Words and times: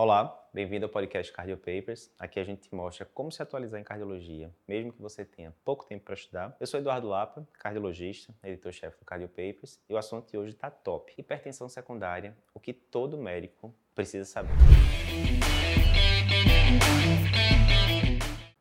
Olá, 0.00 0.48
bem-vindo 0.54 0.86
ao 0.86 0.92
podcast 0.92 1.32
Cardio 1.32 1.56
Papers. 1.56 2.08
Aqui 2.20 2.38
a 2.38 2.44
gente 2.44 2.68
te 2.68 2.72
mostra 2.72 3.04
como 3.04 3.32
se 3.32 3.42
atualizar 3.42 3.80
em 3.80 3.82
cardiologia, 3.82 4.54
mesmo 4.64 4.92
que 4.92 5.02
você 5.02 5.24
tenha 5.24 5.52
pouco 5.64 5.84
tempo 5.84 6.04
para 6.04 6.14
estudar. 6.14 6.56
Eu 6.60 6.68
sou 6.68 6.78
Eduardo 6.78 7.08
Lapa, 7.08 7.44
cardiologista, 7.54 8.32
editor-chefe 8.44 8.96
do 8.96 9.04
Cardio 9.04 9.28
Papers, 9.28 9.80
e 9.88 9.92
o 9.92 9.96
assunto 9.96 10.30
de 10.30 10.38
hoje 10.38 10.52
está 10.52 10.70
top: 10.70 11.12
hipertensão 11.18 11.68
secundária, 11.68 12.36
o 12.54 12.60
que 12.60 12.72
todo 12.72 13.18
médico 13.18 13.74
precisa 13.92 14.24
saber. 14.24 14.52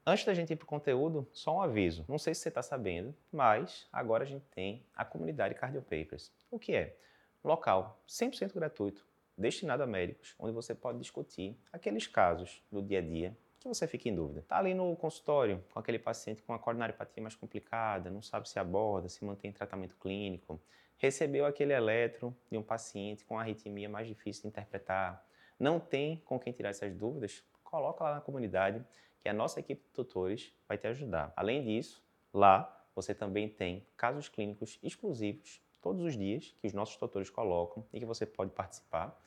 Antes 0.08 0.26
da 0.26 0.34
gente 0.34 0.54
ir 0.54 0.56
para 0.56 0.66
o 0.66 0.68
conteúdo, 0.68 1.28
só 1.32 1.58
um 1.58 1.62
aviso. 1.62 2.04
Não 2.08 2.18
sei 2.18 2.34
se 2.34 2.42
você 2.42 2.50
está 2.50 2.64
sabendo, 2.64 3.16
mas 3.32 3.88
agora 3.94 4.24
a 4.24 4.28
gente 4.28 4.48
tem 4.48 4.84
a 4.96 5.06
comunidade 5.06 5.54
Cardio 5.54 5.84
Papers. 5.84 6.34
O 6.50 6.58
que 6.58 6.74
é? 6.74 6.98
Local 7.44 8.02
100% 8.08 8.56
gratuito 8.56 9.07
destinado 9.38 9.84
a 9.84 9.88
médicos, 9.88 10.36
onde 10.40 10.54
você 10.54 10.74
pode 10.74 10.98
discutir 10.98 11.58
aqueles 11.72 12.08
casos 12.08 12.64
do 12.72 12.82
dia 12.82 13.00
a 13.00 13.02
dia 13.02 13.38
que 13.60 13.68
você 13.68 13.88
fica 13.88 14.10
em 14.10 14.16
dúvida. 14.16 14.40
Está 14.40 14.58
ali 14.58 14.74
no 14.74 14.96
consultório 14.96 15.64
com 15.72 15.80
aquele 15.80 16.00
paciente 16.00 16.42
com 16.42 16.54
uma 16.54 16.60
coronariopatia 16.60 17.22
mais 17.22 17.36
complicada, 17.36 18.10
não 18.10 18.22
sabe 18.22 18.50
se 18.50 18.60
aborda, 18.60 19.10
se 19.10 19.24
mantém 19.24 19.50
em 19.50 19.54
tratamento 19.54 19.96
clínico, 19.96 20.62
recebeu 20.98 21.46
aquele 21.46 21.74
eletro 21.74 22.36
de 22.52 22.58
um 22.58 22.64
paciente 22.64 23.26
com 23.26 23.38
arritmia 23.38 23.88
mais 23.88 24.08
difícil 24.08 24.44
de 24.44 24.48
interpretar, 24.48 25.26
não 25.60 25.80
tem 25.80 26.18
com 26.26 26.40
quem 26.40 26.54
tirar 26.54 26.70
essas 26.70 26.94
dúvidas, 26.94 27.44
coloca 27.64 28.04
lá 28.04 28.16
na 28.16 28.22
comunidade 28.22 28.84
que 29.20 29.30
a 29.30 29.34
nossa 29.34 29.60
equipe 29.60 29.84
de 29.84 29.90
tutores 29.90 30.54
vai 30.68 30.78
te 30.78 30.88
ajudar. 30.88 31.34
Além 31.36 31.64
disso, 31.64 32.04
lá 32.34 32.74
você 32.96 33.14
também 33.14 33.48
tem 33.48 33.86
casos 33.96 34.30
clínicos 34.30 34.80
exclusivos 34.82 35.62
todos 35.82 36.04
os 36.04 36.18
dias 36.18 36.56
que 36.60 36.68
os 36.68 36.74
nossos 36.74 36.98
tutores 36.98 37.30
colocam 37.30 37.86
e 37.94 38.00
que 38.00 38.06
você 38.06 38.26
pode 38.26 38.52
participar. 38.52 39.18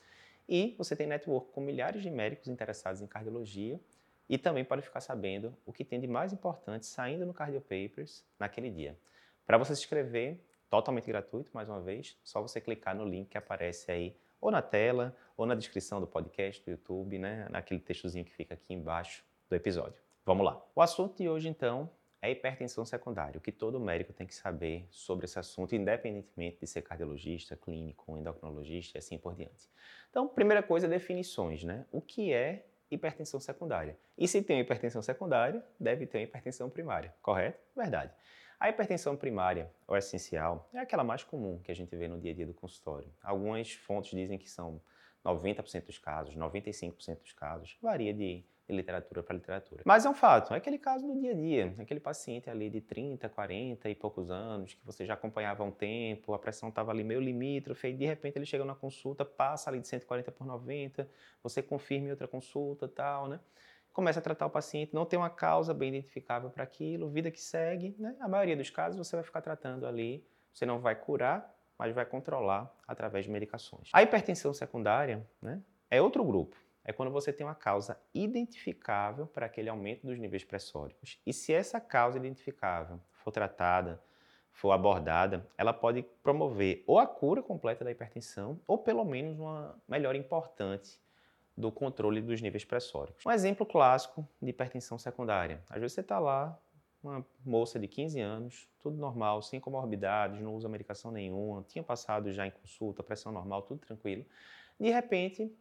E 0.52 0.74
você 0.77 0.96
tem 0.96 1.06
network 1.06 1.52
com 1.52 1.60
milhares 1.60 2.02
de 2.02 2.10
médicos 2.10 2.48
interessados 2.48 3.00
em 3.00 3.06
cardiologia 3.06 3.80
e 4.28 4.36
também 4.36 4.64
pode 4.64 4.82
ficar 4.82 5.00
sabendo 5.00 5.56
o 5.64 5.73
que 5.73 5.84
tem 5.84 6.01
de 6.01 6.09
mais 6.09 6.32
importante 6.32 6.87
saindo 6.87 7.24
no 7.24 7.32
Cardio 7.32 7.60
Papers 7.60 8.26
naquele 8.37 8.68
dia. 8.68 8.98
Para 9.46 9.56
você 9.56 9.76
se 9.76 9.82
inscrever, 9.82 10.40
totalmente 10.68 11.06
gratuito, 11.06 11.52
mais 11.54 11.68
uma 11.68 11.80
vez, 11.80 12.18
só 12.24 12.43
você 12.43 12.60
clicar 12.60 12.96
no 12.96 13.04
link 13.04 13.28
que 13.28 13.38
aparece 13.38 13.93
aí 13.93 14.16
ou 14.40 14.51
na 14.51 14.60
tela 14.60 15.16
ou 15.37 15.46
na 15.46 15.54
descrição 15.54 16.01
do 16.01 16.06
podcast 16.06 16.65
do 16.65 16.73
YouTube, 16.73 17.16
né, 17.16 17.46
naquele 17.48 17.78
textozinho 17.78 18.24
que 18.24 18.32
fica 18.32 18.54
aqui 18.54 18.74
embaixo 18.74 19.24
do 19.48 19.54
episódio. 19.54 20.02
Vamos 20.26 20.45
lá. 20.45 20.60
O 20.74 20.82
assunto 20.82 21.16
de 21.16 21.28
hoje 21.28 21.48
então 21.48 21.88
é 22.23 22.30
hipertensão 22.30 22.85
secundária, 22.85 23.38
o 23.38 23.40
que 23.40 23.51
todo 23.51 23.80
médico 23.80 24.13
tem 24.13 24.26
que 24.26 24.35
saber 24.35 24.87
sobre 24.90 25.24
esse 25.24 25.38
assunto, 25.38 25.74
independentemente 25.74 26.59
de 26.60 26.66
ser 26.66 26.82
cardiologista, 26.82 27.57
clínico, 27.57 28.16
endocrinologista 28.16 28.96
e 28.96 29.01
assim 29.01 29.16
por 29.16 29.35
diante. 29.35 29.68
Então, 30.10 30.29
primeira 30.29 30.62
coisa, 30.62 30.87
definições, 30.87 31.65
né? 31.65 31.87
O 31.90 32.01
que 32.01 32.32
é 32.32 32.66
hipertensão 32.90 33.40
secundária? 33.40 33.96
E 34.18 34.29
se 34.29 34.43
tem 34.43 34.60
hipertensão 34.60 35.01
secundária, 35.01 35.65
deve 35.79 36.07
ter 36.07 36.21
hipertensão 36.21 36.68
primária, 36.68 37.15
correto? 37.23 37.59
Verdade. 37.74 38.12
A 38.59 38.68
hipertensão 38.68 39.16
primária 39.16 39.73
ou 39.87 39.96
essencial 39.96 40.68
é 40.74 40.80
aquela 40.80 41.02
mais 41.02 41.24
comum 41.24 41.59
que 41.60 41.73
a 41.73 41.74
gente 41.74 41.96
vê 41.96 42.07
no 42.07 42.21
dia 42.21 42.32
a 42.32 42.34
dia 42.34 42.46
do 42.46 42.52
consultório. 42.52 43.10
Algumas 43.23 43.73
fontes 43.73 44.10
dizem 44.10 44.37
que 44.37 44.51
são 44.51 44.82
90% 45.24 45.87
dos 45.87 45.99
casos, 45.99 46.37
95% 46.37 47.21
dos 47.21 47.32
casos, 47.32 47.79
varia 47.80 48.12
de 48.12 48.45
literatura 48.76 49.23
para 49.23 49.35
literatura. 49.35 49.82
Mas 49.85 50.04
é 50.04 50.10
um 50.10 50.15
fato, 50.15 50.54
é 50.54 50.57
aquele 50.57 50.79
caso 50.79 51.07
do 51.07 51.18
dia 51.18 51.32
a 51.32 51.35
dia, 51.35 51.74
aquele 51.79 52.01
paciente 52.01 52.49
ali 52.49 52.71
de 52.71 52.80
30, 52.80 53.29
40 53.29 53.88
e 53.88 53.95
poucos 53.95 54.30
anos, 54.30 54.74
que 54.74 54.85
você 54.85 55.04
já 55.04 55.15
acompanhava 55.15 55.62
há 55.62 55.66
um 55.66 55.71
tempo, 55.71 56.35
a 56.35 56.38
pressão 56.38 56.68
estava 56.68 56.90
ali 56.90 57.04
meio 57.04 57.21
limítrofe, 57.21 57.88
e 57.88 57.93
de 57.93 58.07
repente 58.07 58.37
ele 58.37 58.46
chega 58.46 58.65
na 58.65 58.74
consulta, 58.74 59.24
passa 59.24 59.71
ali 59.71 59.80
de 59.80 59.88
140 59.88 60.30
por 60.32 60.46
90, 60.46 61.09
você 61.43 61.62
confirma 61.62 62.09
em 62.09 62.10
outra 62.10 62.29
consulta 62.29 62.88
tal, 62.88 63.29
né? 63.29 63.40
Começa 63.93 64.21
a 64.21 64.22
tratar 64.22 64.47
o 64.47 64.50
paciente, 64.50 64.94
não 64.94 65.05
tem 65.05 65.19
uma 65.19 65.31
causa 65.31 65.75
bem 65.75 65.88
identificável 65.88 66.49
para 66.49 66.62
aquilo, 66.62 67.09
vida 67.09 67.31
que 67.31 67.41
segue, 67.41 67.94
né? 67.99 68.16
A 68.21 68.28
maioria 68.28 68.56
dos 68.56 68.71
casos 68.71 68.97
você 68.97 69.16
vai 69.16 69.25
ficar 69.25 69.41
tratando 69.43 69.87
ali, 69.87 70.25
você 70.53 70.65
não 70.65 70.78
vai 70.78 70.94
curar, 70.94 71.55
mas 71.77 71.94
vai 71.94 72.05
controlar 72.05 72.73
através 72.87 73.25
de 73.25 73.31
medicações. 73.31 73.91
A 73.93 74.03
hipertensão 74.03 74.53
secundária, 74.53 75.27
né? 75.43 75.61
É 75.91 76.00
outro 76.00 76.23
grupo 76.25 76.56
é 76.85 76.93
quando 76.93 77.11
você 77.11 77.33
tem 77.33 77.47
uma 77.47 77.55
causa 77.55 78.01
identificável 78.15 79.27
para 79.27 79.47
aquele 79.47 79.69
aumento 79.69 80.07
dos 80.07 80.19
níveis 80.19 80.45
pressóricos. 80.45 81.19
E 81.27 81.33
se 81.33 81.53
essa 81.53 81.81
causa 81.81 82.19
identificável 82.19 83.01
for 83.13 83.31
tratada, 83.31 84.03
for 84.53 84.73
abordada, 84.73 85.47
ela 85.57 85.73
pode 85.73 86.03
promover 86.23 86.85
ou 86.87 86.99
a 86.99 87.07
cura 87.07 87.43
completa 87.43 87.85
da 87.85 87.91
hipertensão 87.91 88.61
ou 88.67 88.79
pelo 88.79 89.05
menos 89.05 89.39
uma 89.39 89.79
melhora 89.89 90.17
importante 90.17 91.01
do 91.57 91.71
controle 91.71 92.21
dos 92.21 92.41
níveis 92.41 92.65
pressóricos. 92.65 93.25
Um 93.25 93.31
exemplo 93.31 93.67
clássico 93.67 94.27
de 94.41 94.51
hipertensão 94.51 94.99
secundária. 94.99 95.62
Às 95.69 95.81
vezes 95.81 95.95
você 95.95 96.01
está 96.01 96.19
lá, 96.19 96.59
uma 97.03 97.25
moça 97.45 97.79
de 97.79 97.89
15 97.89 98.21
anos, 98.21 98.69
tudo 98.83 98.97
normal, 98.97 99.43
sem 99.43 99.59
comorbidades, 99.61 100.41
não 100.41 100.55
usa 100.55 100.69
medicação 100.69 101.11
nenhuma, 101.11 101.62
tinha 101.69 101.83
passado 101.83 102.33
já 102.33 102.47
em 102.47 102.51
consulta, 102.51 103.03
pressão 103.03 103.33
normal, 103.33 103.62
tudo 103.62 103.81
tranquilo. 103.81 104.25
De 104.79 104.91
repente, 104.91 105.53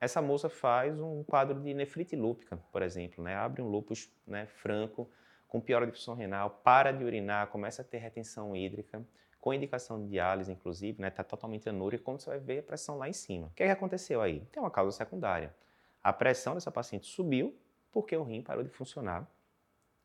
essa 0.00 0.20
moça 0.20 0.48
faz 0.48 1.00
um 1.00 1.22
quadro 1.24 1.60
de 1.60 1.72
nefrite 1.72 2.14
lúpica, 2.14 2.56
por 2.70 2.82
exemplo, 2.82 3.24
né? 3.24 3.34
abre 3.34 3.62
um 3.62 3.68
lúpus 3.68 4.10
né, 4.26 4.46
franco, 4.46 5.10
com 5.48 5.60
piora 5.60 5.86
de 5.86 5.92
função 5.92 6.14
renal, 6.14 6.50
para 6.62 6.92
de 6.92 7.04
urinar, 7.04 7.46
começa 7.48 7.82
a 7.82 7.84
ter 7.84 7.98
retenção 7.98 8.54
hídrica, 8.54 9.02
com 9.40 9.54
indicação 9.54 10.02
de 10.02 10.10
diálise, 10.10 10.50
inclusive, 10.52 10.92
está 10.92 11.02
né? 11.02 11.10
Tá 11.10 11.22
totalmente 11.22 11.68
anúrica, 11.68 12.02
como 12.02 12.18
você 12.18 12.30
vai 12.30 12.40
ver 12.40 12.58
a 12.58 12.62
pressão 12.64 12.98
lá 12.98 13.08
em 13.08 13.12
cima. 13.12 13.46
O 13.46 13.50
que, 13.50 13.62
é 13.62 13.66
que 13.66 13.72
aconteceu 13.72 14.20
aí? 14.20 14.40
Tem 14.50 14.60
uma 14.60 14.72
causa 14.72 14.96
secundária. 14.96 15.54
A 16.02 16.12
pressão 16.12 16.54
dessa 16.54 16.70
paciente 16.70 17.06
subiu 17.06 17.56
porque 17.92 18.16
o 18.16 18.24
rim 18.24 18.42
parou 18.42 18.64
de 18.64 18.70
funcionar, 18.70 19.26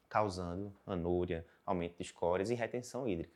causando 0.08 0.74
anúria, 0.86 1.46
aumento 1.66 1.98
de 1.98 2.04
escórias 2.04 2.52
e 2.52 2.54
retenção 2.54 3.08
hídrica. 3.08 3.34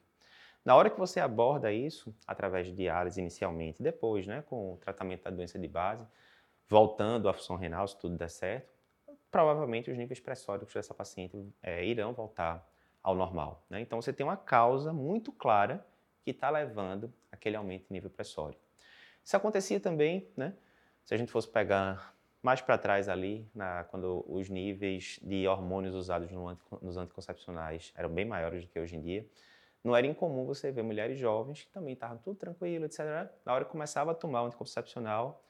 Na 0.63 0.75
hora 0.75 0.89
que 0.89 0.97
você 0.97 1.19
aborda 1.19 1.71
isso, 1.71 2.15
através 2.25 2.67
de 2.67 2.73
diálise 2.73 3.19
inicialmente, 3.19 3.83
depois, 3.83 4.25
né, 4.25 4.43
com 4.43 4.73
o 4.73 4.77
tratamento 4.77 5.23
da 5.23 5.31
doença 5.31 5.59
de 5.59 5.67
base, 5.67 6.05
voltando 6.67 7.29
à 7.29 7.33
função 7.33 7.55
renal, 7.55 7.87
se 7.87 7.97
tudo 7.97 8.17
der 8.17 8.29
certo, 8.29 8.73
provavelmente 9.31 9.91
os 9.91 9.97
níveis 9.97 10.19
pressóricos 10.19 10.73
dessa 10.73 10.93
paciente 10.93 11.37
é, 11.61 11.85
irão 11.85 12.13
voltar 12.13 12.67
ao 13.03 13.13
normal. 13.13 13.63
Né? 13.69 13.81
Então 13.81 14.01
você 14.01 14.11
tem 14.11 14.25
uma 14.25 14.37
causa 14.37 14.91
muito 14.93 15.31
clara 15.31 15.85
que 16.23 16.31
está 16.31 16.49
levando 16.49 17.13
aquele 17.31 17.55
aumento 17.55 17.87
de 17.87 17.93
nível 17.93 18.09
pressórico. 18.09 18.61
Isso 19.23 19.35
acontecia 19.35 19.79
também, 19.79 20.27
né? 20.35 20.55
se 21.03 21.13
a 21.13 21.17
gente 21.17 21.31
fosse 21.31 21.47
pegar 21.47 22.15
mais 22.41 22.61
para 22.61 22.77
trás 22.77 23.09
ali, 23.09 23.49
na, 23.53 23.83
quando 23.85 24.23
os 24.27 24.49
níveis 24.49 25.19
de 25.21 25.47
hormônios 25.47 25.95
usados 25.95 26.31
no, 26.31 26.57
nos 26.81 26.95
anticoncepcionais 26.95 27.91
eram 27.95 28.09
bem 28.09 28.25
maiores 28.25 28.63
do 28.63 28.69
que 28.69 28.79
hoje 28.79 28.95
em 28.95 29.01
dia, 29.01 29.27
não 29.83 29.95
era 29.95 30.07
incomum 30.07 30.45
você 30.45 30.71
ver 30.71 30.83
mulheres 30.83 31.19
jovens 31.19 31.63
que 31.63 31.69
também 31.69 31.93
estavam 31.93 32.17
tudo 32.17 32.37
tranquilo, 32.37 32.85
etc. 32.85 32.99
Na 33.45 33.53
hora 33.53 33.65
que 33.65 33.71
começava 33.71 34.11
a 34.11 34.15
tomar 34.15 34.43
o 34.43 34.45
anticoncepcional, 34.47 35.43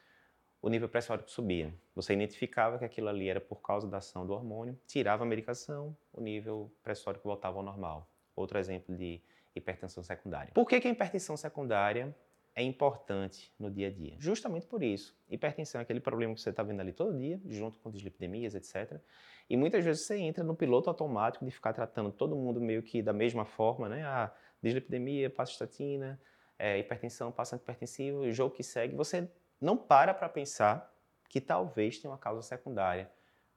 o 0.65 0.69
nível 0.69 0.89
pressórico 0.89 1.29
subia. 1.29 1.71
Você 1.93 2.13
identificava 2.13 2.79
que 2.79 2.85
aquilo 2.85 3.07
ali 3.07 3.29
era 3.29 3.39
por 3.39 3.61
causa 3.61 3.87
da 3.87 3.97
ação 3.97 4.25
do 4.25 4.33
hormônio, 4.33 4.75
tirava 4.87 5.21
a 5.21 5.25
medicação, 5.25 5.95
o 6.11 6.19
nível 6.19 6.71
pressórico 6.81 7.27
voltava 7.27 7.57
ao 7.57 7.63
normal. 7.63 8.09
Outro 8.35 8.57
exemplo 8.57 8.95
de 8.95 9.21
hipertensão 9.55 10.01
secundária. 10.01 10.51
Por 10.55 10.67
que, 10.67 10.81
que 10.81 10.87
a 10.87 10.91
hipertensão 10.91 11.37
secundária 11.37 12.15
é 12.55 12.63
importante 12.63 13.53
no 13.59 13.69
dia 13.69 13.89
a 13.89 13.91
dia? 13.91 14.15
Justamente 14.17 14.65
por 14.65 14.81
isso. 14.81 15.15
Hipertensão 15.29 15.77
é 15.77 15.83
aquele 15.83 15.99
problema 15.99 16.33
que 16.33 16.41
você 16.41 16.49
está 16.49 16.63
vendo 16.63 16.79
ali 16.79 16.93
todo 16.93 17.15
dia, 17.15 17.39
junto 17.45 17.79
com 17.79 17.91
dislipidemias, 17.91 18.55
etc. 18.55 18.99
E 19.47 19.55
muitas 19.55 19.85
vezes 19.85 20.07
você 20.07 20.17
entra 20.17 20.43
no 20.43 20.55
piloto 20.55 20.89
automático 20.89 21.45
de 21.45 21.51
ficar 21.51 21.73
tratando 21.73 22.11
todo 22.11 22.35
mundo 22.35 22.59
meio 22.59 22.81
que 22.81 23.03
da 23.03 23.13
mesma 23.13 23.45
forma, 23.45 23.87
né? 23.87 24.03
A 24.03 24.23
ah, 24.23 24.31
dislipidemia, 24.63 25.29
passa 25.29 25.51
estatina, 25.51 26.19
é, 26.57 26.79
hipertensão, 26.79 27.31
passa 27.31 27.55
antipertensivo, 27.55 28.31
jogo 28.31 28.55
que 28.55 28.63
segue. 28.63 28.95
Você 28.95 29.29
não 29.59 29.77
para 29.77 30.13
para 30.13 30.29
pensar 30.29 30.93
que 31.29 31.41
talvez 31.41 31.99
tenha 31.99 32.11
uma 32.11 32.17
causa 32.17 32.41
secundária 32.41 33.09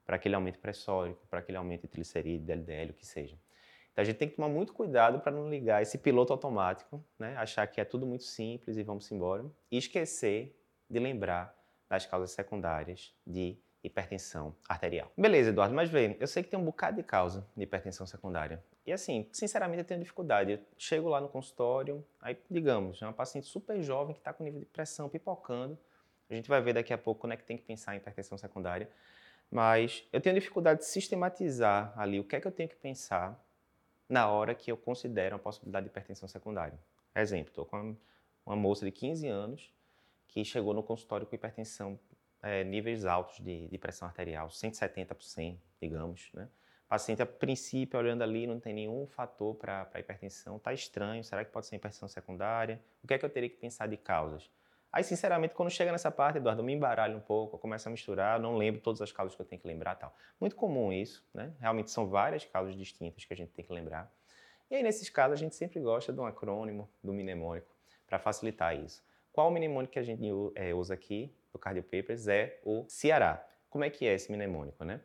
para 0.05 0.17
aquele 0.17 0.35
aumento 0.35 0.59
pressórico, 0.59 1.27
para 1.29 1.41
aquele 1.41 1.59
aumento 1.59 1.83
de 1.83 1.89
triglicerídeo, 1.89 2.53
LDL, 2.53 2.91
o 2.91 2.95
que 2.95 3.07
seja. 3.07 3.39
Então 3.93 4.03
a 4.03 4.05
gente 4.05 4.17
tem 4.17 4.29
que 4.29 4.37
tomar 4.37 4.49
muito 4.49 4.73
cuidado 4.73 5.21
para 5.21 5.33
não 5.33 5.51
ligar 5.51 5.83
esse 5.83 5.99
piloto 5.99 6.33
automático, 6.33 7.05
né? 7.19 7.37
achar 7.37 7.67
que 7.67 7.81
é 7.81 7.85
tudo 7.85 8.07
muito 8.07 8.25
simples 8.25 8.77
e 8.77 8.83
vamos 8.83 9.11
embora, 9.11 9.45
e 9.71 9.77
esquecer 9.77 10.57
de 10.89 10.99
lembrar 10.99 11.55
das 11.89 12.07
causas 12.07 12.31
secundárias 12.31 13.15
de 13.27 13.59
hipertensão 13.83 14.55
arterial. 14.69 15.11
Beleza, 15.17 15.51
Eduardo, 15.51 15.75
mas 15.75 15.89
vê, 15.89 16.17
eu 16.19 16.27
sei 16.27 16.43
que 16.43 16.49
tem 16.49 16.59
um 16.59 16.65
bocado 16.65 16.97
de 16.97 17.03
causa 17.03 17.47
de 17.57 17.63
hipertensão 17.63 18.07
secundária. 18.07 18.63
E 18.87 18.93
assim, 18.93 19.29
sinceramente, 19.33 19.81
eu 19.81 19.85
tenho 19.85 20.01
dificuldade. 20.01 20.53
Eu 20.53 20.61
chego 20.77 21.09
lá 21.09 21.21
no 21.21 21.29
consultório, 21.29 22.05
aí, 22.21 22.37
digamos, 22.51 23.03
é 23.03 23.05
uma 23.07 23.13
paciente 23.13 23.47
super 23.47 23.83
jovem 23.83 24.15
que 24.15 24.21
está 24.21 24.33
com 24.33 24.43
nível 24.43 24.61
de 24.61 24.67
pressão 24.67 25.09
pipocando, 25.09 25.79
a 26.31 26.35
gente 26.35 26.49
vai 26.49 26.61
ver 26.61 26.75
daqui 26.75 26.93
a 26.93 26.99
pouco 26.99 27.21
quando 27.23 27.33
é 27.33 27.37
que 27.37 27.45
tem 27.45 27.57
que 27.57 27.65
pensar 27.65 27.95
em 27.95 27.99
hipertensão 27.99 28.37
secundária. 28.37 28.89
Mas 29.51 30.07
eu 30.13 30.21
tenho 30.21 30.35
dificuldade 30.35 30.81
de 30.81 30.87
sistematizar 30.87 31.93
ali 31.99 32.21
o 32.21 32.25
que 32.25 32.37
é 32.37 32.41
que 32.41 32.47
eu 32.47 32.53
tenho 32.53 32.69
que 32.69 32.77
pensar 32.77 33.43
na 34.09 34.29
hora 34.29 34.55
que 34.55 34.71
eu 34.71 34.77
considero 34.77 35.37
a 35.37 35.39
possibilidade 35.39 35.85
de 35.85 35.91
hipertensão 35.91 36.29
secundária. 36.29 36.79
Exemplo, 37.15 37.49
estou 37.49 37.65
com 37.65 37.97
uma 38.45 38.57
moça 38.57 38.85
de 38.85 38.93
15 38.93 39.27
anos 39.27 39.73
que 40.27 40.45
chegou 40.45 40.75
no 40.75 40.83
consultório 40.83 41.27
com 41.27 41.35
hipertensão 41.35 41.99
é, 42.43 42.63
níveis 42.63 43.05
altos 43.05 43.41
de, 43.41 43.67
de, 43.69 43.79
pressão 43.79 44.07
arterial, 44.07 44.51
170 44.51 45.15
por 45.15 45.25
100, 45.25 45.61
digamos, 45.81 46.31
né? 46.33 46.49
Paciente, 46.89 47.21
a 47.21 47.27
princípio, 47.27 47.99
olhando 47.99 48.23
ali, 48.23 48.47
não 48.47 48.59
tem 48.59 48.73
nenhum 48.73 49.07
fator 49.07 49.55
para 49.57 49.91
hipertensão, 49.97 50.57
está 50.57 50.73
estranho, 50.73 51.23
será 51.23 51.45
que 51.45 51.51
pode 51.51 51.67
ser 51.67 51.77
hipertensão 51.77 52.09
secundária? 52.09 52.81
O 53.03 53.07
que 53.07 53.13
é 53.13 53.19
que 53.19 53.25
eu 53.25 53.29
teria 53.29 53.51
que 53.51 53.57
pensar 53.57 53.87
de 53.87 53.99
causas? 53.99 54.51
Aí, 54.93 55.05
sinceramente, 55.05 55.55
quando 55.55 55.71
chega 55.71 55.93
nessa 55.93 56.11
parte, 56.11 56.39
Eduardo, 56.39 56.63
eu 56.63 56.65
me 56.65 56.73
embaralho 56.73 57.17
um 57.17 57.21
pouco, 57.21 57.57
eu 57.57 57.59
começo 57.59 57.89
a 57.89 57.93
misturar, 57.93 58.41
não 58.41 58.57
lembro 58.57 58.81
todas 58.81 59.03
as 59.03 59.13
causas 59.13 59.35
que 59.35 59.43
eu 59.43 59.47
tenho 59.47 59.61
que 59.61 59.69
lembrar 59.69 59.95
tal. 59.97 60.15
Muito 60.41 60.57
comum 60.57 60.93
isso, 60.93 61.27
né? 61.35 61.53
Realmente 61.61 61.91
são 61.91 62.09
várias 62.09 62.45
causas 62.45 62.75
distintas 62.75 63.25
que 63.25 63.33
a 63.33 63.37
gente 63.37 63.53
tem 63.53 63.65
que 63.65 63.73
lembrar. 63.73 64.11
E 64.71 64.77
aí, 64.77 64.83
nesses 64.83 65.09
casos, 65.11 65.35
a 65.35 65.37
gente 65.37 65.55
sempre 65.55 65.81
gosta 65.81 66.13
de 66.13 66.21
um 66.21 66.27
acrônimo, 66.27 66.89
do 67.03 67.13
mnemônico, 67.13 67.75
para 68.07 68.19
facilitar 68.19 68.77
isso. 68.77 69.03
Qual 69.33 69.49
o 69.49 69.51
mnemônico 69.51 69.93
que 69.93 69.99
a 69.99 70.03
gente 70.03 70.23
é, 70.55 70.75
usa 70.75 70.95
aqui 70.95 71.35
do 71.53 71.59
Cardio 71.59 71.83
Papers 71.83 72.29
é 72.29 72.61
o 72.65 72.85
Ceará. 72.89 73.45
Como 73.69 73.85
é 73.85 73.91
que 73.91 74.07
é 74.07 74.15
esse 74.15 74.31
mnemônico, 74.31 74.85
né? 74.85 75.01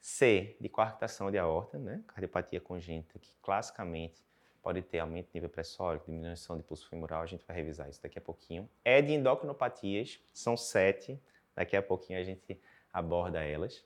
C, 0.00 0.56
de 0.60 0.68
coarctação 0.68 1.30
de 1.30 1.38
aorta, 1.38 1.78
né? 1.78 2.02
Cardiopatia 2.06 2.60
congênita, 2.60 3.18
que 3.18 3.34
classicamente 3.42 4.24
pode 4.62 4.82
ter 4.82 4.98
aumento 4.98 5.28
de 5.28 5.34
nível 5.34 5.48
pressórico, 5.48 6.06
diminuição 6.06 6.56
de 6.56 6.62
pulso 6.62 6.88
femoral, 6.88 7.22
a 7.22 7.26
gente 7.26 7.44
vai 7.46 7.56
revisar 7.56 7.88
isso 7.88 8.02
daqui 8.02 8.18
a 8.18 8.22
pouquinho. 8.22 8.68
É 8.84 9.00
de 9.00 9.12
endocrinopatias, 9.12 10.20
são 10.32 10.56
sete, 10.56 11.20
daqui 11.54 11.76
a 11.76 11.82
pouquinho 11.82 12.18
a 12.18 12.22
gente 12.22 12.60
aborda 12.92 13.42
elas. 13.42 13.84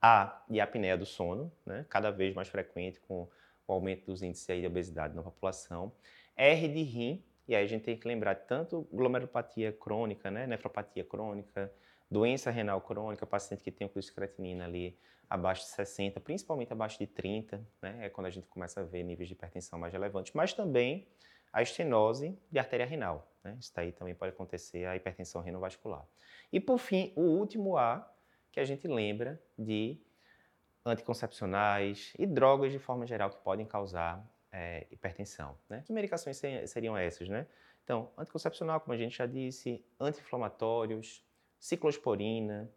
A, 0.00 0.42
de 0.48 0.60
apneia 0.60 0.96
do 0.96 1.06
sono, 1.06 1.50
né? 1.64 1.84
cada 1.88 2.10
vez 2.10 2.34
mais 2.34 2.48
frequente 2.48 3.00
com 3.00 3.28
o 3.66 3.72
aumento 3.72 4.06
dos 4.06 4.22
índices 4.22 4.60
de 4.60 4.66
obesidade 4.66 5.14
na 5.14 5.22
população. 5.22 5.92
R 6.36 6.68
de 6.68 6.82
rim, 6.82 7.24
e 7.48 7.54
aí 7.54 7.64
a 7.64 7.66
gente 7.66 7.82
tem 7.82 7.96
que 7.96 8.06
lembrar 8.06 8.34
tanto 8.34 8.86
glomerulopatia 8.92 9.72
crônica, 9.72 10.30
né? 10.30 10.46
nefropatia 10.46 11.04
crônica, 11.04 11.72
doença 12.10 12.50
renal 12.50 12.80
crônica, 12.80 13.26
paciente 13.26 13.62
que 13.62 13.70
tem 13.70 13.86
o 13.86 13.90
creatinina 14.14 14.64
ali 14.64 14.98
abaixo 15.28 15.62
de 15.62 15.68
60, 15.68 16.20
principalmente 16.20 16.72
abaixo 16.72 16.98
de 16.98 17.06
30, 17.06 17.66
né? 17.82 18.06
É 18.06 18.08
quando 18.08 18.26
a 18.26 18.30
gente 18.30 18.46
começa 18.46 18.80
a 18.80 18.84
ver 18.84 19.02
níveis 19.02 19.28
de 19.28 19.34
hipertensão 19.34 19.78
mais 19.78 19.92
relevantes, 19.92 20.32
mas 20.32 20.52
também 20.52 21.08
a 21.52 21.62
estenose 21.62 22.38
de 22.50 22.58
artéria 22.58 22.86
renal, 22.86 23.32
né? 23.42 23.56
Isso 23.58 23.72
daí 23.74 23.92
também 23.92 24.14
pode 24.14 24.32
acontecer 24.32 24.86
a 24.86 24.94
hipertensão 24.94 25.42
renovascular. 25.42 26.06
E 26.52 26.60
por 26.60 26.78
fim, 26.78 27.12
o 27.16 27.22
último 27.22 27.76
A, 27.76 28.08
que 28.52 28.60
a 28.60 28.64
gente 28.64 28.86
lembra 28.86 29.42
de 29.58 30.00
anticoncepcionais 30.84 32.12
e 32.16 32.26
drogas 32.26 32.70
de 32.70 32.78
forma 32.78 33.04
geral 33.06 33.30
que 33.30 33.38
podem 33.38 33.66
causar 33.66 34.24
é, 34.52 34.86
hipertensão. 34.90 35.58
Né? 35.68 35.82
Que 35.84 35.92
medicações 35.92 36.40
seriam 36.66 36.96
essas? 36.96 37.28
Né? 37.28 37.46
Então, 37.82 38.10
anticoncepcional, 38.16 38.80
como 38.80 38.94
a 38.94 38.96
gente 38.96 39.16
já 39.16 39.26
disse, 39.26 39.84
anti-inflamatórios, 39.98 41.25
ciclosporina, 41.58 42.70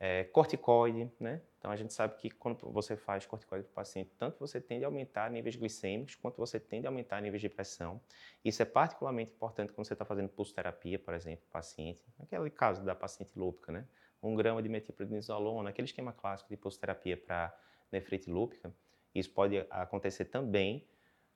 é, 0.00 0.24
corticoide, 0.24 1.08
né? 1.20 1.40
Então 1.58 1.70
a 1.70 1.76
gente 1.76 1.92
sabe 1.92 2.16
que 2.16 2.28
quando 2.28 2.58
você 2.72 2.96
faz 2.96 3.24
corticoide 3.24 3.64
para 3.64 3.70
o 3.70 3.74
paciente, 3.74 4.10
tanto 4.18 4.36
você 4.40 4.60
tende 4.60 4.84
a 4.84 4.88
aumentar 4.88 5.30
níveis 5.30 5.54
glicêmicos, 5.54 6.16
quanto 6.16 6.36
você 6.36 6.58
tende 6.58 6.88
a 6.88 6.90
aumentar 6.90 7.20
níveis 7.20 7.40
de 7.40 7.48
pressão. 7.48 8.00
Isso 8.44 8.60
é 8.60 8.64
particularmente 8.64 9.32
importante 9.32 9.72
quando 9.72 9.86
você 9.86 9.92
está 9.92 10.04
fazendo 10.04 10.28
pulsoterapia, 10.28 10.98
por 10.98 11.14
exemplo, 11.14 11.44
paciente. 11.52 12.02
Aquele 12.20 12.50
caso 12.50 12.84
da 12.84 12.96
paciente 12.96 13.30
lúpica, 13.36 13.70
né? 13.70 13.86
Um 14.20 14.34
grama 14.34 14.60
de 14.60 14.68
metiprednisolona, 14.68 15.70
aquele 15.70 15.86
esquema 15.86 16.12
clássico 16.12 16.50
de 16.50 16.56
pulsoterapia 16.56 17.16
para 17.16 17.56
nefrite 17.92 18.28
lúpica, 18.28 18.74
isso 19.14 19.30
pode 19.30 19.64
acontecer 19.70 20.24
também, 20.24 20.84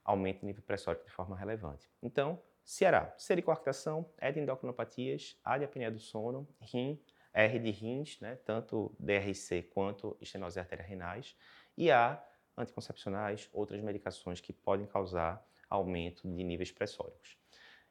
aumento 0.05 0.43
o 0.43 0.47
nível 0.47 0.63
pressórico 0.63 1.05
de 1.05 1.11
forma 1.11 1.37
relevante. 1.37 1.89
Então, 2.03 2.41
Ceará, 2.67 3.15
sericoarctação, 3.17 4.11
endocrinopatias, 4.21 5.39
apneia 5.45 5.89
do 5.89 6.01
sono, 6.01 6.49
rim, 6.61 7.01
R 7.33 7.61
de 7.61 7.71
rins, 7.71 8.19
né, 8.19 8.35
tanto 8.45 8.93
DRC 8.99 9.63
quanto 9.73 10.17
estenose 10.21 10.59
artéria 10.59 10.85
renais, 10.85 11.37
e 11.79 11.93
A, 11.93 12.21
anticoncepcionais, 12.59 13.49
outras 13.53 13.81
medicações 13.81 14.41
que 14.41 14.53
podem 14.53 14.85
causar 14.85 15.47
aumento 15.71 16.29
de 16.29 16.43
níveis 16.43 16.73
pressóricos. 16.73 17.39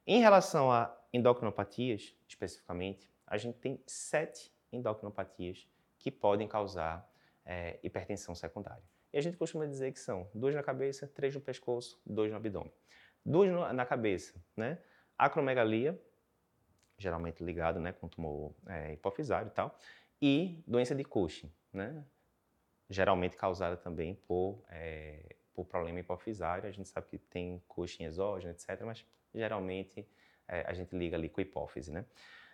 Em 0.06 0.19
relação 0.19 0.69
a 0.69 0.94
endocrinopatias, 1.13 2.13
especificamente, 2.27 3.10
a 3.25 3.38
gente 3.38 3.57
tem 3.57 3.81
sete 3.88 4.54
endocrinopatias 4.74 5.69
que 5.98 6.12
podem 6.12 6.50
causar 6.50 7.10
é, 7.45 7.80
hipertensão 7.81 8.36
secundária. 8.36 8.83
E 9.13 9.18
a 9.18 9.22
gente 9.22 9.38
costuma 9.38 9.66
dizer 9.66 9.94
que 9.94 10.00
são 10.01 10.30
duas 10.33 10.54
na 10.54 10.62
cabeça, 10.62 11.07
três 11.07 11.33
no 11.33 11.39
pescoço, 11.39 11.98
dois 12.06 12.30
no 12.30 12.36
abdômen. 12.36 12.74
Duas 13.25 13.50
na 13.74 13.86
cabeça, 13.86 14.33
né? 14.56 14.77
Acromegalia, 15.18 16.00
geralmente 16.98 17.44
ligado 17.44 17.80
né, 17.80 17.92
com 17.92 18.07
tumor 18.07 18.54
é, 18.68 18.94
hipofisário 18.94 19.48
e 19.48 19.51
tal, 19.51 19.77
e 20.22 20.63
doença 20.68 20.94
de 20.94 21.04
Cushing, 21.04 21.51
né? 21.74 22.06
Geralmente 22.89 23.36
causada 23.36 23.75
também 23.75 24.13
por, 24.13 24.63
é, 24.69 25.36
por 25.54 25.66
problema 25.66 26.00
hipofisário. 26.00 26.68
A 26.68 26.72
gente 26.72 26.88
sabe 26.88 27.07
que 27.07 27.18
tem 27.18 27.62
Cushing 27.68 28.04
exógeno, 28.04 28.54
etc., 28.54 28.81
mas 28.86 29.04
geralmente 29.33 30.07
é, 30.48 30.62
a 30.68 30.74
gente 30.74 30.95
liga 30.95 31.18
ali 31.18 31.27
com 31.27 31.42
hipófise, 31.42 31.92
né? 31.92 32.06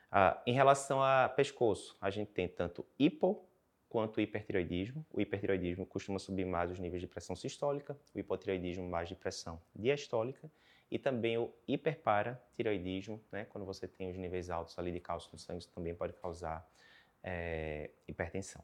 Ah, 0.09 0.41
em 0.45 0.53
relação 0.53 1.01
a 1.01 1.29
pescoço, 1.29 1.97
a 2.01 2.09
gente 2.09 2.31
tem 2.31 2.47
tanto 2.47 2.85
hipo 2.99 3.45
quanto 3.91 4.17
o 4.17 4.21
hipertiroidismo. 4.21 5.05
O 5.11 5.19
hipertiroidismo 5.19 5.85
costuma 5.85 6.17
subir 6.17 6.45
mais 6.45 6.71
os 6.71 6.79
níveis 6.79 7.01
de 7.01 7.07
pressão 7.07 7.35
sistólica, 7.35 7.99
o 8.15 8.19
hipotiroidismo 8.19 8.89
mais 8.89 9.09
de 9.09 9.15
pressão 9.15 9.61
diastólica 9.75 10.49
e 10.89 10.97
também 10.97 11.37
o 11.37 11.53
hiperparatiroidismo, 11.67 13.21
né, 13.29 13.43
quando 13.43 13.65
você 13.65 13.89
tem 13.89 14.09
os 14.09 14.17
níveis 14.17 14.49
altos 14.49 14.79
ali 14.79 14.93
de 14.93 15.01
cálcio 15.01 15.29
no 15.33 15.37
sangue, 15.37 15.59
isso 15.59 15.71
também 15.73 15.93
pode 15.93 16.13
causar 16.13 16.65
é, 17.21 17.89
hipertensão. 18.07 18.63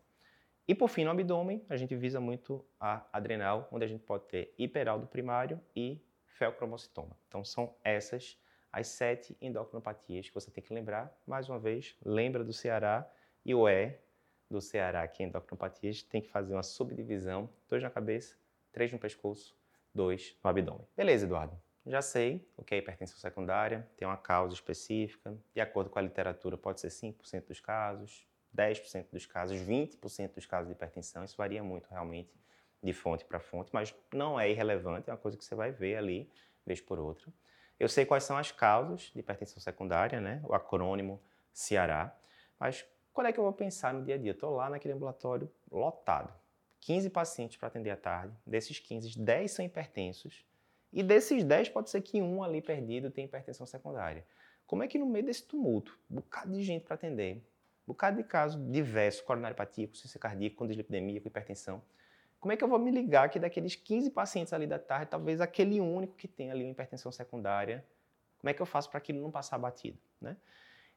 E 0.65 0.73
por 0.73 0.87
fim, 0.87 1.03
no 1.03 1.11
abdômen, 1.11 1.61
a 1.67 1.75
gente 1.75 1.93
visa 1.93 2.21
muito 2.21 2.65
a 2.79 3.05
adrenal, 3.11 3.67
onde 3.69 3.83
a 3.83 3.87
gente 3.87 4.03
pode 4.03 4.23
ter 4.27 4.53
hiperaldo 4.57 5.07
primário 5.07 5.59
e 5.75 6.01
feocromocitoma. 6.25 7.17
Então 7.27 7.43
são 7.43 7.75
essas 7.83 8.39
as 8.71 8.87
sete 8.87 9.35
endocrinopatias 9.41 10.29
que 10.29 10.33
você 10.33 10.49
tem 10.49 10.63
que 10.63 10.73
lembrar. 10.73 11.13
Mais 11.25 11.49
uma 11.49 11.59
vez, 11.59 11.97
lembra 12.05 12.45
do 12.45 12.53
Ceará 12.53 13.09
e 13.45 13.53
o 13.53 13.67
E 13.67 14.06
do 14.49 14.61
Ceará 14.61 15.03
aqui 15.03 15.23
em 15.23 15.27
endocrinopatias, 15.27 16.03
tem 16.03 16.21
que 16.21 16.29
fazer 16.29 16.53
uma 16.53 16.63
subdivisão, 16.63 17.49
dois 17.67 17.83
na 17.83 17.89
cabeça, 17.89 18.35
três 18.71 18.91
no 18.91 18.99
pescoço, 18.99 19.55
dois 19.93 20.37
no 20.43 20.49
abdômen. 20.49 20.87
Beleza, 20.95 21.25
Eduardo. 21.25 21.59
Já 21.85 22.01
sei 22.01 22.45
o 22.57 22.63
que 22.63 22.75
é 22.75 22.77
hipertensão 22.77 23.17
secundária, 23.17 23.87
tem 23.95 24.05
uma 24.05 24.17
causa 24.17 24.53
específica, 24.53 25.37
de 25.53 25.61
acordo 25.61 25.89
com 25.89 25.97
a 25.97 26.01
literatura 26.01 26.57
pode 26.57 26.81
ser 26.81 26.89
5% 26.89 27.47
dos 27.47 27.61
casos, 27.61 28.27
10% 28.55 29.07
dos 29.11 29.25
casos, 29.25 29.57
20% 29.57 30.33
dos 30.33 30.45
casos 30.45 30.67
de 30.67 30.73
hipertensão, 30.73 31.23
isso 31.23 31.37
varia 31.37 31.63
muito 31.63 31.87
realmente 31.89 32.33
de 32.83 32.93
fonte 32.93 33.25
para 33.25 33.39
fonte, 33.39 33.69
mas 33.73 33.95
não 34.13 34.39
é 34.39 34.49
irrelevante, 34.49 35.09
é 35.09 35.13
uma 35.13 35.19
coisa 35.19 35.37
que 35.37 35.45
você 35.45 35.55
vai 35.55 35.71
ver 35.71 35.95
ali, 35.95 36.29
vez 36.65 36.81
por 36.81 36.99
outra. 36.99 37.31
Eu 37.79 37.87
sei 37.87 38.05
quais 38.05 38.23
são 38.23 38.37
as 38.37 38.51
causas 38.51 39.11
de 39.13 39.19
hipertensão 39.19 39.61
secundária, 39.61 40.19
né? 40.19 40.41
o 40.43 40.53
acrônimo 40.53 41.21
Ceará, 41.53 42.15
mas 42.59 42.85
qual 43.17 43.25
é 43.25 43.33
que 43.33 43.39
eu 43.39 43.43
vou 43.43 43.51
pensar 43.51 43.95
no 43.95 44.05
dia 44.05 44.13
a 44.13 44.17
dia? 44.19 44.29
Estou 44.29 44.51
lá 44.51 44.69
naquele 44.69 44.93
ambulatório 44.93 45.49
lotado, 45.71 46.31
15 46.81 47.09
pacientes 47.09 47.57
para 47.57 47.67
atender 47.67 47.89
à 47.89 47.97
tarde, 47.97 48.31
desses 48.45 48.79
15, 48.79 49.19
10 49.19 49.49
são 49.49 49.65
hipertensos, 49.65 50.45
e 50.93 51.01
desses 51.01 51.43
10 51.43 51.69
pode 51.69 51.89
ser 51.89 51.99
que 52.01 52.21
um 52.21 52.43
ali 52.43 52.61
perdido 52.61 53.09
tenha 53.09 53.25
hipertensão 53.25 53.65
secundária. 53.65 54.23
Como 54.67 54.83
é 54.83 54.87
que 54.87 54.99
no 54.99 55.07
meio 55.07 55.25
desse 55.25 55.41
tumulto, 55.41 55.99
um 56.11 56.17
bocado 56.17 56.51
de 56.51 56.61
gente 56.61 56.83
para 56.83 56.93
atender, 56.93 57.37
um 57.37 57.87
bocado 57.87 58.17
de 58.17 58.23
casos 58.23 58.63
diversos, 58.71 59.21
coronariopatia, 59.21 59.89
ciência 59.95 60.19
cardíaca, 60.19 60.55
com 60.55 60.67
dislipidemia, 60.67 61.19
com 61.19 61.27
hipertensão, 61.27 61.81
como 62.39 62.51
é 62.51 62.55
que 62.55 62.63
eu 62.63 62.67
vou 62.67 62.77
me 62.77 62.91
ligar 62.91 63.31
que 63.31 63.39
daqueles 63.39 63.73
15 63.73 64.11
pacientes 64.11 64.53
ali 64.53 64.67
da 64.67 64.77
tarde, 64.77 65.09
talvez 65.09 65.41
aquele 65.41 65.81
único 65.81 66.13
que 66.13 66.27
tem 66.27 66.51
ali 66.51 66.63
uma 66.63 66.71
hipertensão 66.71 67.11
secundária, 67.11 67.83
como 68.37 68.51
é 68.51 68.53
que 68.53 68.61
eu 68.61 68.65
faço 68.67 68.91
para 68.91 68.99
aquilo 68.99 69.19
não 69.19 69.31
passar 69.31 69.57
batido, 69.57 69.97
né? 70.21 70.37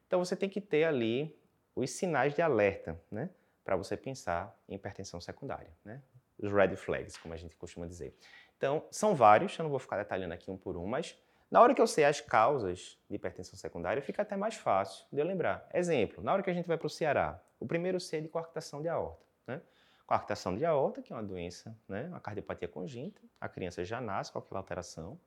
Então 0.05 0.23
você 0.23 0.35
tem 0.35 0.49
que 0.49 0.61
ter 0.61 0.83
ali 0.83 1.35
os 1.75 1.89
sinais 1.91 2.33
de 2.33 2.41
alerta, 2.41 2.99
né? 3.09 3.29
Para 3.63 3.75
você 3.75 3.95
pensar 3.95 4.57
em 4.67 4.75
hipertensão 4.75 5.21
secundária, 5.21 5.71
né? 5.83 6.01
Os 6.37 6.51
red 6.51 6.75
flags, 6.75 7.17
como 7.17 7.33
a 7.33 7.37
gente 7.37 7.55
costuma 7.55 7.85
dizer. 7.85 8.15
Então, 8.57 8.85
são 8.91 9.15
vários, 9.15 9.57
eu 9.57 9.63
não 9.63 9.69
vou 9.69 9.79
ficar 9.79 9.97
detalhando 9.97 10.33
aqui 10.33 10.49
um 10.49 10.57
por 10.57 10.75
um, 10.77 10.85
mas 10.85 11.17
na 11.51 11.61
hora 11.61 11.75
que 11.75 11.81
eu 11.81 11.87
sei 11.87 12.05
as 12.05 12.21
causas 12.21 12.97
de 13.09 13.15
hipertensão 13.15 13.59
secundária, 13.59 14.01
fica 14.01 14.21
até 14.21 14.37
mais 14.37 14.55
fácil 14.55 15.05
de 15.11 15.19
eu 15.19 15.25
lembrar. 15.25 15.67
Exemplo, 15.73 16.23
na 16.23 16.31
hora 16.31 16.41
que 16.41 16.49
a 16.49 16.53
gente 16.53 16.65
vai 16.65 16.77
para 16.77 16.87
o 16.87 16.89
Ceará, 16.89 17.43
o 17.59 17.65
primeiro 17.65 17.99
C 17.99 18.17
é 18.17 18.21
de 18.21 18.29
coarctação 18.29 18.81
de 18.81 18.87
aorta. 18.87 19.25
Né? 19.45 19.61
Coarctação 20.07 20.55
de 20.55 20.63
aorta, 20.63 21.01
que 21.01 21.11
é 21.11 21.15
uma 21.15 21.23
doença, 21.23 21.77
né? 21.89 22.07
uma 22.07 22.21
cardiopatia 22.21 22.69
congênita, 22.69 23.21
a 23.39 23.49
criança 23.49 23.83
já 23.83 23.99
nasce 23.99 24.31
com 24.31 24.39
aquela 24.39 24.61
alteração 24.61 25.19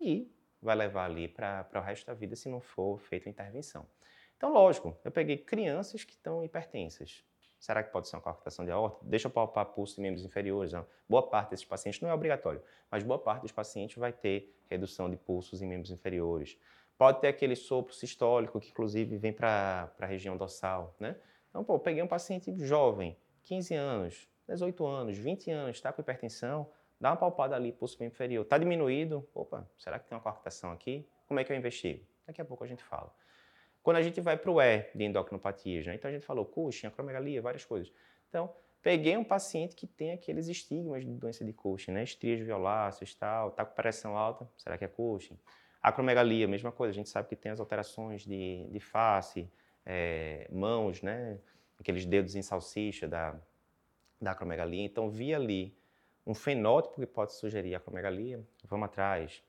e 0.00 0.32
vai 0.62 0.74
levar 0.74 1.04
ali 1.04 1.28
para 1.28 1.68
o 1.74 1.80
resto 1.80 2.06
da 2.06 2.14
vida 2.14 2.34
se 2.34 2.48
não 2.48 2.60
for 2.60 2.98
feita 2.98 3.28
intervenção. 3.28 3.86
Então, 4.36 4.52
lógico, 4.52 4.96
eu 5.04 5.10
peguei 5.10 5.38
crianças 5.38 6.04
que 6.04 6.12
estão 6.12 6.44
hipertensas. 6.44 7.24
Será 7.58 7.82
que 7.82 7.90
pode 7.90 8.06
ser 8.06 8.16
uma 8.16 8.22
coarctação 8.22 8.64
de 8.64 8.70
aorta? 8.70 8.98
Deixa 9.02 9.28
eu 9.28 9.30
palpar 9.30 9.64
pulso 9.66 9.98
em 9.98 10.02
membros 10.02 10.24
inferiores. 10.24 10.72
Não. 10.72 10.86
Boa 11.08 11.22
parte 11.22 11.50
desses 11.50 11.64
pacientes, 11.64 12.00
não 12.00 12.10
é 12.10 12.14
obrigatório, 12.14 12.62
mas 12.90 13.02
boa 13.02 13.18
parte 13.18 13.42
dos 13.42 13.52
pacientes 13.52 13.96
vai 13.96 14.12
ter 14.12 14.54
redução 14.68 15.08
de 15.08 15.16
pulsos 15.16 15.62
em 15.62 15.66
membros 15.66 15.90
inferiores. 15.90 16.58
Pode 16.98 17.20
ter 17.20 17.28
aquele 17.28 17.56
sopro 17.56 17.94
sistólico 17.94 18.60
que, 18.60 18.70
inclusive, 18.70 19.16
vem 19.16 19.32
para 19.32 19.90
a 19.98 20.06
região 20.06 20.36
dorsal, 20.36 20.94
né? 21.00 21.16
Então, 21.48 21.64
pô, 21.64 21.78
peguei 21.78 22.02
um 22.02 22.06
paciente 22.06 22.54
jovem, 22.58 23.16
15 23.42 23.74
anos, 23.74 24.28
18 24.46 24.86
anos, 24.86 25.16
20 25.16 25.50
anos, 25.50 25.76
está 25.76 25.92
com 25.92 26.02
hipertensão, 26.02 26.70
dá 27.00 27.10
uma 27.10 27.16
palpada 27.16 27.56
ali, 27.56 27.72
pulso 27.72 28.02
inferior, 28.04 28.42
está 28.42 28.58
diminuído, 28.58 29.26
opa, 29.34 29.68
será 29.78 29.98
que 29.98 30.06
tem 30.06 30.16
uma 30.16 30.22
coarctação 30.22 30.70
aqui? 30.72 31.08
Como 31.26 31.40
é 31.40 31.44
que 31.44 31.52
eu 31.52 31.56
investigo? 31.56 32.04
Daqui 32.26 32.40
a 32.40 32.44
pouco 32.44 32.64
a 32.64 32.66
gente 32.66 32.82
fala. 32.82 33.12
Quando 33.86 33.98
a 33.98 34.02
gente 34.02 34.20
vai 34.20 34.36
para 34.36 34.50
o 34.50 34.60
E 34.60 34.84
de 34.96 35.04
endocrinopatias, 35.04 35.86
né? 35.86 35.94
então 35.94 36.10
a 36.10 36.12
gente 36.12 36.26
falou 36.26 36.44
Cushing, 36.44 36.88
acromegalia, 36.88 37.40
várias 37.40 37.64
coisas. 37.64 37.92
Então, 38.28 38.52
peguei 38.82 39.16
um 39.16 39.22
paciente 39.22 39.76
que 39.76 39.86
tem 39.86 40.10
aqueles 40.10 40.48
estigmas 40.48 41.04
de 41.04 41.12
doença 41.12 41.44
de 41.44 41.52
Cushing, 41.52 41.92
né? 41.92 42.02
estrias 42.02 42.40
violáceas, 42.40 43.14
tal, 43.14 43.50
está 43.50 43.64
com 43.64 43.76
pressão 43.76 44.18
alta, 44.18 44.50
será 44.58 44.76
que 44.76 44.84
é 44.84 44.88
Cushing? 44.88 45.38
Acromegalia, 45.80 46.48
mesma 46.48 46.72
coisa, 46.72 46.90
a 46.90 46.94
gente 46.94 47.08
sabe 47.08 47.28
que 47.28 47.36
tem 47.36 47.52
as 47.52 47.60
alterações 47.60 48.22
de, 48.22 48.66
de 48.72 48.80
face, 48.80 49.48
é, 49.84 50.48
mãos, 50.50 51.00
né? 51.00 51.38
aqueles 51.78 52.04
dedos 52.04 52.34
em 52.34 52.42
salsicha 52.42 53.06
da, 53.06 53.36
da 54.20 54.32
acromegalia. 54.32 54.82
Então, 54.82 55.08
vi 55.08 55.32
ali 55.32 55.78
um 56.26 56.34
fenótipo 56.34 56.96
que 56.96 57.06
pode 57.06 57.34
sugerir 57.34 57.76
acromegalia, 57.76 58.44
vamos 58.64 58.86
atrás. 58.86 59.44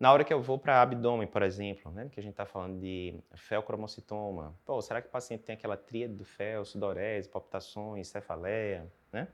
Na 0.00 0.10
hora 0.10 0.24
que 0.24 0.32
eu 0.32 0.40
vou 0.40 0.58
para 0.58 0.80
abdômen, 0.80 1.28
por 1.28 1.42
exemplo, 1.42 1.92
né, 1.92 2.08
que 2.10 2.18
a 2.18 2.22
gente 2.22 2.32
está 2.32 2.46
falando 2.46 2.80
de 2.80 3.14
felcromocitoma, 3.34 4.58
pô, 4.64 4.80
será 4.80 5.02
que 5.02 5.08
o 5.08 5.10
paciente 5.10 5.42
tem 5.42 5.52
aquela 5.52 5.76
tríade 5.76 6.14
do 6.14 6.24
fel, 6.24 6.64
sudorese, 6.64 7.28
palpitações, 7.28 8.08
cefaleia, 8.08 8.90
né? 9.12 9.28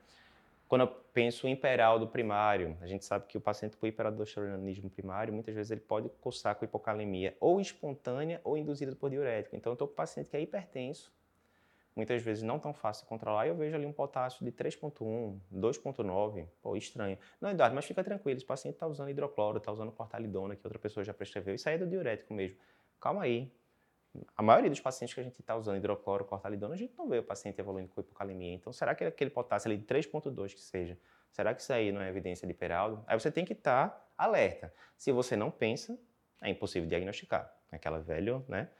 Quando 0.67 0.81
eu 0.81 0.89
penso 0.89 1.47
em 1.47 1.53
hiperaldo 1.53 2.09
primário, 2.09 2.77
a 2.81 2.87
gente 2.89 3.05
sabe 3.05 3.27
que 3.27 3.39
o 3.39 3.41
paciente 3.41 3.77
com 3.77 3.87
hiperaldosteronismo 3.87 4.91
primário, 4.91 5.33
muitas 5.33 5.55
vezes 5.55 5.71
ele 5.71 5.81
pode 5.81 6.09
cursar 6.21 6.57
com 6.57 6.65
hipocalemia 6.65 7.37
ou 7.39 7.61
espontânea 7.61 8.41
ou 8.43 8.59
induzida 8.59 8.97
por 8.97 9.09
diurético. 9.09 9.55
Então, 9.55 9.71
eu 9.71 9.75
estou 9.75 9.87
com 9.87 9.93
um 9.93 9.97
paciente 9.97 10.29
que 10.29 10.37
é 10.37 10.41
hipertenso, 10.41 11.13
muitas 11.97 12.23
vezes 12.23 12.43
não 12.43 12.59
tão 12.59 12.75
fácil 12.75 13.05
de 13.05 13.09
controlar, 13.09 13.47
e 13.47 13.49
eu 13.49 13.57
vejo 13.57 13.75
ali 13.75 13.87
um 13.87 13.93
potássio 13.93 14.45
de 14.45 14.53
3.1, 14.53 15.41
2.9, 15.53 16.47
pô, 16.61 16.77
estranho. 16.77 17.19
Não, 17.41 17.51
Eduardo, 17.51 17.75
mas 17.75 17.87
fica 17.87 18.05
tranquilo, 18.05 18.37
esse 18.37 18.47
paciente 18.47 18.75
está 18.75 18.87
usando 18.87 19.09
hidrocloro, 19.09 19.57
está 19.57 19.73
usando 19.73 19.91
cortalidona, 19.91 20.55
que 20.55 20.65
outra 20.65 20.79
pessoa 20.79 21.03
já 21.03 21.15
prescreveu, 21.15 21.55
isso 21.55 21.67
aí 21.69 21.77
é 21.77 21.79
do 21.79 21.87
diurético 21.87 22.35
mesmo. 22.35 22.59
Calma 23.01 23.23
aí. 23.23 23.51
A 24.37 24.43
maioria 24.43 24.71
dos 24.71 24.81
pacientes 24.81 25.15
que 25.15 25.21
a 25.21 25.23
gente 25.23 25.41
está 25.41 25.57
usando 25.57 25.77
hidrocloro, 25.77 26.25
cortalidona, 26.25 26.75
a 26.75 26.77
gente 26.77 26.97
não 26.97 27.09
vê 27.09 27.19
o 27.19 27.23
paciente 27.23 27.59
evoluindo 27.59 27.89
com 27.89 28.01
hipocalemia. 28.01 28.55
Então, 28.55 28.73
será 28.73 28.95
que 28.95 29.05
aquele 29.05 29.31
potássio 29.31 29.71
ali 29.71 29.79
de 29.79 29.87
3.2 29.87 30.55
que 30.55 30.61
seja, 30.61 30.99
será 31.31 31.55
que 31.55 31.61
isso 31.61 31.73
aí 31.73 31.93
não 31.93 32.01
é 32.01 32.09
evidência 32.09 32.47
de 32.47 32.53
hiperaldo? 32.53 33.03
Aí 33.07 33.19
você 33.19 33.31
tem 33.31 33.45
que 33.45 33.53
estar 33.53 33.89
tá 33.89 34.07
alerta. 34.17 34.73
Se 34.97 35.13
você 35.13 35.37
não 35.37 35.51
pensa, 35.51 35.99
é 36.43 36.51
impossível 36.51 36.89
diagnosticar. 36.89 37.53
Aquela 37.71 38.01
velho, 38.01 38.45
né? 38.49 38.71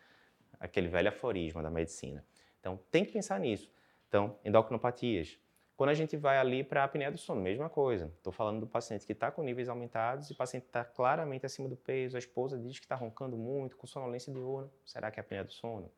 Aquele 0.59 0.89
velho 0.89 1.09
aforismo 1.09 1.63
da 1.63 1.71
medicina. 1.71 2.25
Então, 2.67 2.81
tem 2.91 3.05
que 3.05 3.13
pensar 3.13 3.39
nisso. 3.39 3.71
Então, 4.09 4.37
endocrinopatias. 4.45 5.39
Quando 5.77 5.91
a 5.91 5.95
gente 5.95 6.17
vai 6.17 6.37
ali 6.37 6.65
para 6.65 6.81
a 6.83 6.85
apneia 6.85 7.13
do 7.13 7.19
sono, 7.19 7.41
mesma 7.41 7.69
coisa. 7.69 8.13
Estou 8.17 8.33
falando 8.33 8.59
do 8.59 8.67
paciente 8.67 9.07
que 9.07 9.13
está 9.13 9.31
com 9.31 9.41
níveis 9.41 9.69
aumentados 9.69 10.29
e 10.31 10.33
o 10.33 10.37
paciente 10.37 10.65
está 10.65 10.85
claramente 10.85 11.47
acima 11.47 11.69
do 11.69 11.77
peso, 11.77 12.17
a 12.17 12.19
esposa 12.19 12.59
diz 12.59 12.81
que 12.81 12.85
está 12.85 12.97
roncando 12.97 13.37
muito, 13.37 13.77
com 13.77 13.87
sonolência 13.87 14.33
diurna. 14.33 14.69
Será 14.85 15.13
que 15.13 15.21
é 15.21 15.23
apneia 15.23 15.45
do 15.45 15.53
sono? 15.53 15.93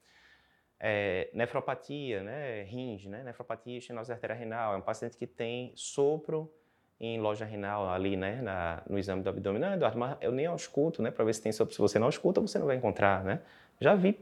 É, 0.79 1.31
nefropatia, 1.33 2.23
né, 2.23 2.63
rins, 2.65 3.07
né, 3.07 3.23
nefropatia, 3.25 3.79
estenose 3.79 4.13
arterial 4.13 4.39
renal, 4.39 4.75
é 4.75 4.77
um 4.77 4.83
paciente 4.83 5.17
que 5.17 5.27
tem 5.27 5.73
sopro 5.75 6.53
em 7.01 7.19
loja 7.19 7.45
renal 7.47 7.89
ali, 7.89 8.17
né, 8.17 8.43
na, 8.43 8.83
no 8.89 8.99
exame 8.99 9.23
do 9.23 9.31
abdômen. 9.31 9.61
Não, 9.61 9.73
Eduardo, 9.73 9.99
mas 9.99 10.19
eu 10.21 10.33
nem 10.33 10.47
ausculto, 10.47 11.01
né, 11.01 11.11
para 11.11 11.25
ver 11.25 11.35
se 11.35 11.41
tem 11.41 11.51
sopro. 11.51 11.73
Se 11.75 11.81
você 11.81 11.99
não 11.99 12.07
ausculta, 12.07 12.41
você 12.41 12.59
não 12.59 12.67
vai 12.67 12.77
encontrar, 12.77 13.25
né. 13.25 13.41
Já 13.81 13.95
vi 13.95 14.19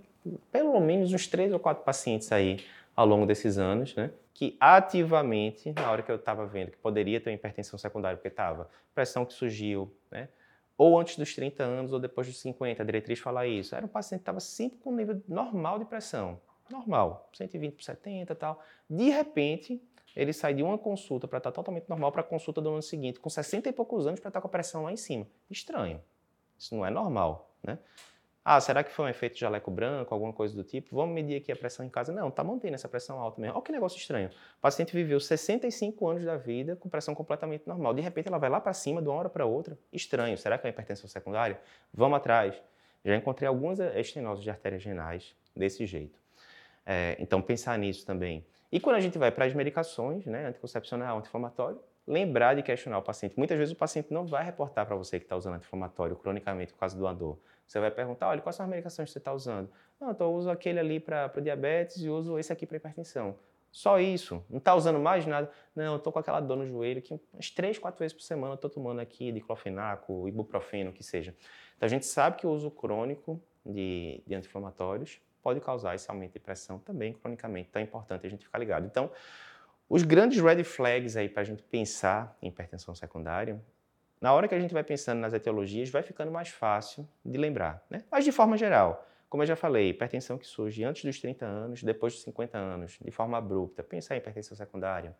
pelo 0.51 0.81
menos 0.81 1.13
uns 1.13 1.27
três 1.27 1.53
ou 1.53 1.59
quatro 1.59 1.85
pacientes 1.85 2.31
aí 2.33 2.65
ao 2.95 3.07
longo 3.07 3.27
desses 3.27 3.59
anos, 3.59 3.95
né? 3.95 4.11
Que 4.33 4.57
ativamente, 4.61 5.73
na 5.73 5.91
hora 5.91 6.03
que 6.03 6.11
eu 6.11 6.17
estava 6.17 6.47
vendo 6.47 6.71
que 6.71 6.79
poderia 6.79 7.21
ter 7.21 7.31
uma 7.31 7.35
hipertensão 7.37 7.79
secundária, 7.79 8.17
porque 8.17 8.29
estava 8.29 8.69
pressão 8.95 9.25
que 9.25 9.33
surgiu, 9.33 9.93
né? 10.11 10.29
Ou 10.79 10.99
antes 10.99 11.17
dos 11.17 11.35
30 11.35 11.63
anos 11.63 11.93
ou 11.93 11.99
depois 11.99 12.27
dos 12.27 12.39
50, 12.39 12.83
a 12.83 12.87
diretriz 12.87 13.19
fala 13.19 13.47
isso. 13.47 13.75
Era 13.75 13.87
um 13.87 13.89
paciente 13.89 14.21
que 14.21 14.23
estava 14.23 14.41
sempre 14.41 14.79
com 14.79 14.91
um 14.91 14.97
nível 14.97 15.23
normal 15.27 15.79
de 15.79 15.87
pressão, 15.87 16.39
normal, 16.71 17.31
120 17.33 17.75
por 17.75 17.83
70 17.83 18.33
e 18.33 18.37
tal. 18.37 18.63
De 18.89 19.09
repente, 19.09 19.81
ele 20.15 20.33
sai 20.33 20.55
de 20.55 20.63
uma 20.63 20.77
consulta 20.77 21.27
para 21.29 21.39
estar 21.39 21.53
totalmente 21.53 21.89
normal 21.89 22.13
para 22.13 22.21
a 22.21 22.25
consulta 22.25 22.61
do 22.61 22.71
ano 22.71 22.83
seguinte, 22.83 23.21
com 23.21 23.29
60 23.29 23.69
e 23.69 23.73
poucos 23.73 24.07
anos 24.07 24.21
para 24.21 24.29
estar 24.29 24.41
com 24.41 24.49
a 24.49 24.51
pressão 24.51 24.83
lá 24.85 24.93
em 24.93 24.97
cima. 24.97 25.27
Estranho. 25.51 26.03
Isso 26.59 26.75
não 26.75 26.85
é 26.85 26.91
normal, 26.91 27.55
né? 27.63 27.79
Ah, 28.49 28.61
será 28.61 28.85
que 28.85 28.93
foi 28.93 29.07
um 29.07 29.09
efeito 29.09 29.37
jaleco 29.37 29.73
branco, 29.73 30.15
alguma 30.15 30.33
coisa 30.33 30.55
do 30.55 30.63
tipo? 30.63 30.95
Vamos 30.95 31.13
medir 31.13 31.35
aqui 31.35 31.51
a 31.51 31.57
pressão 31.57 31.85
em 31.85 31.89
casa. 31.89 32.13
Não, 32.13 32.29
está 32.29 32.45
mantendo 32.45 32.77
essa 32.77 32.89
pressão 32.89 33.19
alta 33.19 33.41
mesmo. 33.41 33.57
Olha 33.57 33.65
que 33.65 33.73
negócio 33.73 33.99
estranho. 33.99 34.29
O 34.29 34.61
paciente 34.61 34.95
viveu 34.95 35.19
65 35.19 36.09
anos 36.09 36.25
da 36.25 36.37
vida 36.37 36.77
com 36.77 36.89
pressão 36.89 37.13
completamente 37.13 37.67
normal. 37.67 37.93
De 37.93 38.01
repente 38.01 38.29
ela 38.29 38.39
vai 38.39 38.49
lá 38.49 38.61
para 38.61 38.73
cima 38.73 39.03
de 39.03 39.09
uma 39.09 39.19
hora 39.19 39.29
para 39.29 39.45
outra. 39.45 39.77
Estranho. 39.93 40.39
Será 40.39 40.57
que 40.59 40.65
é 40.65 40.69
uma 40.69 40.73
hipertensão 40.73 41.09
secundária? 41.09 41.61
Vamos 41.93 42.19
atrás. 42.19 42.55
Já 43.05 43.17
encontrei 43.17 43.49
algumas 43.49 43.81
estenoses 43.81 44.45
de 44.45 44.51
artérias 44.51 44.85
renais 44.85 45.35
desse 45.57 45.85
jeito. 45.85 46.17
É, 46.87 47.17
então 47.19 47.43
pensar 47.43 47.77
nisso 47.77 48.07
também. 48.07 48.47
E 48.71 48.79
quando 48.79 48.95
a 48.95 49.01
gente 49.01 49.19
vai 49.19 49.33
para 49.33 49.47
as 49.47 49.55
medicações, 49.55 50.25
né, 50.25 50.47
anticoncepcional, 50.47 51.19
anti-inflamatório, 51.19 51.81
lembrar 52.07 52.55
de 52.55 52.63
questionar 52.63 52.99
o 52.99 53.03
paciente. 53.03 53.37
Muitas 53.37 53.59
vezes 53.59 53.75
o 53.75 53.77
paciente 53.77 54.13
não 54.13 54.25
vai 54.25 54.45
reportar 54.45 54.87
para 54.87 54.95
você 54.95 55.19
que 55.19 55.25
está 55.25 55.37
usando 55.37 55.55
anti-inflamatório 55.55 56.15
cronicamente 56.15 56.73
por 56.73 56.79
causa 56.79 56.97
do 56.97 57.13
dor. 57.13 57.39
Você 57.67 57.81
vai 57.81 57.91
perguntar, 57.91 58.29
olha, 58.29 58.41
quais 58.41 58.55
são 58.57 58.65
as 58.65 58.71
medicações 58.71 59.09
que 59.09 59.13
você 59.13 59.19
está 59.19 59.33
usando? 59.33 59.69
Não, 60.01 60.11
então 60.11 60.29
eu 60.29 60.35
uso 60.35 60.51
aquele 60.51 60.79
ali 60.79 61.01
para 61.01 61.29
diabetes 61.43 62.03
e 62.03 62.09
uso 62.09 62.39
esse 62.39 62.53
aqui 62.53 62.65
para 62.67 62.77
hipertensão. 62.77 63.37
Só 63.73 64.01
isso. 64.01 64.43
Não 64.49 64.59
está 64.59 64.75
usando 64.75 64.99
mais 64.99 65.27
nada? 65.27 65.51
Não, 65.75 65.93
eu 65.93 65.97
estou 65.97 66.13
com 66.13 66.19
aquela 66.19 66.41
dor 66.41 66.57
no 66.57 66.67
joelho 66.67 67.03
que 67.03 67.21
umas 67.33 67.51
três, 67.51 67.79
quatro 67.79 67.99
vezes 67.99 68.15
por 68.15 68.23
semana 68.23 68.59
eu 68.63 68.71
tomando 68.71 69.01
aqui 69.01 69.31
diclofenaco, 69.33 70.27
ibuprofeno, 70.29 70.91
o 70.91 70.93
que 70.93 71.03
seja. 71.03 71.35
Então 71.77 71.87
a 71.87 71.91
gente 71.91 72.07
sabe 72.07 72.37
que 72.37 72.47
o 72.47 72.51
uso 72.51 72.71
crônico 72.71 73.41
de, 73.65 74.23
de 74.27 74.35
anti-inflamatórios 74.35 75.21
pode 75.43 75.61
causar 75.61 75.95
esse 75.95 76.11
aumento 76.11 76.33
de 76.33 76.41
pressão 76.41 76.79
também 76.79 77.13
cronicamente. 77.13 77.69
Então 77.69 77.81
é 77.81 77.85
importante 77.85 78.27
a 78.27 78.31
gente 78.31 78.45
ficar 78.45 78.59
ligado. 78.59 78.87
Então, 78.87 79.11
os 79.89 80.03
grandes 80.03 80.41
red 80.41 80.65
flags 80.65 81.17
aí 81.17 81.29
para 81.29 81.43
a 81.43 81.45
gente 81.45 81.63
pensar 81.63 82.37
em 82.41 82.49
hipertensão 82.49 82.95
secundária 82.95 83.61
na 84.21 84.33
hora 84.33 84.49
que 84.49 84.55
a 84.55 84.59
gente 84.61 84.73
vai 84.73 84.83
pensando 84.83 85.21
nas 85.21 85.33
etiologias, 85.33 85.91
vai 85.91 86.03
ficando 86.03 86.33
mais 86.33 86.49
fácil 86.49 87.09
de 87.25 87.39
lembrar. 87.39 87.85
Né? 87.91 88.03
Mas 88.11 88.25
de 88.25 88.33
forma 88.33 88.57
geral, 88.57 89.07
como 89.29 89.43
eu 89.43 89.47
já 89.47 89.57
falei, 89.57 89.91
hipertensão 89.91 90.39
que 90.39 90.47
surge 90.47 90.85
antes 90.85 91.05
dos 91.05 91.21
30 91.21 91.45
anos, 91.45 91.83
depois 91.83 92.15
dos 92.15 92.23
50 92.23 92.57
anos, 92.57 92.99
de 93.01 93.11
forma 93.11 93.37
abrupta, 93.37 93.83
pensar 93.83 94.15
em 94.15 94.19
hipertensão 94.19 94.57
secundária. 94.57 95.15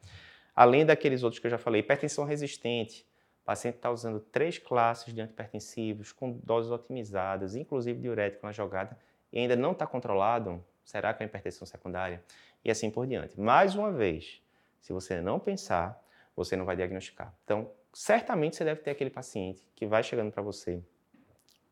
Além 0.55 0.87
daqueles 0.87 1.23
outros 1.23 1.39
que 1.39 1.47
eu 1.47 1.51
já 1.51 1.59
falei, 1.59 1.81
hipertensão 1.81 2.25
resistente, 2.25 3.07
o 3.43 3.45
paciente 3.45 3.77
está 3.77 3.91
usando 3.91 4.21
três 4.21 4.59
classes 4.59 5.13
de 5.13 5.21
antipertensivos 5.21 6.13
com 6.13 6.33
doses 6.43 6.71
otimizadas, 6.71 7.55
inclusive 7.55 8.01
diurético 8.01 8.47
na 8.47 8.53
jogada, 8.53 8.97
e 9.33 9.39
ainda 9.39 9.55
não 9.55 9.73
está 9.73 9.87
controlado, 9.87 10.65
será 10.83 11.13
que 11.13 11.23
é 11.23 11.27
hipertensão 11.27 11.67
secundária? 11.67 12.23
E 12.65 12.71
assim 12.71 12.91
por 12.91 13.07
diante. 13.07 13.39
Mais 13.39 13.75
uma 13.75 13.93
vez, 13.93 14.41
se 14.81 14.93
você 14.93 15.21
não 15.21 15.39
pensar, 15.39 16.03
você 16.35 16.57
não 16.57 16.65
vai 16.65 16.75
diagnosticar. 16.75 17.35
Então, 17.45 17.71
certamente 17.99 18.57
você 18.57 18.65
deve 18.65 18.83
ter 18.83 18.91
aquele 18.91 19.09
paciente 19.09 19.67
que 19.75 19.87
vai 19.87 20.03
chegando 20.03 20.31
para 20.31 20.43
você 20.43 20.83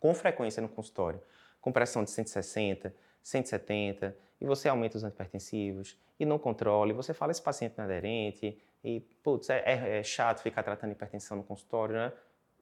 com 0.01 0.15
frequência 0.15 0.63
no 0.63 0.71
consultório, 0.71 1.21
com 1.61 1.71
pressão 1.71 2.03
de 2.03 2.11
160, 2.11 2.95
170, 3.23 4.17
e 4.41 4.47
você 4.47 4.71
aumenta 4.71 4.97
os 4.97 5.05
antipertensivos 5.05 5.99
e 6.19 6.25
não 6.25 6.39
controla, 6.39 6.91
e 6.91 6.95
você 6.95 7.13
fala 7.13 7.31
esse 7.31 7.43
paciente 7.43 7.75
não 7.77 7.85
é 7.85 7.89
aderente, 7.89 8.59
e 8.83 9.01
putz, 9.23 9.51
é, 9.51 9.63
é, 9.67 9.99
é 9.99 10.03
chato 10.03 10.41
ficar 10.41 10.63
tratando 10.63 10.93
hipertensão 10.93 11.37
no 11.37 11.45
consultório, 11.45 11.95
né? 11.95 12.11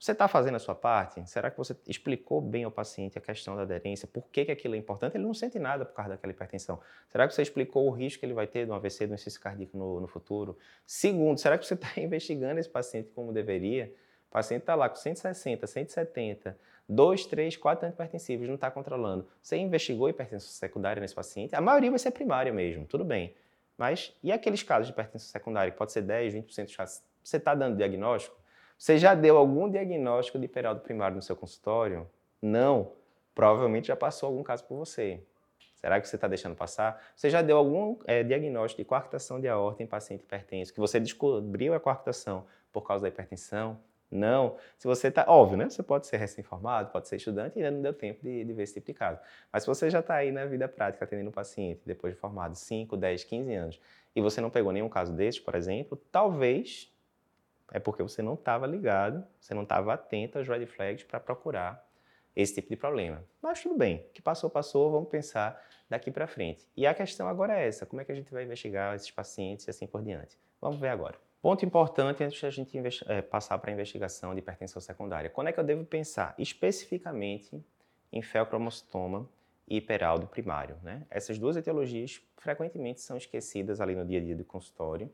Você 0.02 0.10
está 0.10 0.26
fazendo 0.26 0.56
a 0.56 0.58
sua 0.58 0.74
parte? 0.74 1.24
Será 1.30 1.48
que 1.48 1.56
você 1.56 1.76
explicou 1.86 2.40
bem 2.40 2.64
ao 2.64 2.72
paciente 2.72 3.16
a 3.16 3.20
questão 3.20 3.54
da 3.54 3.62
aderência? 3.62 4.08
Por 4.08 4.28
que, 4.30 4.44
que 4.46 4.50
aquilo 4.50 4.74
é 4.74 4.76
importante? 4.76 5.16
Ele 5.16 5.22
não 5.22 5.32
sente 5.32 5.60
nada 5.60 5.84
por 5.84 5.94
causa 5.94 6.10
daquela 6.10 6.32
hipertensão. 6.32 6.80
Será 7.08 7.28
que 7.28 7.32
você 7.32 7.40
explicou 7.40 7.86
o 7.86 7.90
risco 7.92 8.18
que 8.18 8.26
ele 8.26 8.34
vai 8.34 8.48
ter 8.48 8.64
de 8.64 8.72
um 8.72 8.74
AVC, 8.74 9.06
de 9.06 9.12
um 9.12 9.14
insuficiência 9.14 9.40
cardíaco 9.40 9.78
no, 9.78 10.00
no 10.00 10.08
futuro? 10.08 10.58
Segundo, 10.84 11.38
será 11.38 11.56
que 11.56 11.64
você 11.64 11.74
está 11.74 11.88
investigando 12.02 12.58
esse 12.58 12.68
paciente 12.68 13.10
como 13.14 13.32
deveria? 13.32 13.94
O 14.28 14.32
paciente 14.32 14.62
está 14.62 14.74
lá 14.74 14.88
com 14.88 14.96
160, 14.96 15.68
170, 15.68 16.58
2, 16.88 17.26
3, 17.26 17.56
4 17.56 17.86
antipertensivos, 17.86 18.48
não 18.48 18.56
está 18.56 18.72
controlando. 18.72 19.28
Você 19.40 19.56
investigou 19.56 20.08
hipertensão 20.08 20.48
secundária 20.48 21.00
nesse 21.00 21.14
paciente? 21.14 21.54
A 21.54 21.60
maioria 21.60 21.90
vai 21.90 22.00
ser 22.00 22.10
primária 22.10 22.52
mesmo, 22.52 22.86
tudo 22.86 23.04
bem. 23.04 23.36
Mas 23.78 24.12
e 24.20 24.32
aqueles 24.32 24.64
casos 24.64 24.88
de 24.88 24.92
hipertensão 24.94 25.30
secundária, 25.30 25.70
que 25.70 25.78
pode 25.78 25.92
ser 25.92 26.02
10, 26.02 26.34
20% 26.34 26.64
dos 26.64 26.76
casos? 26.76 27.02
Você 27.22 27.36
está 27.36 27.54
dando 27.54 27.76
diagnóstico? 27.76 28.41
Você 28.82 28.98
já 28.98 29.14
deu 29.14 29.36
algum 29.36 29.70
diagnóstico 29.70 30.40
de 30.40 30.46
hiperaldo 30.46 30.80
primário 30.80 31.14
no 31.14 31.22
seu 31.22 31.36
consultório? 31.36 32.10
Não. 32.42 32.90
Provavelmente 33.32 33.86
já 33.86 33.94
passou 33.94 34.26
algum 34.26 34.42
caso 34.42 34.64
por 34.64 34.76
você. 34.76 35.22
Será 35.76 36.00
que 36.00 36.08
você 36.08 36.16
está 36.16 36.26
deixando 36.26 36.56
passar? 36.56 37.00
Você 37.14 37.30
já 37.30 37.42
deu 37.42 37.58
algum 37.58 37.96
é, 38.06 38.24
diagnóstico 38.24 38.82
de 38.82 38.84
coarctação 38.84 39.40
de 39.40 39.46
aorta 39.46 39.84
em 39.84 39.86
paciente 39.86 40.22
hipertenso, 40.22 40.74
que 40.74 40.80
você 40.80 40.98
descobriu 40.98 41.74
a 41.74 41.78
coarctação 41.78 42.44
por 42.72 42.82
causa 42.82 43.02
da 43.02 43.08
hipertensão? 43.08 43.78
Não. 44.10 44.56
Se 44.76 44.88
você 44.88 45.06
está, 45.06 45.26
óbvio, 45.28 45.56
né? 45.56 45.70
Você 45.70 45.84
pode 45.84 46.08
ser 46.08 46.16
recém-formado, 46.16 46.90
pode 46.90 47.06
ser 47.06 47.18
estudante 47.18 47.60
e 47.60 47.62
ainda 47.62 47.70
não 47.70 47.82
deu 47.82 47.94
tempo 47.94 48.20
de, 48.20 48.44
de 48.44 48.52
ver 48.52 48.64
esse 48.64 48.74
tipo 48.74 48.86
de 48.86 48.94
caso. 48.94 49.20
Mas 49.52 49.62
se 49.62 49.68
você 49.68 49.90
já 49.90 50.00
está 50.00 50.16
aí 50.16 50.32
na 50.32 50.44
vida 50.44 50.66
prática 50.66 51.04
atendendo 51.04 51.28
um 51.28 51.32
paciente 51.32 51.80
depois 51.86 52.14
de 52.14 52.18
formado 52.18 52.56
5, 52.56 52.96
10, 52.96 53.22
15 53.22 53.54
anos 53.54 53.80
e 54.12 54.20
você 54.20 54.40
não 54.40 54.50
pegou 54.50 54.72
nenhum 54.72 54.88
caso 54.88 55.12
desses, 55.12 55.38
por 55.38 55.54
exemplo, 55.54 55.96
talvez 56.10 56.91
é 57.72 57.80
porque 57.80 58.02
você 58.02 58.22
não 58.22 58.34
estava 58.34 58.66
ligado, 58.66 59.26
você 59.40 59.54
não 59.54 59.62
estava 59.62 59.94
atento 59.94 60.38
às 60.38 60.46
red 60.46 60.66
flags 60.66 61.04
para 61.04 61.18
procurar 61.18 61.84
esse 62.36 62.54
tipo 62.54 62.68
de 62.68 62.76
problema. 62.76 63.24
Mas 63.40 63.62
tudo 63.62 63.76
bem, 63.76 64.06
que 64.12 64.22
passou, 64.22 64.48
passou, 64.48 64.90
vamos 64.90 65.08
pensar 65.08 65.60
daqui 65.88 66.10
para 66.10 66.26
frente. 66.26 66.66
E 66.76 66.86
a 66.86 66.94
questão 66.94 67.28
agora 67.28 67.58
é 67.58 67.66
essa, 67.66 67.84
como 67.84 68.00
é 68.00 68.04
que 68.04 68.12
a 68.12 68.14
gente 68.14 68.32
vai 68.32 68.44
investigar 68.44 68.94
esses 68.94 69.10
pacientes 69.10 69.66
e 69.66 69.70
assim 69.70 69.86
por 69.86 70.02
diante? 70.02 70.38
Vamos 70.60 70.78
ver 70.78 70.88
agora. 70.88 71.18
Ponto 71.40 71.64
importante 71.66 72.22
antes 72.22 72.38
de 72.38 72.46
a 72.46 72.50
gente 72.50 72.78
é, 73.08 73.20
passar 73.20 73.58
para 73.58 73.70
a 73.70 73.74
investigação 73.74 74.32
de 74.32 74.38
hipertensão 74.38 74.80
secundária. 74.80 75.28
Quando 75.28 75.48
é 75.48 75.52
que 75.52 75.58
eu 75.58 75.64
devo 75.64 75.84
pensar 75.84 76.34
especificamente 76.38 77.60
em 78.12 78.22
feocromostoma 78.22 79.28
e 79.66 79.78
hiperaldo 79.78 80.26
primário? 80.28 80.76
Né? 80.82 81.04
Essas 81.10 81.38
duas 81.38 81.56
etiologias 81.56 82.22
frequentemente 82.36 83.00
são 83.00 83.16
esquecidas 83.16 83.80
ali 83.80 83.96
no 83.96 84.04
dia 84.04 84.20
a 84.20 84.22
dia 84.22 84.36
do 84.36 84.44
consultório. 84.44 85.10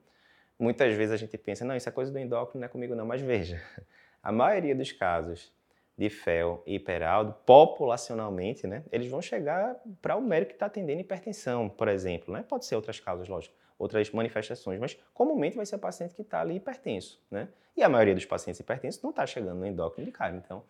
Muitas 0.58 0.94
vezes 0.94 1.12
a 1.12 1.16
gente 1.16 1.36
pensa, 1.38 1.64
não, 1.64 1.76
isso 1.76 1.88
é 1.88 1.92
coisa 1.92 2.10
do 2.10 2.18
endócrino, 2.18 2.60
não 2.60 2.66
é 2.66 2.68
comigo 2.68 2.94
não, 2.94 3.06
mas 3.06 3.20
veja, 3.20 3.62
a 4.22 4.32
maioria 4.32 4.74
dos 4.74 4.90
casos 4.92 5.52
de 5.96 6.08
fel 6.08 6.62
e 6.66 6.76
hiperaldo, 6.76 7.34
populacionalmente, 7.44 8.66
né, 8.66 8.84
eles 8.92 9.08
vão 9.08 9.20
chegar 9.20 9.76
para 10.00 10.16
o 10.16 10.22
médico 10.22 10.50
que 10.50 10.56
está 10.56 10.66
atendendo 10.66 11.00
hipertensão, 11.00 11.68
por 11.68 11.88
exemplo. 11.88 12.32
Né? 12.32 12.44
Pode 12.48 12.66
ser 12.66 12.76
outras 12.76 13.00
causas, 13.00 13.28
lógico 13.28 13.54
outras 13.78 14.10
manifestações, 14.10 14.80
mas 14.80 14.98
comumente 15.14 15.56
vai 15.56 15.64
ser 15.64 15.76
o 15.76 15.78
paciente 15.78 16.14
que 16.14 16.22
está 16.22 16.40
ali 16.40 16.56
hipertenso, 16.56 17.22
né? 17.30 17.48
E 17.76 17.82
a 17.82 17.88
maioria 17.88 18.14
dos 18.14 18.24
pacientes 18.24 18.58
hipertensos 18.58 19.00
não 19.00 19.10
está 19.10 19.24
chegando 19.24 19.60
no 19.60 19.66
endócrino 19.66 20.04
de 20.04 20.10
carne. 20.10 20.42
Então, 20.44 20.64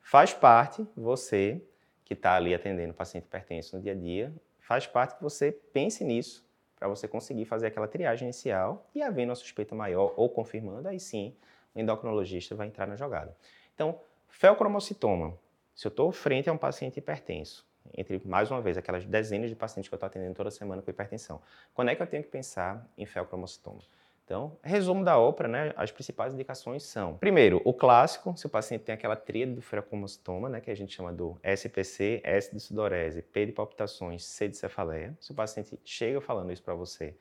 faz 0.00 0.32
parte 0.32 0.86
você 0.96 1.60
que 2.04 2.14
está 2.14 2.36
ali 2.36 2.54
atendendo 2.54 2.94
paciente 2.94 3.24
hipertenso 3.24 3.76
no 3.76 3.82
dia 3.82 3.92
a 3.92 3.96
dia, 3.96 4.32
faz 4.60 4.86
parte 4.86 5.16
que 5.16 5.22
você 5.22 5.50
pense 5.50 6.04
nisso 6.04 6.46
para 6.84 6.90
você 6.90 7.08
conseguir 7.08 7.46
fazer 7.46 7.68
aquela 7.68 7.88
triagem 7.88 8.26
inicial 8.26 8.86
e 8.94 9.02
havendo 9.02 9.30
uma 9.30 9.34
suspeita 9.34 9.74
maior 9.74 10.12
ou 10.18 10.28
confirmando, 10.28 10.86
aí 10.86 11.00
sim 11.00 11.34
o 11.74 11.80
endocrinologista 11.80 12.54
vai 12.54 12.66
entrar 12.66 12.86
na 12.86 12.94
jogada. 12.94 13.34
Então, 13.74 13.98
felcromocitoma. 14.28 15.34
Se 15.74 15.86
eu 15.86 15.88
estou 15.88 16.12
frente 16.12 16.50
a 16.50 16.52
um 16.52 16.58
paciente 16.58 16.98
hipertenso, 16.98 17.66
entre, 17.96 18.20
mais 18.26 18.50
uma 18.50 18.60
vez, 18.60 18.76
aquelas 18.76 19.06
dezenas 19.06 19.48
de 19.48 19.56
pacientes 19.56 19.88
que 19.88 19.94
eu 19.94 19.96
estou 19.96 20.06
atendendo 20.06 20.34
toda 20.34 20.50
semana 20.50 20.82
com 20.82 20.90
hipertensão. 20.90 21.40
Quando 21.72 21.88
é 21.88 21.96
que 21.96 22.02
eu 22.02 22.06
tenho 22.06 22.22
que 22.22 22.28
pensar 22.28 22.86
em 22.98 23.06
feocromocitoma? 23.06 23.80
Então, 24.24 24.58
resumo 24.62 25.04
da 25.04 25.18
ópera, 25.18 25.48
né? 25.48 25.72
As 25.76 25.90
principais 25.90 26.32
indicações 26.32 26.82
são: 26.82 27.18
primeiro, 27.18 27.60
o 27.64 27.74
clássico, 27.74 28.34
se 28.36 28.46
o 28.46 28.48
paciente 28.48 28.82
tem 28.82 28.94
aquela 28.94 29.16
tríade 29.16 29.52
do 29.52 29.60
feocromocitoma, 29.60 30.48
né, 30.48 30.60
que 30.60 30.70
a 30.70 30.74
gente 30.74 30.94
chama 30.94 31.12
do 31.12 31.38
SPC, 31.42 32.22
S 32.24 32.50
de 32.52 32.58
sudorese, 32.58 33.20
P 33.20 33.46
de 33.46 33.52
palpitações, 33.52 34.24
C 34.24 34.48
de 34.48 34.56
cefaleia. 34.56 35.14
Se 35.20 35.32
o 35.32 35.34
paciente 35.34 35.78
chega 35.84 36.20
falando 36.22 36.52
isso 36.52 36.62
para 36.62 36.74
você, 36.74 37.14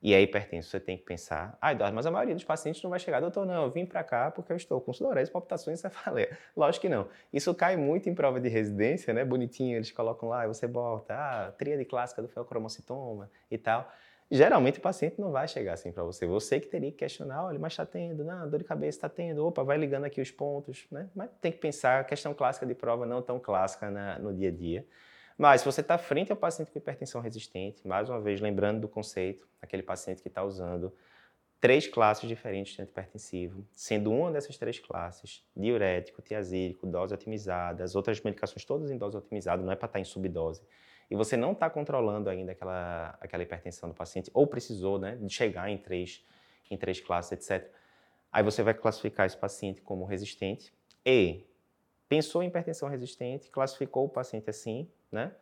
e 0.00 0.14
é 0.14 0.22
hipertenso, 0.22 0.70
você 0.70 0.78
tem 0.78 0.96
que 0.96 1.04
pensar, 1.04 1.58
ah, 1.60 1.72
Eduardo, 1.72 1.94
mas 1.94 2.06
a 2.06 2.10
maioria 2.10 2.34
dos 2.34 2.44
pacientes 2.44 2.80
não 2.82 2.90
vai 2.90 3.00
chegar, 3.00 3.18
doutor, 3.20 3.44
não, 3.44 3.64
eu 3.64 3.70
vim 3.70 3.84
para 3.84 4.02
cá 4.04 4.30
porque 4.30 4.52
eu 4.52 4.56
estou 4.56 4.80
com 4.80 4.92
sudorese, 4.92 5.30
palpitações 5.30 5.80
e 5.80 5.82
cefaleia. 5.82 6.38
Lógico 6.56 6.82
que 6.82 6.88
não. 6.88 7.08
Isso 7.32 7.52
cai 7.54 7.76
muito 7.76 8.08
em 8.08 8.14
prova 8.14 8.40
de 8.40 8.48
residência, 8.48 9.12
né? 9.12 9.24
Bonitinho, 9.24 9.76
eles 9.76 9.90
colocam 9.90 10.28
lá 10.28 10.44
e 10.44 10.48
você 10.48 10.68
bota, 10.68 11.14
ah, 11.14 11.52
tríade 11.52 11.84
clássica 11.84 12.22
do 12.22 12.28
feocromocitoma 12.28 13.28
e 13.50 13.58
tal. 13.58 13.90
Geralmente 14.30 14.78
o 14.78 14.82
paciente 14.82 15.18
não 15.18 15.32
vai 15.32 15.48
chegar 15.48 15.72
assim 15.72 15.90
para 15.90 16.02
você. 16.02 16.26
Você 16.26 16.60
que 16.60 16.66
teria 16.66 16.90
que 16.90 16.98
questionar, 16.98 17.44
olha, 17.44 17.58
mas 17.58 17.72
está 17.72 17.86
tendo, 17.86 18.22
não, 18.22 18.48
dor 18.48 18.58
de 18.58 18.64
cabeça 18.64 18.98
está 18.98 19.08
tendo, 19.08 19.46
opa, 19.46 19.64
vai 19.64 19.78
ligando 19.78 20.04
aqui 20.04 20.20
os 20.20 20.30
pontos, 20.30 20.86
né? 20.90 21.08
Mas 21.14 21.30
tem 21.40 21.50
que 21.50 21.58
pensar, 21.58 22.04
questão 22.04 22.34
clássica 22.34 22.66
de 22.66 22.74
prova 22.74 23.06
não 23.06 23.22
tão 23.22 23.40
clássica 23.40 23.90
na, 23.90 24.18
no 24.18 24.34
dia 24.34 24.48
a 24.48 24.52
dia. 24.52 24.86
Mas 25.38 25.62
se 25.62 25.64
você 25.64 25.80
está 25.80 25.96
frente 25.96 26.30
ao 26.30 26.36
paciente 26.36 26.70
com 26.70 26.78
hipertensão 26.78 27.20
resistente, 27.22 27.86
mais 27.86 28.10
uma 28.10 28.20
vez 28.20 28.40
lembrando 28.40 28.80
do 28.80 28.88
conceito, 28.88 29.48
aquele 29.62 29.82
paciente 29.82 30.20
que 30.20 30.28
está 30.28 30.42
usando 30.42 30.92
três 31.60 31.86
classes 31.86 32.28
diferentes 32.28 32.74
de 32.74 32.82
antipertensivo, 32.82 33.64
sendo 33.72 34.12
uma 34.12 34.30
dessas 34.30 34.58
três 34.58 34.78
classes 34.78 35.44
diurético, 35.56 36.20
tiazídico, 36.20 36.86
dose 36.86 37.14
otimizada, 37.14 37.82
as 37.82 37.94
outras 37.94 38.20
medicações 38.20 38.64
todas 38.64 38.90
em 38.90 38.98
dose 38.98 39.16
otimizada, 39.16 39.62
não 39.62 39.72
é 39.72 39.76
para 39.76 39.86
estar 39.86 39.98
tá 39.98 40.00
em 40.00 40.04
subdose, 40.04 40.62
e 41.10 41.16
você 41.16 41.36
não 41.36 41.52
está 41.52 41.70
controlando 41.70 42.28
ainda 42.28 42.52
aquela, 42.52 43.16
aquela 43.20 43.42
hipertensão 43.42 43.88
do 43.88 43.94
paciente, 43.94 44.30
ou 44.34 44.46
precisou 44.46 44.98
né, 44.98 45.16
de 45.16 45.32
chegar 45.32 45.70
em 45.70 45.78
três, 45.78 46.24
em 46.70 46.76
três 46.76 47.00
classes, 47.00 47.32
etc., 47.32 47.70
aí 48.30 48.42
você 48.42 48.62
vai 48.62 48.74
classificar 48.74 49.26
esse 49.26 49.36
paciente 49.36 49.80
como 49.80 50.04
resistente 50.04 50.72
e 51.04 51.46
pensou 52.08 52.42
em 52.42 52.48
hipertensão 52.48 52.88
resistente, 52.88 53.50
classificou 53.50 54.04
o 54.04 54.08
paciente 54.08 54.50
assim, 54.50 54.88
né? 55.10 55.32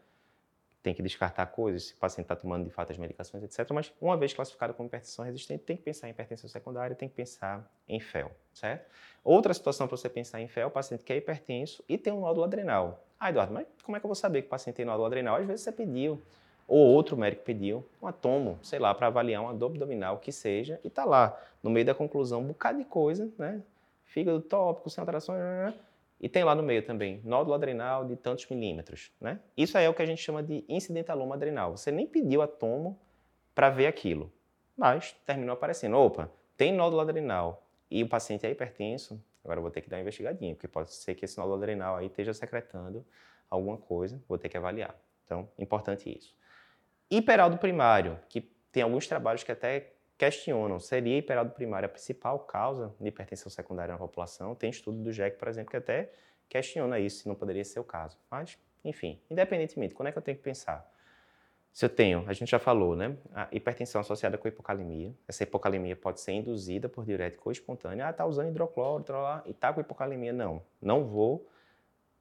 Tem 0.83 0.95
que 0.95 1.03
descartar 1.03 1.47
coisas, 1.47 1.87
se 1.87 1.95
o 1.95 1.97
paciente 1.97 2.27
está 2.27 2.37
tomando 2.37 2.65
de 2.65 2.71
fato 2.71 2.93
as 2.93 2.99
medicações, 2.99 3.43
etc. 3.43 3.69
Mas 3.73 3.93
uma 4.01 4.17
vez 4.17 4.33
classificado 4.33 4.73
como 4.73 4.87
hipertensão 4.89 5.25
resistente, 5.25 5.65
tem 5.65 5.77
que 5.77 5.83
pensar 5.83 6.07
em 6.07 6.13
hipertensão 6.13 6.49
secundária, 6.49 6.95
tem 6.95 7.09
que 7.09 7.15
pensar 7.17 7.69
em 7.89 7.99
FEL, 7.99 8.31
certo? 8.55 8.89
Outra 9.25 9.53
situação 9.53 9.89
para 9.89 9.97
você 9.97 10.09
pensar 10.09 10.41
em 10.41 10.47
FEL, 10.47 10.69
o 10.69 10.71
paciente 10.71 11.03
que 11.03 11.13
é 11.13 11.17
hipertenso 11.17 11.85
e 11.89 11.99
tem 11.99 12.13
um 12.13 12.21
nódulo 12.21 12.45
adrenal. 12.45 13.05
Ah, 13.19 13.31
Eduardo, 13.31 13.55
mas 13.55 13.67
como 13.83 13.97
é 13.97 14.01
que 14.01 14.07
eu 14.07 14.09
vou 14.09 14.15
saber 14.15 14.43
que 14.43 14.49
o 14.49 14.51
paciente 14.51 14.77
tem 14.77 14.85
nódulo 14.85 15.07
adrenal? 15.07 15.37
Às 15.37 15.47
vezes 15.47 15.63
você 15.63 15.73
pediu, 15.73 16.21
ou 16.69 16.79
outro 16.79 17.17
médico 17.17 17.43
pediu, 17.45 17.87
um 18.03 18.07
atomo, 18.07 18.59
sei 18.63 18.79
lá, 18.79 18.95
para 18.95 19.07
avaliar 19.07 19.43
uma 19.43 19.55
dor 19.55 19.71
abdominal, 19.71 20.19
que 20.19 20.31
seja, 20.31 20.81
e 20.85 20.89
está 20.89 21.05
lá, 21.05 21.39
no 21.63 21.71
meio 21.71 21.87
da 21.87 21.95
conclusão, 21.95 22.41
um 22.41 22.49
bocado 22.49 22.79
de 22.79 22.85
coisa, 22.85 23.31
né? 23.39 23.63
Fígado 24.05 24.41
tópico, 24.41 24.91
sem 24.91 25.01
alterações, 25.01 25.75
e 26.21 26.29
tem 26.29 26.45
lá 26.45 26.55
no 26.55 26.63
meio 26.63 26.83
também, 26.83 27.21
nódulo 27.25 27.55
adrenal 27.55 28.05
de 28.05 28.17
tantos 28.17 28.49
milímetros. 28.49 29.11
Né? 29.21 29.39
Isso 29.57 29.77
aí 29.77 29.85
é 29.85 29.89
o 29.89 29.95
que 29.95 30.03
a 30.03 30.07
gente 30.07 30.23
chama 30.23 30.43
de 30.43 30.65
incidentaloma 30.69 31.35
adrenal. 31.35 31.77
Você 31.77 31.91
nem 31.91 32.07
pediu 32.07 32.41
a 32.41 32.47
tomo 32.47 32.99
para 33.55 33.69
ver 33.69 33.87
aquilo, 33.87 34.33
mas 34.77 35.13
terminou 35.27 35.55
aparecendo. 35.55 35.97
Opa, 35.97 36.31
tem 36.57 36.73
nódulo 36.73 37.01
adrenal 37.01 37.63
e 37.91 38.03
o 38.03 38.09
paciente 38.09 38.47
é 38.47 38.51
hipertenso, 38.51 39.23
agora 39.47 39.61
vou 39.61 39.71
ter 39.71 39.81
que 39.81 39.89
dar 39.89 39.97
uma 39.97 40.03
investigadinha, 40.03 40.55
porque 40.55 40.67
pode 40.67 40.93
ser 40.93 41.15
que 41.15 41.25
esse 41.25 41.39
nódulo 41.39 41.57
adrenal 41.57 41.97
aí 41.97 42.07
esteja 42.07 42.35
secretando 42.35 43.07
alguma 43.49 43.79
coisa, 43.79 44.21
vou 44.29 44.37
ter 44.37 44.49
que 44.49 44.57
avaliar. 44.57 44.95
Então, 45.25 45.49
importante 45.57 46.15
isso. 46.15 46.37
Hiperaldo 47.09 47.57
primário, 47.57 48.19
que 48.29 48.41
tem 48.73 48.83
alguns 48.83 49.07
trabalhos 49.07 49.45
que 49.45 49.53
até 49.53 49.93
questionam, 50.19 50.81
seria 50.81 51.19
hiperaldo 51.19 51.53
primário 51.53 51.87
a 51.87 51.89
principal 51.89 52.41
causa 52.41 52.93
de 53.01 53.09
hipertensão 53.09 53.49
secundária 53.49 53.93
na 53.93 53.99
população? 53.99 54.55
Tem 54.55 54.69
estudo 54.69 54.99
do 55.03 55.13
GEC, 55.13 55.39
por 55.39 55.47
exemplo, 55.47 55.71
que 55.71 55.77
até 55.77 56.13
questiona 56.49 56.99
isso, 56.99 57.23
se 57.23 57.29
não 57.29 57.35
poderia 57.37 57.65
ser 57.65 57.79
o 57.79 57.85
caso. 57.85 58.19
Mas, 58.29 58.59
enfim, 58.85 59.21
independentemente, 59.31 59.95
quando 59.95 60.09
é 60.09 60.13
que 60.13 60.19
eu 60.19 60.23
tenho 60.23 60.37
que 60.37 60.43
pensar? 60.43 60.91
Se 61.77 61.85
eu 61.85 61.91
tenho, 61.91 62.25
a 62.27 62.33
gente 62.33 62.51
já 62.51 62.59
falou, 62.59 62.97
né? 62.97 63.15
A 63.35 63.49
hipertensão 63.53 64.01
associada 64.01 64.39
com 64.39 64.49
hipocalemia. 64.49 65.13
Essa 65.29 65.43
hipocalemia 65.43 65.95
pode 65.95 66.23
ser 66.23 66.33
induzida 66.33 66.89
por 66.89 67.05
diurético 67.05 67.51
ou 67.51 67.53
espontânea. 67.53 68.09
Ah, 68.09 68.13
tá 68.15 68.25
usando 68.25 68.49
hidrocloro 68.49 69.05
e 69.45 69.53
tá 69.53 69.75
com 69.75 69.83
hipocalemia. 69.83 70.33
Não, 70.33 70.63
não 70.81 71.05
vou 71.05 71.47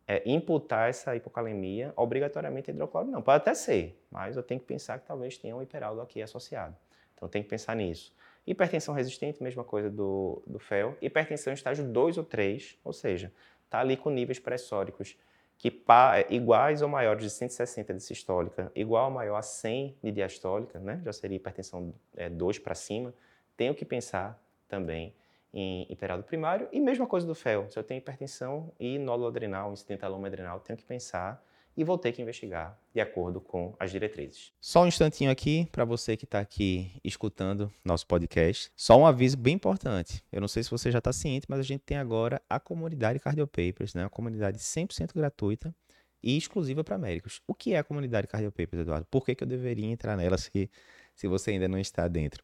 é, 0.05 0.21
imputar 0.25 0.89
essa 0.89 1.15
hipocalemia 1.15 1.93
obrigatoriamente 1.95 2.69
a 2.69 2.73
hidrocloro, 2.73 3.07
não. 3.07 3.21
Pode 3.21 3.37
até 3.37 3.53
ser, 3.53 3.97
mas 4.11 4.35
eu 4.35 4.43
tenho 4.43 4.59
que 4.59 4.65
pensar 4.65 4.99
que 4.99 5.07
talvez 5.07 5.37
tenha 5.37 5.55
um 5.55 5.61
hiperaldo 5.61 6.01
aqui 6.01 6.21
associado. 6.21 6.75
Então 7.15 7.29
tem 7.29 7.41
que 7.41 7.47
pensar 7.47 7.77
nisso. 7.77 8.13
Hipertensão 8.45 8.93
resistente, 8.93 9.41
mesma 9.41 9.63
coisa 9.63 9.89
do, 9.89 10.43
do 10.45 10.59
FEL. 10.59 10.97
Hipertensão 11.01 11.53
estágio 11.53 11.85
2 11.85 12.17
ou 12.17 12.25
3, 12.25 12.77
ou 12.83 12.91
seja, 12.91 13.31
está 13.63 13.79
ali 13.79 13.95
com 13.95 14.09
níveis 14.09 14.37
pressóricos 14.37 15.15
que 15.57 15.69
é, 16.13 16.33
iguais 16.33 16.81
ou 16.81 16.89
maiores 16.89 17.23
de 17.23 17.29
160 17.29 17.93
de 17.93 18.01
sistólica, 18.01 18.71
igual 18.75 19.05
ou 19.05 19.11
maior 19.11 19.37
a 19.37 19.41
100 19.41 19.97
de 20.03 20.11
diastólica, 20.11 20.79
né? 20.79 21.01
já 21.03 21.13
seria 21.13 21.37
hipertensão 21.37 21.93
é, 22.15 22.29
2 22.29 22.59
para 22.59 22.75
cima, 22.75 23.13
tenho 23.55 23.73
que 23.73 23.85
pensar 23.85 24.39
também 24.67 25.15
em 25.53 25.87
hiperado 25.89 26.23
primário. 26.23 26.67
E 26.71 26.79
mesma 26.81 27.07
coisa 27.07 27.25
do 27.25 27.33
FEL, 27.33 27.69
se 27.69 27.79
eu 27.79 27.83
tenho 27.83 27.99
hipertensão 27.99 28.71
e 28.79 28.99
nódulo 28.99 29.29
adrenal, 29.29 29.71
incidentaloma 29.71 30.27
adrenal, 30.27 30.59
tenho 30.59 30.77
que 30.77 30.83
pensar 30.83 31.41
e 31.77 31.83
vou 31.83 31.97
ter 31.97 32.11
que 32.11 32.21
investigar 32.21 32.79
de 32.93 33.01
acordo 33.01 33.41
com 33.41 33.75
as 33.79 33.91
diretrizes. 33.91 34.51
Só 34.61 34.83
um 34.83 34.87
instantinho 34.87 35.29
aqui 35.29 35.67
para 35.71 35.83
você 35.83 36.15
que 36.15 36.25
está 36.25 36.39
aqui 36.39 36.91
escutando 37.03 37.71
nosso 37.83 38.07
podcast. 38.07 38.71
Só 38.75 38.97
um 38.97 39.05
aviso 39.05 39.37
bem 39.37 39.55
importante. 39.55 40.23
Eu 40.31 40.39
não 40.39 40.47
sei 40.47 40.63
se 40.63 40.71
você 40.71 40.91
já 40.91 40.99
está 40.99 41.11
ciente, 41.11 41.45
mas 41.49 41.59
a 41.59 41.63
gente 41.63 41.81
tem 41.81 41.97
agora 41.97 42.41
a 42.49 42.59
comunidade 42.59 43.19
Cardiopapers, 43.19 43.93
né? 43.93 44.03
uma 44.03 44.09
comunidade 44.09 44.57
100% 44.57 45.13
gratuita 45.13 45.75
e 46.23 46.37
exclusiva 46.37 46.83
para 46.83 46.97
médicos. 46.97 47.41
O 47.45 47.53
que 47.53 47.73
é 47.73 47.79
a 47.79 47.83
comunidade 47.83 48.27
Cardiopapers, 48.27 48.81
Eduardo? 48.81 49.05
Por 49.11 49.25
que, 49.25 49.35
que 49.35 49.43
eu 49.43 49.47
deveria 49.47 49.87
entrar 49.87 50.15
nela 50.15 50.37
se, 50.37 50.71
se 51.13 51.27
você 51.27 51.51
ainda 51.51 51.67
não 51.67 51.77
está 51.77 52.07
dentro? 52.07 52.41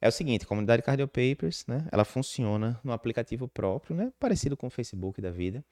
É 0.00 0.08
o 0.08 0.12
seguinte, 0.12 0.44
a 0.44 0.48
comunidade 0.48 0.82
Cardiopapers, 0.82 1.64
né? 1.68 1.86
Ela 1.92 2.04
funciona 2.04 2.80
no 2.82 2.90
aplicativo 2.90 3.46
próprio, 3.46 3.94
né? 3.94 4.12
Parecido 4.18 4.56
com 4.56 4.66
o 4.66 4.70
Facebook 4.70 5.20
da 5.20 5.30
vida 5.30 5.64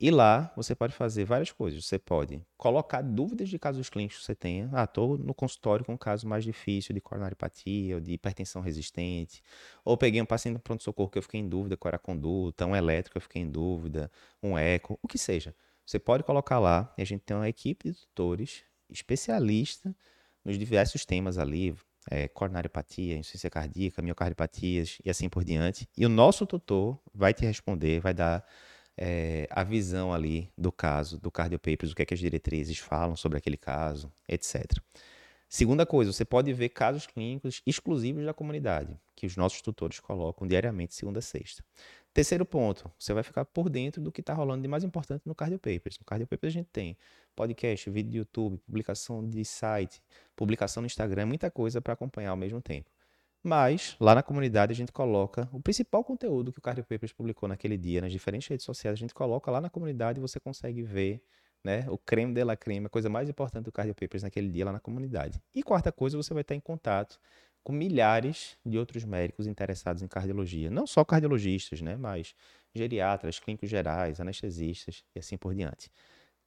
E 0.00 0.12
lá 0.12 0.52
você 0.54 0.76
pode 0.76 0.94
fazer 0.94 1.24
várias 1.24 1.50
coisas. 1.50 1.84
Você 1.84 1.98
pode 1.98 2.40
colocar 2.56 3.02
dúvidas 3.02 3.48
de 3.48 3.58
casos 3.58 3.90
clínicos 3.90 4.18
que 4.18 4.24
você 4.24 4.34
tenha. 4.34 4.70
Ah, 4.72 4.84
estou 4.84 5.18
no 5.18 5.34
consultório 5.34 5.84
com 5.84 5.94
um 5.94 5.96
caso 5.96 6.26
mais 6.28 6.44
difícil 6.44 6.94
de 6.94 7.00
coronariopatia 7.00 7.96
ou 7.96 8.00
de 8.00 8.12
hipertensão 8.12 8.62
resistente. 8.62 9.42
Ou 9.84 9.96
peguei 9.96 10.22
um 10.22 10.26
paciente 10.26 10.54
no 10.54 10.60
pronto-socorro 10.60 11.10
que 11.10 11.18
eu 11.18 11.22
fiquei 11.22 11.40
em 11.40 11.48
dúvida 11.48 11.76
qual 11.76 11.90
era 11.90 11.96
a 11.96 11.98
conduta, 12.00 12.64
um 12.64 12.76
elétrico 12.76 13.18
eu 13.18 13.22
fiquei 13.22 13.42
em 13.42 13.50
dúvida, 13.50 14.10
um 14.40 14.56
eco, 14.56 14.96
o 15.02 15.08
que 15.08 15.18
seja. 15.18 15.54
Você 15.84 15.98
pode 15.98 16.22
colocar 16.22 16.60
lá 16.60 16.92
e 16.96 17.02
a 17.02 17.04
gente 17.04 17.22
tem 17.22 17.36
uma 17.36 17.48
equipe 17.48 17.90
de 17.90 17.98
tutores 17.98 18.62
especialista 18.88 19.94
nos 20.44 20.56
diversos 20.58 21.04
temas 21.04 21.38
ali, 21.38 21.74
é, 22.10 22.28
coronariopatia, 22.28 23.16
insuficiência 23.16 23.50
cardíaca, 23.50 24.00
miocardiopatias 24.00 24.98
e 25.04 25.10
assim 25.10 25.28
por 25.28 25.44
diante. 25.44 25.88
E 25.96 26.06
o 26.06 26.08
nosso 26.08 26.46
tutor 26.46 27.00
vai 27.12 27.34
te 27.34 27.44
responder, 27.44 28.00
vai 28.00 28.14
dar 28.14 28.44
é, 28.98 29.46
a 29.50 29.62
visão 29.62 30.12
ali 30.12 30.50
do 30.56 30.72
caso, 30.72 31.18
do 31.18 31.30
cardiopapers, 31.30 31.92
o 31.92 31.94
que 31.94 32.02
é 32.02 32.06
que 32.06 32.14
as 32.14 32.20
diretrizes 32.20 32.78
falam 32.78 33.16
sobre 33.16 33.38
aquele 33.38 33.56
caso, 33.56 34.12
etc. 34.28 34.64
Segunda 35.48 35.86
coisa, 35.86 36.12
você 36.12 36.24
pode 36.24 36.52
ver 36.52 36.68
casos 36.68 37.06
clínicos 37.06 37.62
exclusivos 37.64 38.24
da 38.24 38.34
comunidade, 38.34 39.00
que 39.16 39.26
os 39.26 39.34
nossos 39.34 39.62
tutores 39.62 39.98
colocam 39.98 40.46
diariamente, 40.46 40.94
segunda 40.94 41.20
a 41.20 41.22
sexta. 41.22 41.64
Terceiro 42.12 42.44
ponto, 42.44 42.90
você 42.98 43.14
vai 43.14 43.22
ficar 43.22 43.44
por 43.44 43.70
dentro 43.70 44.02
do 44.02 44.10
que 44.10 44.20
está 44.20 44.34
rolando 44.34 44.60
de 44.60 44.68
mais 44.68 44.82
importante 44.84 45.22
no 45.24 45.34
Cardiopapers. 45.34 45.98
No 45.98 46.04
Cardiopapers 46.04 46.52
a 46.52 46.54
gente 46.54 46.68
tem 46.70 46.98
podcast, 47.36 47.88
vídeo 47.88 48.10
de 48.10 48.18
YouTube, 48.18 48.58
publicação 48.58 49.26
de 49.26 49.44
site, 49.44 50.02
publicação 50.34 50.80
no 50.80 50.86
Instagram, 50.86 51.26
muita 51.26 51.50
coisa 51.50 51.80
para 51.80 51.92
acompanhar 51.92 52.30
ao 52.30 52.36
mesmo 52.36 52.60
tempo. 52.60 52.90
Mas 53.48 53.96
lá 53.98 54.14
na 54.14 54.22
comunidade 54.22 54.72
a 54.72 54.76
gente 54.76 54.92
coloca 54.92 55.48
o 55.50 55.58
principal 55.58 56.04
conteúdo 56.04 56.52
que 56.52 56.58
o 56.58 56.62
Cardio 56.62 56.84
Papers 56.84 57.14
publicou 57.14 57.48
naquele 57.48 57.78
dia 57.78 58.02
nas 58.02 58.12
diferentes 58.12 58.46
redes 58.46 58.66
sociais, 58.66 58.92
a 58.92 59.00
gente 59.00 59.14
coloca 59.14 59.50
lá 59.50 59.58
na 59.58 59.70
comunidade 59.70 60.18
e 60.18 60.20
você 60.20 60.38
consegue 60.38 60.82
ver 60.82 61.22
né, 61.64 61.86
o 61.88 61.96
creme 61.96 62.34
de 62.34 62.44
la 62.44 62.58
creme, 62.58 62.84
a 62.84 62.88
coisa 62.90 63.08
mais 63.08 63.26
importante 63.26 63.64
do 63.64 63.72
Cardio 63.72 63.94
Papers 63.94 64.22
naquele 64.22 64.50
dia 64.50 64.66
lá 64.66 64.72
na 64.72 64.78
comunidade. 64.78 65.40
E 65.54 65.62
quarta 65.62 65.90
coisa, 65.90 66.14
você 66.14 66.34
vai 66.34 66.42
estar 66.42 66.54
em 66.54 66.60
contato 66.60 67.18
com 67.64 67.72
milhares 67.72 68.58
de 68.66 68.76
outros 68.76 69.02
médicos 69.02 69.46
interessados 69.46 70.02
em 70.02 70.08
cardiologia, 70.08 70.70
não 70.70 70.86
só 70.86 71.02
cardiologistas, 71.02 71.80
né, 71.80 71.96
mas 71.96 72.34
geriatras, 72.74 73.38
clínicos 73.38 73.70
gerais, 73.70 74.20
anestesistas 74.20 75.02
e 75.16 75.20
assim 75.20 75.38
por 75.38 75.54
diante. 75.54 75.90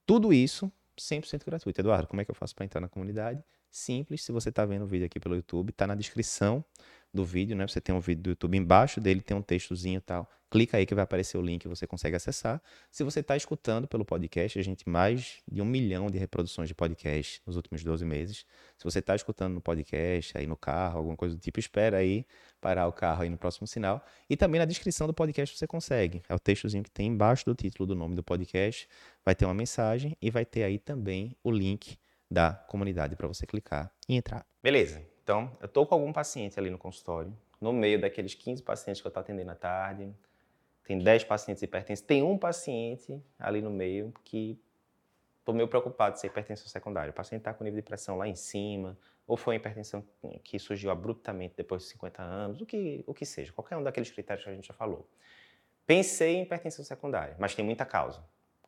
Tudo 0.06 0.32
isso 0.32 0.72
100% 1.00 1.46
gratuito. 1.46 1.82
Eduardo, 1.82 2.08
como 2.08 2.22
é 2.22 2.26
que 2.26 2.30
eu 2.30 2.36
faço 2.36 2.54
para 2.54 2.64
entrar 2.64 2.80
na 2.80 2.88
comunidade? 2.88 3.44
Simples. 3.71 4.23
Se 4.23 4.31
você 4.31 4.49
está 4.49 4.65
vendo 4.65 4.84
o 4.84 4.88
vídeo 4.88 5.05
aqui 5.05 5.19
pelo 5.19 5.36
YouTube, 5.36 5.69
está 5.69 5.88
na 5.88 5.95
descrição 5.95 6.63
do 7.13 7.25
vídeo, 7.25 7.55
né? 7.55 7.67
Você 7.67 7.81
tem 7.81 7.93
um 7.93 7.99
vídeo 7.99 8.23
do 8.23 8.29
YouTube 8.31 8.57
embaixo 8.57 9.01
dele, 9.01 9.21
tem 9.21 9.36
um 9.36 9.41
textozinho 9.41 9.97
e 9.97 10.01
tal. 10.01 10.29
Clica 10.49 10.77
aí 10.77 10.86
que 10.86 10.93
vai 10.93 11.03
aparecer 11.03 11.38
o 11.38 11.41
link 11.41 11.65
você 11.65 11.88
consegue 11.88 12.15
acessar. 12.15 12.62
Se 12.91 13.05
você 13.05 13.21
está 13.21 13.38
escutando 13.38 13.88
pelo 13.88 14.03
podcast, 14.03 14.60
a 14.60 14.62
gente 14.62 14.88
mais 14.88 15.41
de 15.49 15.62
um 15.62 15.65
milhão 15.65 16.07
de 16.07 16.17
reproduções 16.17 16.67
de 16.67 16.75
podcast 16.75 17.41
nos 17.45 17.55
últimos 17.55 17.84
12 17.84 18.03
meses. 18.03 18.45
Se 18.77 18.84
você 18.84 18.99
está 18.99 19.15
escutando 19.15 19.53
no 19.53 19.62
podcast, 19.62 20.38
aí 20.38 20.45
no 20.45 20.57
carro, 20.57 20.97
alguma 20.97 21.15
coisa 21.15 21.36
do 21.36 21.39
tipo, 21.39 21.57
espera 21.57 21.97
aí 21.97 22.25
parar 22.60 22.86
o 22.88 22.91
carro 22.91 23.23
aí 23.23 23.29
no 23.29 23.38
próximo 23.38 23.65
sinal. 23.65 24.05
E 24.29 24.36
também 24.36 24.60
na 24.60 24.65
descrição 24.65 25.07
do 25.07 25.13
podcast 25.13 25.57
você 25.57 25.65
consegue. 25.65 26.21
É 26.27 26.36
o 26.36 26.39
textozinho 26.39 26.84
que 26.84 26.91
tem 26.91 27.07
embaixo 27.07 27.45
do 27.45 27.55
título 27.55 27.88
do 27.88 27.95
nome 27.95 28.15
do 28.15 28.23
podcast. 28.23 28.89
Vai 29.23 29.34
ter 29.34 29.45
uma 29.45 29.53
mensagem 29.53 30.17
e 30.21 30.29
vai 30.29 30.45
ter 30.45 30.63
aí 30.63 30.77
também 30.77 31.34
o 31.41 31.49
link 31.49 31.97
da 32.32 32.54
comunidade 32.54 33.17
para 33.17 33.28
você 33.28 33.46
clicar 33.46 33.91
e 34.08 34.15
entrar. 34.15 34.46
Beleza. 34.63 35.06
Então, 35.22 35.52
eu 35.60 35.65
estou 35.65 35.86
com 35.86 35.96
algum 35.96 36.13
paciente 36.13 36.58
ali 36.58 36.70
no 36.70 36.78
consultório, 36.78 37.38
no 37.60 37.74
meio 37.74 38.00
daqueles 38.00 38.34
15 38.34 38.63
pacientes 38.63 39.02
que 39.02 39.08
eu 39.08 39.10
estou 39.10 39.20
atendendo 39.20 39.52
à 39.52 39.56
tarde, 39.56 40.15
tem 40.86 40.98
10 40.98 41.26
pacientes 41.26 41.62
hipertensos, 41.62 42.06
tem 42.06 42.24
um 42.24 42.38
paciente 42.38 43.22
ali 43.38 43.62
no 43.62 43.70
meio 43.70 44.13
que 44.24 44.58
estou 45.39 45.54
meio 45.54 45.67
preocupado 45.67 46.15
de 46.15 46.22
ser 46.22 46.28
hipertensão 46.28 46.67
secundária. 46.67 47.12
O 47.12 47.13
paciente 47.13 47.41
está 47.41 47.54
com 47.54 47.63
nível 47.63 47.80
de 47.80 47.86
pressão 47.86 48.17
lá 48.17 48.28
em 48.28 48.36
cima, 48.36 48.98
ou 49.28 49.36
foi 49.36 49.54
uma 49.54 49.58
hipertensão 49.58 50.04
que 50.44 50.58
surgiu 50.58 50.89
abruptamente 50.89 51.54
depois 51.56 51.84
de 51.84 51.89
50 51.89 52.22
anos, 52.22 52.62
o 52.62 52.65
que, 52.65 53.04
o 53.06 53.13
que 53.13 53.26
seja, 53.26 53.52
qualquer 53.52 53.76
um 53.78 53.84
daqueles 53.84 54.10
critérios 54.10 54.44
que 54.44 54.50
a 54.50 54.54
gente 54.54 54.67
já 54.67 54.74
falou. 54.74 55.08
Pensei 55.86 56.36
em 56.36 56.44
hipertensão 56.44 56.84
secundária, 56.86 57.36
mas 57.38 57.54
tem 57.54 57.63
muita 57.63 57.86
causa. 57.86 58.24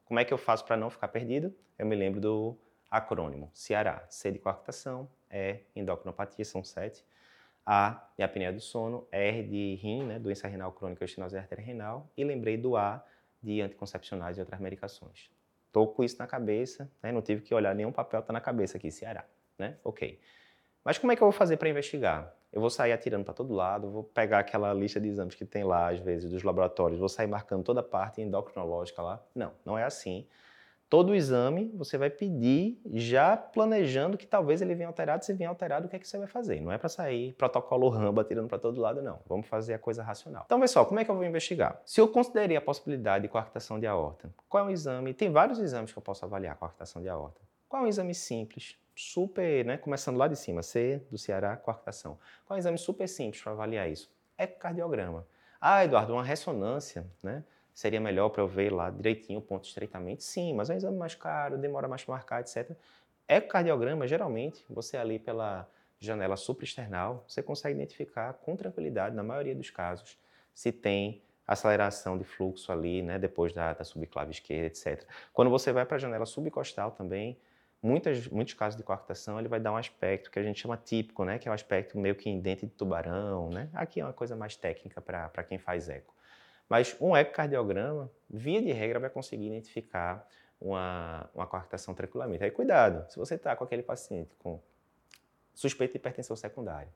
Como 0.06 0.19
é 0.19 0.26
que 0.26 0.34
eu 0.34 0.38
faço 0.38 0.65
para 0.65 0.76
não 0.76 0.89
ficar 0.89 1.08
perdido? 1.08 1.56
Eu 1.78 1.86
me 1.86 1.95
lembro 1.95 2.19
do 2.19 2.58
acrônimo 2.93 3.49
Ceará, 3.56 4.06
C 4.08 4.32
de 4.32 4.38
coarctação, 4.38 5.10
E 5.32 5.62
endocrinopatia, 5.75 6.45
são 6.45 6.63
sete, 6.63 7.03
A 7.65 8.08
de 8.15 8.23
apneia 8.23 8.53
do 8.53 8.62
sono, 8.62 9.08
R 9.12 9.41
de 9.41 9.75
rim, 9.82 10.03
né, 10.03 10.19
doença 10.19 10.47
renal 10.47 10.71
crônica, 10.71 11.03
estenose 11.03 11.36
artéria 11.36 11.65
renal, 11.65 12.08
e 12.15 12.23
lembrei 12.23 12.56
do 12.56 12.77
A 12.77 13.03
de 13.41 13.62
anticoncepcionais 13.62 14.38
e 14.38 14.41
outras 14.41 14.60
medicações. 14.60 15.32
Estou 15.65 15.88
com 15.88 16.03
isso 16.03 16.17
na 16.19 16.27
cabeça, 16.27 16.88
né, 17.01 17.12
não 17.12 17.21
tive 17.23 17.41
que 17.41 17.56
olhar 17.56 17.73
nenhum 17.73 17.91
papel, 17.91 18.19
está 18.19 18.32
na 18.32 18.39
cabeça 18.39 18.77
aqui, 18.77 18.91
Ceará, 18.91 19.25
né? 19.58 19.75
Ok. 19.84 20.19
Mas 20.84 20.99
como 20.99 21.12
é 21.12 21.15
que 21.15 21.23
eu 21.23 21.25
vou 21.25 21.32
fazer 21.32 21.58
para 21.58 21.67
investigar? 21.69 22.32
Eu 22.51 22.62
vou 22.62 22.69
sair 22.69 22.91
atirando 22.91 23.25
para 23.25 23.34
todo 23.34 23.56
lado, 23.56 23.89
vou 23.89 24.03
pegar 24.03 24.38
aquela 24.38 24.71
lista 24.71 25.01
de 25.01 25.08
exames 25.08 25.34
que 25.34 25.45
tem 25.45 25.63
lá, 25.63 25.89
às 25.89 25.99
vezes, 25.99 26.29
dos 26.29 26.43
laboratórios, 26.43 26.99
vou 26.99 27.10
sair 27.10 27.25
marcando 27.25 27.63
toda 27.63 27.79
a 27.79 27.84
parte 27.84 28.21
endocrinológica 28.21 29.01
lá. 29.01 29.19
Não, 29.34 29.51
não 29.65 29.75
é 29.79 29.84
assim 29.84 30.27
todo 30.93 31.10
o 31.10 31.15
exame 31.15 31.71
você 31.73 31.97
vai 31.97 32.12
pedir 32.12 32.79
já 32.93 33.36
planejando 33.36 34.15
que 34.15 34.27
talvez 34.27 34.62
ele 34.62 34.75
venha 34.75 34.88
alterado. 34.88 35.25
Se 35.25 35.34
vier 35.34 35.49
alterado, 35.49 35.88
o 35.88 35.89
que 35.89 35.95
é 35.95 35.99
que 35.99 36.08
você 36.08 36.19
vai 36.19 36.27
fazer? 36.27 36.62
Não 36.62 36.71
é 36.71 36.77
para 36.77 36.88
sair 36.88 37.34
protocolo 37.34 37.89
ramba 37.89 38.23
tirando 38.23 38.47
para 38.47 38.60
todo 38.60 38.79
lado, 38.79 39.01
não. 39.01 39.19
Vamos 39.25 39.47
fazer 39.47 39.73
a 39.73 39.79
coisa 39.79 40.03
racional. 40.03 40.43
Então, 40.45 40.60
pessoal, 40.60 40.86
como 40.86 40.99
é 40.99 41.03
que 41.03 41.10
eu 41.10 41.15
vou 41.15 41.25
investigar? 41.25 41.82
Se 41.84 41.99
eu 41.99 42.08
considerei 42.08 42.56
a 42.56 42.62
possibilidade 42.62 43.23
de 43.23 43.27
coarctação 43.27 43.79
de 43.79 43.88
aorta, 43.88 44.32
qual 44.47 44.65
é 44.65 44.67
o 44.67 44.69
exame? 44.69 45.15
Tem 45.15 45.32
vários 45.32 45.58
exames 45.58 45.91
que 45.91 45.97
eu 45.97 46.03
posso 46.03 46.25
avaliar 46.25 46.53
a 46.53 46.56
coarctação 46.56 47.01
de 47.01 47.10
aorta. 47.10 47.41
Qual 47.67 47.82
é 47.82 47.86
um 47.86 47.89
exame 47.89 48.13
simples, 48.13 48.77
super, 48.95 49.65
né? 49.65 49.77
Começando 49.77 50.17
lá 50.17 50.27
de 50.27 50.36
cima, 50.36 50.62
C 50.62 51.01
do 51.10 51.17
Ceará, 51.17 51.58
coarctação. 51.58 52.19
Qual 52.45 52.56
é 52.56 52.58
um 52.58 52.60
exame 52.60 52.77
super 52.77 53.10
simples 53.10 53.41
para 53.41 53.53
avaliar 53.53 53.89
isso? 53.89 54.12
Ecocardiograma. 54.38 55.25
Ah, 55.60 55.84
Eduardo, 55.84 56.13
uma 56.13 56.23
ressonância, 56.23 57.03
né? 57.23 57.43
Seria 57.73 57.99
melhor 57.99 58.29
para 58.29 58.41
eu 58.41 58.47
ver 58.47 58.71
lá 58.71 58.89
direitinho 58.89 59.39
o 59.39 59.41
ponto 59.41 59.63
de 59.63 59.69
estreitamento? 59.69 60.23
Sim, 60.23 60.53
mas 60.53 60.69
é 60.69 60.73
um 60.73 60.77
exame 60.77 60.97
mais 60.97 61.15
caro, 61.15 61.57
demora 61.57 61.88
mais 61.88 62.03
para 62.03 62.13
marcar, 62.15 62.41
etc. 62.41 62.71
Ecocardiograma, 63.27 64.07
geralmente, 64.07 64.65
você 64.69 64.97
ali 64.97 65.17
pela 65.19 65.67
janela 65.99 66.36
supraesternal, 66.36 67.23
você 67.27 67.41
consegue 67.41 67.75
identificar 67.75 68.33
com 68.33 68.55
tranquilidade, 68.55 69.15
na 69.15 69.23
maioria 69.23 69.55
dos 69.55 69.69
casos, 69.69 70.17
se 70.53 70.71
tem 70.71 71.21
aceleração 71.47 72.17
de 72.17 72.23
fluxo 72.23 72.71
ali, 72.71 73.01
né, 73.01 73.19
depois 73.19 73.53
da, 73.53 73.73
da 73.73 73.83
subclave 73.83 74.31
esquerda, 74.31 74.67
etc. 74.67 75.05
Quando 75.31 75.49
você 75.49 75.71
vai 75.71 75.86
para 75.86 75.97
a 75.97 75.99
janela 75.99 76.25
subcostal 76.25 76.91
também, 76.91 77.38
muitas, 77.81 78.27
muitos 78.27 78.53
casos 78.53 78.77
de 78.77 78.83
coarctação, 78.83 79.39
ele 79.39 79.49
vai 79.49 79.59
dar 79.59 79.73
um 79.73 79.77
aspecto 79.77 80.31
que 80.31 80.39
a 80.39 80.43
gente 80.43 80.59
chama 80.59 80.77
típico, 80.77 81.25
né, 81.25 81.38
que 81.38 81.47
é 81.47 81.51
um 81.51 81.53
aspecto 81.53 81.97
meio 81.97 82.15
que 82.15 82.29
em 82.29 82.39
dente 82.39 82.65
de 82.65 82.71
tubarão, 82.71 83.49
né? 83.49 83.69
Aqui 83.73 83.99
é 83.99 84.05
uma 84.05 84.13
coisa 84.13 84.36
mais 84.36 84.55
técnica 84.55 85.01
para 85.01 85.43
quem 85.43 85.57
faz 85.57 85.89
eco. 85.89 86.13
Mas 86.69 86.95
um 86.99 87.15
ecocardiograma, 87.15 88.10
via 88.30 88.62
de 88.62 88.71
regra, 88.71 88.99
vai 88.99 89.10
conseguir 89.10 89.47
identificar 89.47 90.28
uma, 90.60 91.30
uma 91.36 91.45
coarctação 91.45 91.93
tranquilamente. 91.93 92.43
Aí 92.43 92.52
cuidado, 92.52 93.10
se 93.12 93.17
você 93.17 93.36
está 93.36 93.56
com 93.56 93.63
aquele 93.63 93.84
paciente 93.84 94.36
com 94.39 94.60
suspeita 95.54 95.93
de 95.93 95.97
hipertensão 95.97 96.36
secundária 96.36 96.89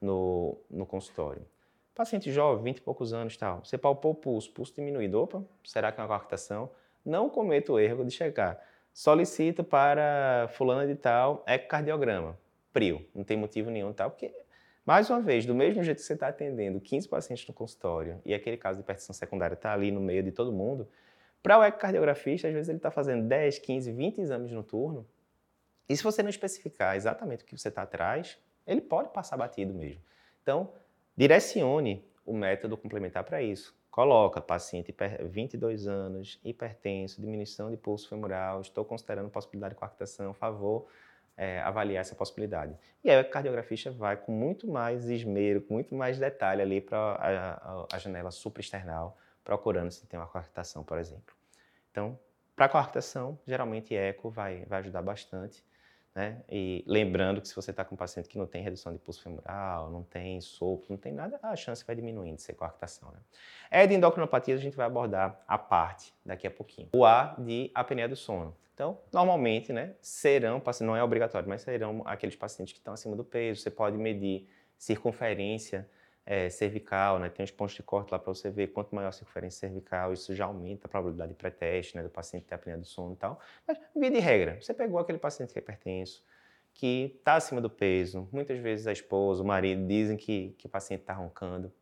no, 0.00 0.58
no 0.68 0.84
consultório, 0.84 1.46
paciente 1.94 2.32
jovem, 2.32 2.64
20 2.64 2.78
e 2.78 2.80
poucos 2.80 3.12
anos 3.12 3.36
tal, 3.36 3.64
você 3.64 3.78
palpou 3.78 4.12
o 4.12 4.14
pulso, 4.14 4.50
pulso 4.50 4.74
diminuído, 4.74 5.20
opa, 5.20 5.44
será 5.64 5.92
que 5.92 6.00
é 6.00 6.02
uma 6.02 6.08
coarctação? 6.08 6.70
Não 7.04 7.30
cometa 7.30 7.72
o 7.72 7.78
erro 7.78 8.04
de 8.04 8.10
chegar. 8.10 8.62
Solicito 8.92 9.64
para 9.64 10.48
fulana 10.54 10.86
de 10.86 10.94
tal 10.94 11.42
ecocardiograma, 11.46 12.38
prio, 12.72 13.06
não 13.14 13.24
tem 13.24 13.36
motivo 13.36 13.70
nenhum 13.70 13.92
tal, 13.92 14.10
porque 14.10 14.34
mais 14.84 15.08
uma 15.08 15.20
vez, 15.20 15.46
do 15.46 15.54
mesmo 15.54 15.82
jeito 15.82 15.98
que 15.98 16.04
você 16.04 16.14
está 16.14 16.28
atendendo 16.28 16.80
15 16.80 17.08
pacientes 17.08 17.46
no 17.46 17.54
consultório 17.54 18.20
e 18.24 18.34
aquele 18.34 18.56
caso 18.56 18.78
de 18.78 18.82
hipertensão 18.82 19.14
secundária 19.14 19.54
está 19.54 19.72
ali 19.72 19.90
no 19.90 20.00
meio 20.00 20.22
de 20.22 20.32
todo 20.32 20.52
mundo, 20.52 20.88
para 21.42 21.58
o 21.58 21.64
ecocardiografista, 21.64 22.48
às 22.48 22.54
vezes 22.54 22.68
ele 22.68 22.78
está 22.78 22.90
fazendo 22.90 23.26
10, 23.26 23.58
15, 23.58 23.92
20 23.92 24.20
exames 24.20 24.52
no 24.52 24.62
turno, 24.62 25.06
e 25.88 25.96
se 25.96 26.02
você 26.02 26.22
não 26.22 26.30
especificar 26.30 26.96
exatamente 26.96 27.42
o 27.42 27.46
que 27.46 27.56
você 27.56 27.68
está 27.68 27.82
atrás, 27.82 28.38
ele 28.66 28.80
pode 28.80 29.10
passar 29.10 29.36
batido 29.36 29.74
mesmo. 29.74 30.00
Então, 30.42 30.72
direcione 31.16 32.04
o 32.24 32.32
método 32.32 32.76
complementar 32.76 33.24
para 33.24 33.42
isso. 33.42 33.76
Coloca 33.90 34.40
paciente 34.40 34.94
22 35.24 35.86
anos, 35.86 36.40
hipertenso, 36.42 37.20
diminuição 37.20 37.70
de 37.70 37.76
pulso 37.76 38.08
femoral, 38.08 38.60
estou 38.60 38.84
considerando 38.84 39.28
possibilidade 39.28 39.74
de 39.74 39.78
coarctação, 39.78 40.32
favor 40.32 40.86
é, 41.36 41.60
avaliar 41.60 42.00
essa 42.00 42.14
possibilidade. 42.14 42.76
E 43.02 43.10
aí 43.10 43.20
o 43.20 43.30
cardiografista 43.30 43.90
vai 43.90 44.16
com 44.16 44.32
muito 44.32 44.68
mais 44.68 45.08
esmero, 45.08 45.62
com 45.62 45.74
muito 45.74 45.94
mais 45.94 46.18
detalhe 46.18 46.62
ali 46.62 46.80
para 46.80 46.98
a, 46.98 47.52
a, 47.52 47.86
a, 47.92 47.98
janela 47.98 48.30
supraesternal, 48.30 49.16
procurando 49.42 49.90
se 49.90 50.06
tem 50.06 50.18
uma 50.18 50.26
coarctação, 50.26 50.84
por 50.84 50.98
exemplo. 50.98 51.34
Então, 51.90 52.18
para 52.54 52.68
coarctação, 52.68 53.38
geralmente 53.46 53.94
eco 53.94 54.30
vai, 54.30 54.64
vai 54.66 54.80
ajudar 54.80 55.02
bastante. 55.02 55.64
Né? 56.14 56.42
E 56.50 56.84
lembrando 56.86 57.40
que 57.40 57.48
se 57.48 57.56
você 57.56 57.70
está 57.70 57.84
com 57.84 57.94
um 57.94 57.98
paciente 57.98 58.28
que 58.28 58.36
não 58.36 58.46
tem 58.46 58.62
redução 58.62 58.92
de 58.92 58.98
pulso 58.98 59.22
femoral, 59.22 59.90
não 59.90 60.02
tem 60.02 60.40
sopro, 60.40 60.86
não 60.90 60.98
tem 60.98 61.12
nada, 61.12 61.38
a 61.42 61.56
chance 61.56 61.84
vai 61.84 61.96
diminuindo 61.96 62.36
de 62.36 62.42
ser 62.42 62.52
coarctação. 62.52 63.10
Né? 63.10 63.18
É 63.70 63.86
de 63.86 63.94
endocrinopatia, 63.94 64.54
a 64.54 64.58
gente 64.58 64.76
vai 64.76 64.86
abordar 64.86 65.42
a 65.48 65.56
parte 65.56 66.14
daqui 66.24 66.46
a 66.46 66.50
pouquinho. 66.50 66.90
O 66.94 67.04
A 67.04 67.34
de 67.38 67.70
apneia 67.74 68.08
do 68.08 68.16
sono. 68.16 68.54
Então, 68.74 68.98
normalmente, 69.12 69.72
né, 69.72 69.94
serão, 70.00 70.62
não 70.80 70.96
é 70.96 71.02
obrigatório, 71.02 71.48
mas 71.48 71.62
serão 71.62 72.02
aqueles 72.04 72.36
pacientes 72.36 72.72
que 72.72 72.78
estão 72.78 72.94
acima 72.94 73.14
do 73.14 73.24
peso. 73.24 73.60
Você 73.60 73.70
pode 73.70 73.96
medir 73.96 74.48
circunferência 74.78 75.88
é, 76.24 76.48
cervical, 76.48 77.18
né? 77.18 77.28
Tem 77.28 77.44
os 77.44 77.50
pontos 77.50 77.74
de 77.74 77.82
corte 77.82 78.10
lá 78.12 78.18
para 78.18 78.32
você 78.32 78.50
ver 78.50 78.68
quanto 78.68 78.94
maior 78.94 79.08
a 79.08 79.12
circunferência 79.12 79.68
cervical, 79.68 80.12
isso 80.12 80.34
já 80.34 80.44
aumenta 80.44 80.86
a 80.86 80.90
probabilidade 80.90 81.32
de 81.32 81.36
pré-teste, 81.36 81.96
né? 81.96 82.02
Do 82.02 82.10
paciente 82.10 82.46
ter 82.46 82.54
apneia 82.54 82.78
do 82.78 82.84
sono 82.84 83.14
e 83.14 83.16
tal. 83.16 83.40
Mas, 83.66 83.78
via 83.94 84.10
de 84.10 84.18
regra, 84.18 84.60
você 84.60 84.72
pegou 84.72 84.98
aquele 84.98 85.18
paciente 85.18 85.52
que 85.52 85.58
é 85.58 85.62
hipertenso, 85.62 86.24
que 86.72 87.16
está 87.18 87.34
acima 87.34 87.60
do 87.60 87.68
peso, 87.68 88.28
muitas 88.32 88.58
vezes 88.58 88.86
a 88.86 88.92
esposa, 88.92 89.42
o 89.42 89.46
marido 89.46 89.86
dizem 89.86 90.16
que, 90.16 90.54
que 90.58 90.66
o 90.66 90.70
paciente 90.70 91.00
está 91.00 91.12
roncando. 91.12 91.72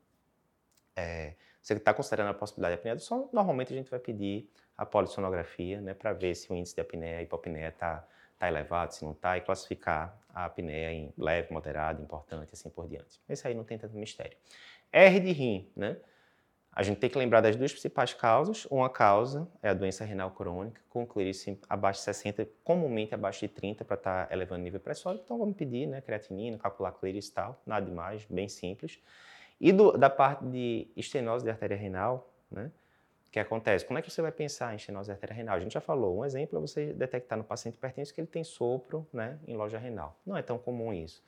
É, 0.96 1.34
você 1.62 1.74
está 1.74 1.92
considerando 1.94 2.30
a 2.30 2.34
possibilidade 2.34 2.74
de 2.74 2.80
apneia 2.80 2.96
do 2.96 3.02
sono, 3.02 3.28
normalmente 3.32 3.72
a 3.72 3.76
gente 3.76 3.90
vai 3.90 4.00
pedir 4.00 4.50
a 4.76 4.86
polissonografia, 4.86 5.80
né? 5.80 5.92
Para 5.94 6.12
ver 6.12 6.34
se 6.34 6.50
o 6.50 6.56
índice 6.56 6.74
de 6.74 6.80
apneia 6.80 7.20
e 7.20 7.24
hipopneia 7.24 7.68
está 7.68 8.06
está 8.40 8.48
elevado, 8.48 8.94
se 8.94 9.04
não 9.04 9.12
está, 9.12 9.36
e 9.36 9.42
classificar 9.42 10.18
a 10.30 10.46
apneia 10.46 10.90
em 10.90 11.12
leve, 11.18 11.52
moderada, 11.52 12.00
importante, 12.00 12.54
assim 12.54 12.70
por 12.70 12.88
diante. 12.88 13.20
Esse 13.28 13.46
aí 13.46 13.52
não 13.54 13.64
tem 13.64 13.76
tanto 13.76 13.94
mistério. 13.94 14.36
R 14.90 15.20
de 15.20 15.32
rim, 15.32 15.70
né? 15.76 15.98
A 16.72 16.82
gente 16.82 16.98
tem 16.98 17.10
que 17.10 17.18
lembrar 17.18 17.40
das 17.40 17.56
duas 17.56 17.72
principais 17.72 18.14
causas. 18.14 18.64
Uma 18.66 18.88
causa 18.88 19.46
é 19.60 19.68
a 19.68 19.74
doença 19.74 20.04
renal 20.04 20.30
crônica, 20.30 20.80
com 20.88 21.06
clírice 21.06 21.60
abaixo 21.68 21.98
de 21.98 22.04
60, 22.04 22.48
comumente 22.64 23.12
abaixo 23.12 23.40
de 23.40 23.48
30 23.48 23.84
para 23.84 23.96
estar 23.96 24.26
tá 24.26 24.32
elevando 24.32 24.60
o 24.60 24.64
nível 24.64 24.80
pressórico. 24.80 25.24
Então 25.24 25.36
vamos 25.36 25.56
pedir 25.56 25.86
né, 25.86 26.00
creatinina, 26.00 26.56
calcular 26.56 26.92
clírice 26.92 27.30
e 27.30 27.34
tal, 27.34 27.60
nada 27.66 27.84
demais, 27.84 28.24
bem 28.30 28.48
simples. 28.48 28.98
E 29.60 29.72
do, 29.72 29.92
da 29.98 30.08
parte 30.08 30.46
de 30.46 30.88
estenose 30.96 31.44
de 31.44 31.50
artéria 31.50 31.76
renal, 31.76 32.32
né? 32.50 32.70
Que 33.30 33.38
acontece? 33.38 33.84
Como 33.84 33.98
é 33.98 34.02
que 34.02 34.10
você 34.10 34.20
vai 34.20 34.32
pensar 34.32 34.72
em 34.72 34.76
estenose 34.76 35.10
arterial 35.10 35.36
renal? 35.36 35.56
A 35.56 35.60
gente 35.60 35.72
já 35.72 35.80
falou, 35.80 36.18
um 36.18 36.24
exemplo 36.24 36.58
é 36.58 36.60
você 36.60 36.92
detectar 36.92 37.38
no 37.38 37.44
paciente 37.44 37.76
hipertenso 37.76 38.12
que 38.12 38.20
ele 38.20 38.26
tem 38.26 38.42
sopro 38.42 39.06
né, 39.12 39.38
em 39.46 39.56
loja 39.56 39.78
renal. 39.78 40.18
Não 40.26 40.36
é 40.36 40.42
tão 40.42 40.58
comum 40.58 40.92
isso. 40.92 41.22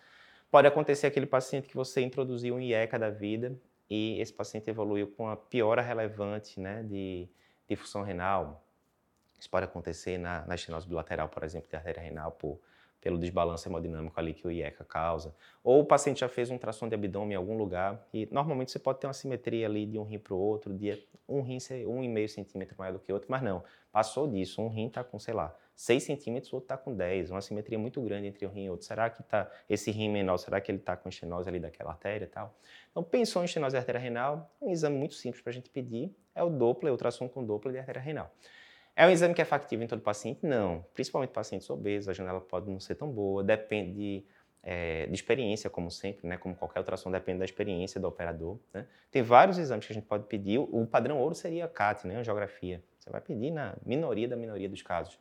Pode 0.50 0.66
acontecer 0.66 1.06
aquele 1.06 1.26
paciente 1.26 1.68
que 1.68 1.76
você 1.76 2.00
introduziu 2.00 2.56
um 2.56 2.60
IECA 2.60 2.98
da 2.98 3.08
vida 3.08 3.56
e 3.88 4.20
esse 4.20 4.32
paciente 4.32 4.68
evoluiu 4.68 5.06
com 5.06 5.24
uma 5.24 5.36
piora 5.36 5.80
relevante 5.80 6.58
né, 6.58 6.82
de, 6.82 7.28
de 7.68 7.76
função 7.76 8.02
renal. 8.02 8.64
Isso 9.38 9.48
pode 9.48 9.64
acontecer 9.64 10.18
na, 10.18 10.44
na 10.44 10.56
estenose 10.56 10.88
bilateral, 10.88 11.28
por 11.28 11.44
exemplo, 11.44 11.68
de 11.70 11.76
artéria 11.76 12.02
renal 12.02 12.32
por 12.32 12.60
pelo 13.02 13.18
desbalanço 13.18 13.68
hemodinâmico 13.68 14.18
ali 14.18 14.32
que 14.32 14.46
o 14.46 14.50
IECA 14.50 14.84
causa. 14.84 15.34
Ou 15.62 15.80
o 15.80 15.84
paciente 15.84 16.20
já 16.20 16.28
fez 16.28 16.50
um 16.50 16.56
tração 16.56 16.88
de 16.88 16.94
abdômen 16.94 17.32
em 17.32 17.36
algum 17.36 17.58
lugar 17.58 18.06
e 18.14 18.26
normalmente 18.30 18.70
você 18.70 18.78
pode 18.78 19.00
ter 19.00 19.08
uma 19.08 19.12
simetria 19.12 19.66
ali 19.66 19.84
de 19.84 19.98
um 19.98 20.04
rim 20.04 20.18
para 20.18 20.32
o 20.32 20.38
outro, 20.38 20.72
de 20.72 21.04
um 21.28 21.42
rim 21.42 21.58
ser 21.58 21.86
um 21.86 22.02
e 22.02 22.08
meio 22.08 22.28
centímetro 22.28 22.76
maior 22.78 22.92
do 22.92 23.00
que 23.00 23.10
o 23.10 23.14
outro, 23.14 23.28
mas 23.30 23.42
não, 23.42 23.62
passou 23.90 24.28
disso, 24.28 24.62
um 24.62 24.68
rim 24.68 24.86
está 24.86 25.02
com, 25.02 25.18
sei 25.18 25.34
lá, 25.34 25.54
6 25.74 26.02
centímetros, 26.02 26.52
o 26.52 26.56
outro 26.56 26.66
está 26.66 26.76
com 26.76 26.94
10, 26.94 27.30
uma 27.30 27.40
simetria 27.40 27.78
muito 27.78 28.00
grande 28.00 28.28
entre 28.28 28.46
um 28.46 28.50
rim 28.50 28.64
e 28.64 28.70
outro. 28.70 28.86
Será 28.86 29.10
que 29.10 29.22
tá, 29.22 29.50
esse 29.68 29.90
rim 29.90 30.08
menor, 30.08 30.36
será 30.36 30.60
que 30.60 30.70
ele 30.70 30.78
está 30.78 30.96
com 30.96 31.08
estenose 31.08 31.48
ali 31.48 31.58
daquela 31.58 31.90
artéria 31.90 32.24
e 32.24 32.28
tal? 32.28 32.54
Então, 32.90 33.02
pensou 33.02 33.42
em 33.42 33.46
estenose 33.46 33.76
artéria 33.76 34.00
renal, 34.00 34.50
um 34.60 34.70
exame 34.70 34.96
muito 34.96 35.14
simples 35.14 35.42
para 35.42 35.50
a 35.50 35.54
gente 35.54 35.70
pedir 35.70 36.14
é 36.34 36.42
o 36.42 36.50
Doppler, 36.50 36.92
ultrassom 36.92 37.28
com 37.28 37.44
Doppler 37.44 37.72
de 37.72 37.78
artéria 37.80 38.00
renal. 38.00 38.30
É 38.94 39.06
um 39.06 39.10
exame 39.10 39.34
que 39.34 39.40
é 39.40 39.44
factível 39.44 39.84
em 39.84 39.88
todo 39.88 40.02
paciente? 40.02 40.44
Não. 40.44 40.84
Principalmente 40.92 41.30
pacientes 41.30 41.68
obesos, 41.70 42.08
a 42.08 42.12
janela 42.12 42.40
pode 42.40 42.70
não 42.70 42.78
ser 42.78 42.94
tão 42.94 43.10
boa, 43.10 43.42
depende 43.42 43.92
de, 43.94 44.24
é, 44.62 45.06
de 45.06 45.14
experiência, 45.14 45.70
como 45.70 45.90
sempre, 45.90 46.26
né? 46.26 46.36
como 46.36 46.54
qualquer 46.54 46.80
ultrassom, 46.80 47.10
depende 47.10 47.38
da 47.38 47.44
experiência 47.44 48.00
do 48.00 48.06
operador. 48.06 48.58
Né? 48.72 48.86
Tem 49.10 49.22
vários 49.22 49.58
exames 49.58 49.86
que 49.86 49.92
a 49.92 49.94
gente 49.94 50.06
pode 50.06 50.24
pedir. 50.24 50.58
O 50.58 50.86
padrão 50.86 51.18
ouro 51.18 51.34
seria 51.34 51.64
a 51.64 51.68
CAT, 51.68 52.06
né? 52.06 52.16
angiografia. 52.16 52.82
Você 52.98 53.08
vai 53.08 53.20
pedir 53.20 53.50
na 53.50 53.74
minoria 53.84 54.28
da 54.28 54.36
minoria 54.36 54.68
dos 54.68 54.82
casos. 54.82 55.18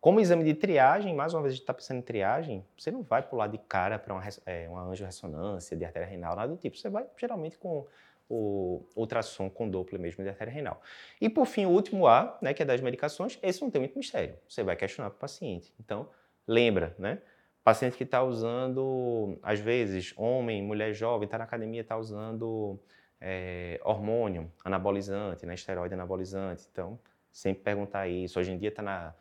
Como 0.00 0.20
exame 0.20 0.44
de 0.44 0.52
triagem, 0.52 1.14
mais 1.14 1.32
uma 1.32 1.40
vez 1.40 1.52
a 1.52 1.54
gente 1.54 1.62
está 1.62 1.72
pensando 1.72 1.96
em 1.96 2.02
triagem, 2.02 2.62
você 2.76 2.90
não 2.90 3.02
vai 3.02 3.22
pular 3.22 3.46
de 3.46 3.56
cara 3.56 3.98
para 3.98 4.12
uma, 4.12 4.22
é, 4.44 4.68
uma 4.68 4.82
angiorressonância 4.82 5.74
de 5.74 5.82
artéria 5.82 6.06
renal, 6.06 6.36
nada 6.36 6.48
do 6.48 6.58
tipo. 6.58 6.76
Você 6.76 6.90
vai 6.90 7.06
geralmente 7.16 7.56
com 7.56 7.86
o 8.28 8.84
ultrassom 8.96 9.50
com 9.50 9.68
Doppler 9.68 10.00
mesmo 10.00 10.22
de 10.22 10.30
artéria 10.30 10.52
renal. 10.52 10.80
E 11.20 11.28
por 11.28 11.46
fim, 11.46 11.66
o 11.66 11.70
último 11.70 12.06
A, 12.06 12.38
né, 12.40 12.54
que 12.54 12.62
é 12.62 12.64
das 12.64 12.80
medicações, 12.80 13.38
esse 13.42 13.60
não 13.60 13.70
tem 13.70 13.80
muito 13.80 13.96
mistério. 13.98 14.36
Você 14.48 14.62
vai 14.62 14.76
questionar 14.76 15.10
para 15.10 15.16
o 15.16 15.20
paciente. 15.20 15.72
Então, 15.78 16.08
lembra, 16.46 16.94
né? 16.98 17.20
Paciente 17.62 17.96
que 17.96 18.04
está 18.04 18.22
usando, 18.22 19.38
às 19.42 19.58
vezes, 19.58 20.12
homem, 20.16 20.62
mulher 20.62 20.92
jovem, 20.92 21.24
está 21.24 21.38
na 21.38 21.44
academia, 21.44 21.80
está 21.80 21.96
usando 21.96 22.78
é, 23.20 23.80
hormônio 23.82 24.52
anabolizante, 24.62 25.46
né, 25.46 25.54
esteroide 25.54 25.94
anabolizante. 25.94 26.68
Então, 26.70 26.98
sempre 27.32 27.62
perguntar 27.62 28.06
isso. 28.06 28.38
Hoje 28.38 28.52
em 28.52 28.58
dia 28.58 28.68
está 28.68 28.82
na 28.82 29.14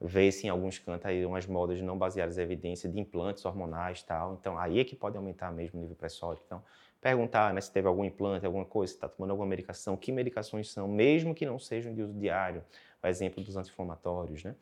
vê-se 0.00 0.46
em 0.46 0.50
alguns 0.50 0.78
cantos 0.78 1.06
aí 1.06 1.24
umas 1.24 1.46
modas 1.46 1.80
não 1.80 1.96
baseadas 1.96 2.36
em 2.36 2.42
evidência 2.42 2.88
de 2.88 3.00
implantes 3.00 3.44
hormonais 3.44 4.02
tal. 4.02 4.34
Então, 4.34 4.58
aí 4.58 4.78
é 4.80 4.84
que 4.84 4.94
pode 4.94 5.16
aumentar 5.16 5.50
mesmo 5.50 5.78
o 5.78 5.80
nível 5.80 5.96
pressórico. 5.96 6.44
Então, 6.46 6.62
perguntar 7.06 7.54
né, 7.54 7.60
se 7.60 7.70
teve 7.70 7.86
algum 7.86 8.04
implante, 8.04 8.44
alguma 8.44 8.64
coisa, 8.64 8.90
se 8.90 8.96
está 8.96 9.08
tomando 9.08 9.30
alguma 9.30 9.48
medicação, 9.48 9.96
que 9.96 10.10
medicações 10.10 10.72
são, 10.72 10.88
mesmo 10.88 11.36
que 11.36 11.46
não 11.46 11.56
sejam 11.56 11.94
de 11.94 12.02
uso 12.02 12.12
diário, 12.14 12.64
por 13.00 13.06
exemplo, 13.06 13.44
dos 13.44 13.56
anti-inflamatórios, 13.56 14.42
né? 14.42 14.56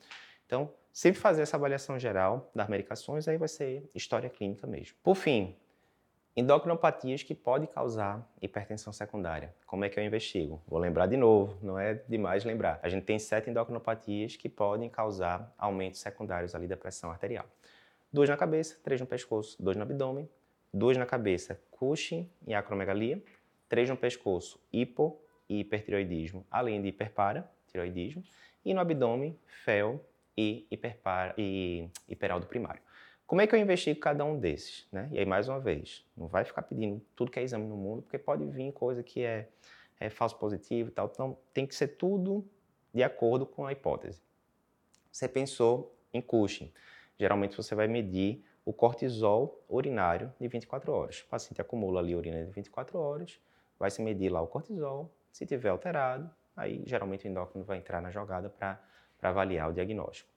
Então, 0.45 0.71
sempre 0.93 1.19
fazer 1.19 1.41
essa 1.41 1.57
avaliação 1.57 1.99
geral 1.99 2.51
das 2.55 2.69
medicações, 2.69 3.27
aí 3.27 3.39
vai 3.39 3.49
ser 3.49 3.89
história 3.95 4.29
clínica 4.29 4.67
mesmo. 4.67 4.95
Por 5.03 5.15
fim, 5.15 5.57
endocrinopatias 6.37 7.23
que 7.23 7.35
podem 7.35 7.67
causar 7.67 8.31
hipertensão 8.43 8.93
secundária. 8.93 9.55
Como 9.65 9.83
é 9.87 9.89
que 9.89 9.99
eu 9.99 10.05
investigo? 10.05 10.61
Vou 10.67 10.79
lembrar 10.79 11.07
de 11.07 11.17
novo, 11.17 11.57
não 11.63 11.79
é 11.79 11.95
demais 12.07 12.45
lembrar. 12.45 12.79
A 12.83 12.91
gente 12.91 13.05
tem 13.05 13.19
sete 13.19 13.49
endocrinopatias 13.49 14.37
que 14.37 14.51
podem 14.51 14.91
causar 14.91 15.51
aumentos 15.57 15.99
secundários 15.99 16.55
ali 16.55 16.69
da 16.69 16.77
pressão 16.77 17.11
arterial. 17.11 17.47
Duas 18.13 18.29
na 18.29 18.37
cabeça, 18.37 18.77
três 18.85 19.01
no 19.01 19.07
pescoço, 19.07 19.57
dois 19.63 19.79
no 19.79 19.83
abdômen, 19.83 20.29
duas 20.75 20.97
na 20.97 21.07
cabeça, 21.07 21.61
Cushing 21.71 22.29
e 22.47 22.53
acromegalia, 22.53 23.23
três 23.69 23.89
no 23.89 23.97
pescoço, 23.97 24.61
hipo 24.73 25.21
e 25.49 25.61
hipertiroidismo, 25.61 26.45
além 26.51 26.83
de 26.83 26.89
hiperparatiroidismo, 26.89 28.25
e 28.65 28.75
no 28.75 28.81
abdômen, 28.81 29.39
fel 29.47 30.05
e, 30.37 30.67
hiperpara, 30.71 31.35
e 31.39 31.89
hiperaldo 32.09 32.47
primário. 32.47 32.83
Como 33.27 33.41
é 33.41 33.47
que 33.47 33.55
eu 33.55 33.59
investigo 33.59 34.01
cada 34.01 34.25
um 34.25 34.39
desses? 34.39 34.87
Né? 34.91 35.09
E 35.13 35.19
aí, 35.19 35.25
mais 35.25 35.49
uma 35.49 35.61
vez, 35.61 36.05
não 36.17 36.27
vai 36.27 36.45
ficar 36.45 36.63
pedindo 36.63 37.01
tudo 37.15 37.31
que 37.31 37.39
é 37.39 37.43
exame 37.43 37.67
no 37.67 37.77
mundo, 37.77 38.03
porque 38.03 38.19
pode 38.19 38.45
vir 38.45 38.73
coisa 38.73 39.03
que 39.03 39.23
é, 39.23 39.49
é 39.99 40.11
falso 40.11 40.37
positivo 40.37 40.89
e 40.89 40.93
tal. 40.93 41.11
Então, 41.13 41.39
tem 41.53 41.67
que 41.67 41.75
ser 41.75 41.89
tudo 41.89 42.45
de 42.93 43.03
acordo 43.03 43.47
com 43.47 43.67
a 43.67 43.73
hipótese. 43.73 44.21
Você 45.11 45.29
pensou 45.29 45.97
em 46.13 46.21
Cushing. 46.21 46.73
Geralmente, 47.19 47.57
você 47.57 47.75
vai 47.75 47.87
medir 47.87 48.45
o 48.65 48.73
cortisol 48.73 49.63
urinário 49.69 50.33
de 50.41 50.49
24 50.49 50.93
horas. 50.93 51.21
O 51.21 51.27
paciente 51.29 51.61
acumula 51.61 52.01
ali 52.01 52.15
urina 52.15 52.45
de 52.45 52.51
24 52.51 52.99
horas, 52.99 53.41
vai 53.79 53.91
se 53.91 54.03
medir 54.03 54.31
lá 54.31 54.41
o 54.41 54.47
cortisol. 54.47 55.11
Se 55.31 55.45
tiver 55.45 55.69
alterado, 55.69 56.31
aí 56.57 56.83
geralmente 56.87 57.27
o 57.27 57.31
endócrino 57.31 57.65
vai 57.65 57.79
entrar 57.79 58.01
na 58.01 58.11
jogada 58.11 58.49
para 58.49 58.81
avaliar 59.23 59.71
o 59.71 59.73
diagnóstico. 59.73 60.35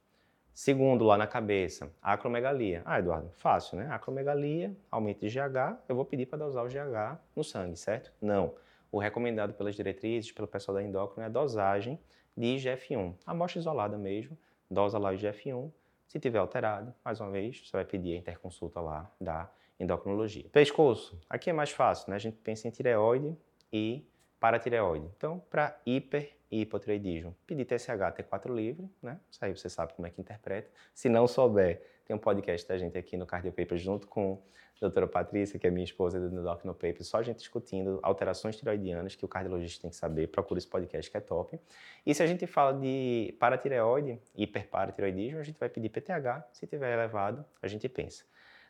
Segundo, 0.53 1.05
lá 1.05 1.17
na 1.17 1.27
cabeça, 1.27 1.93
acromegalia. 2.01 2.81
Ah, 2.83 2.97
Eduardo, 2.97 3.29
fácil, 3.29 3.77
né? 3.77 3.87
Acromegalia, 3.91 4.75
aumento 4.89 5.19
de 5.19 5.27
GH, 5.27 5.83
eu 5.87 5.95
vou 5.95 6.03
pedir 6.03 6.25
para 6.25 6.39
dosar 6.39 6.65
o 6.65 6.67
GH 6.67 7.19
no 7.35 7.43
sangue, 7.43 7.77
certo? 7.77 8.11
Não. 8.19 8.55
O 8.91 8.97
recomendado 8.97 9.53
pelas 9.53 9.75
diretrizes, 9.75 10.31
pelo 10.31 10.47
pessoal 10.47 10.75
da 10.75 10.83
endócrino, 10.83 11.21
é 11.21 11.25
a 11.27 11.29
dosagem 11.29 11.99
de 12.35 12.55
IGF-1. 12.55 13.13
Amostra 13.23 13.59
isolada 13.59 13.99
mesmo, 13.99 14.35
dosa 14.69 14.97
lá 14.97 15.11
o 15.11 15.13
IGF-1, 15.13 15.71
se 16.07 16.19
tiver 16.19 16.39
alterado, 16.39 16.93
mais 17.03 17.19
uma 17.19 17.29
vez, 17.29 17.67
você 17.67 17.75
vai 17.75 17.85
pedir 17.85 18.15
a 18.15 18.17
interconsulta 18.17 18.79
lá 18.79 19.11
da 19.19 19.51
endocrinologia. 19.79 20.49
Pescoço, 20.51 21.19
aqui 21.29 21.49
é 21.49 21.53
mais 21.53 21.71
fácil, 21.71 22.09
né? 22.09 22.15
A 22.15 22.19
gente 22.19 22.37
pensa 22.37 22.67
em 22.67 22.71
tireoide 22.71 23.37
e 23.71 24.07
paratireoide. 24.39 25.09
Então, 25.15 25.41
para 25.49 25.79
hiper 25.85 26.35
e 26.49 26.61
hipotireoidismo, 26.61 27.35
pedir 27.45 27.65
TSH 27.65 28.13
T4 28.15 28.53
livre, 28.53 28.89
né? 29.01 29.19
Isso 29.29 29.43
aí 29.43 29.55
você 29.55 29.69
sabe 29.69 29.93
como 29.93 30.07
é 30.07 30.09
que 30.09 30.21
interpreta. 30.21 30.69
Se 30.93 31.09
não 31.09 31.27
souber, 31.27 31.81
tem 32.05 32.15
um 32.15 32.19
podcast 32.19 32.67
da 32.67 32.77
gente 32.77 32.97
aqui 32.97 33.17
no 33.17 33.25
Cardio 33.25 33.51
Paper 33.51 33.77
junto 33.77 34.07
com 34.07 34.41
a 34.77 34.79
doutora 34.79 35.07
Patrícia, 35.07 35.59
que 35.59 35.67
é 35.67 35.69
minha 35.69 35.83
esposa 35.83 36.19
do 36.19 36.43
Doc 36.43 36.63
no 36.63 36.73
Paper, 36.73 37.03
só 37.03 37.17
a 37.17 37.23
gente 37.23 37.37
discutindo 37.37 37.99
alterações 38.03 38.55
tireoidianas 38.55 39.15
que 39.15 39.25
o 39.25 39.27
cardiologista 39.27 39.81
tem 39.81 39.89
que 39.89 39.97
saber. 39.97 40.27
Procura 40.27 40.59
esse 40.59 40.67
podcast 40.67 41.09
que 41.09 41.17
é 41.17 41.19
top. 41.19 41.59
E 42.05 42.13
se 42.13 42.21
a 42.21 42.27
gente 42.27 42.45
fala 42.45 42.73
de 42.73 43.35
paratireoide, 43.39 44.19
hiperparatireoidismo, 44.35 45.39
a 45.39 45.43
gente 45.43 45.59
vai 45.59 45.67
pedir 45.67 45.89
PTH. 45.89 46.47
Se 46.53 46.67
tiver 46.67 46.93
elevado, 46.93 47.43
a 47.61 47.67
gente 47.67 47.89
pensa. 47.89 48.23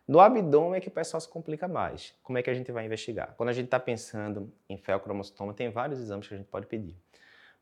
No 0.07 0.21
abdômen 0.21 0.77
é 0.77 0.79
que 0.79 0.87
o 0.87 0.91
pessoal 0.91 1.19
se 1.19 1.27
complica 1.27 1.67
mais. 1.67 2.15
Como 2.23 2.37
é 2.37 2.41
que 2.41 2.49
a 2.49 2.53
gente 2.53 2.71
vai 2.71 2.85
investigar? 2.85 3.33
Quando 3.35 3.49
a 3.49 3.53
gente 3.53 3.65
está 3.65 3.77
pensando 3.77 4.49
em 4.69 4.77
feocromostoma, 4.77 5.53
tem 5.53 5.69
vários 5.69 5.99
exames 5.99 6.25
que 6.25 6.33
a 6.33 6.37
gente 6.37 6.47
pode 6.47 6.65
pedir. 6.65 6.95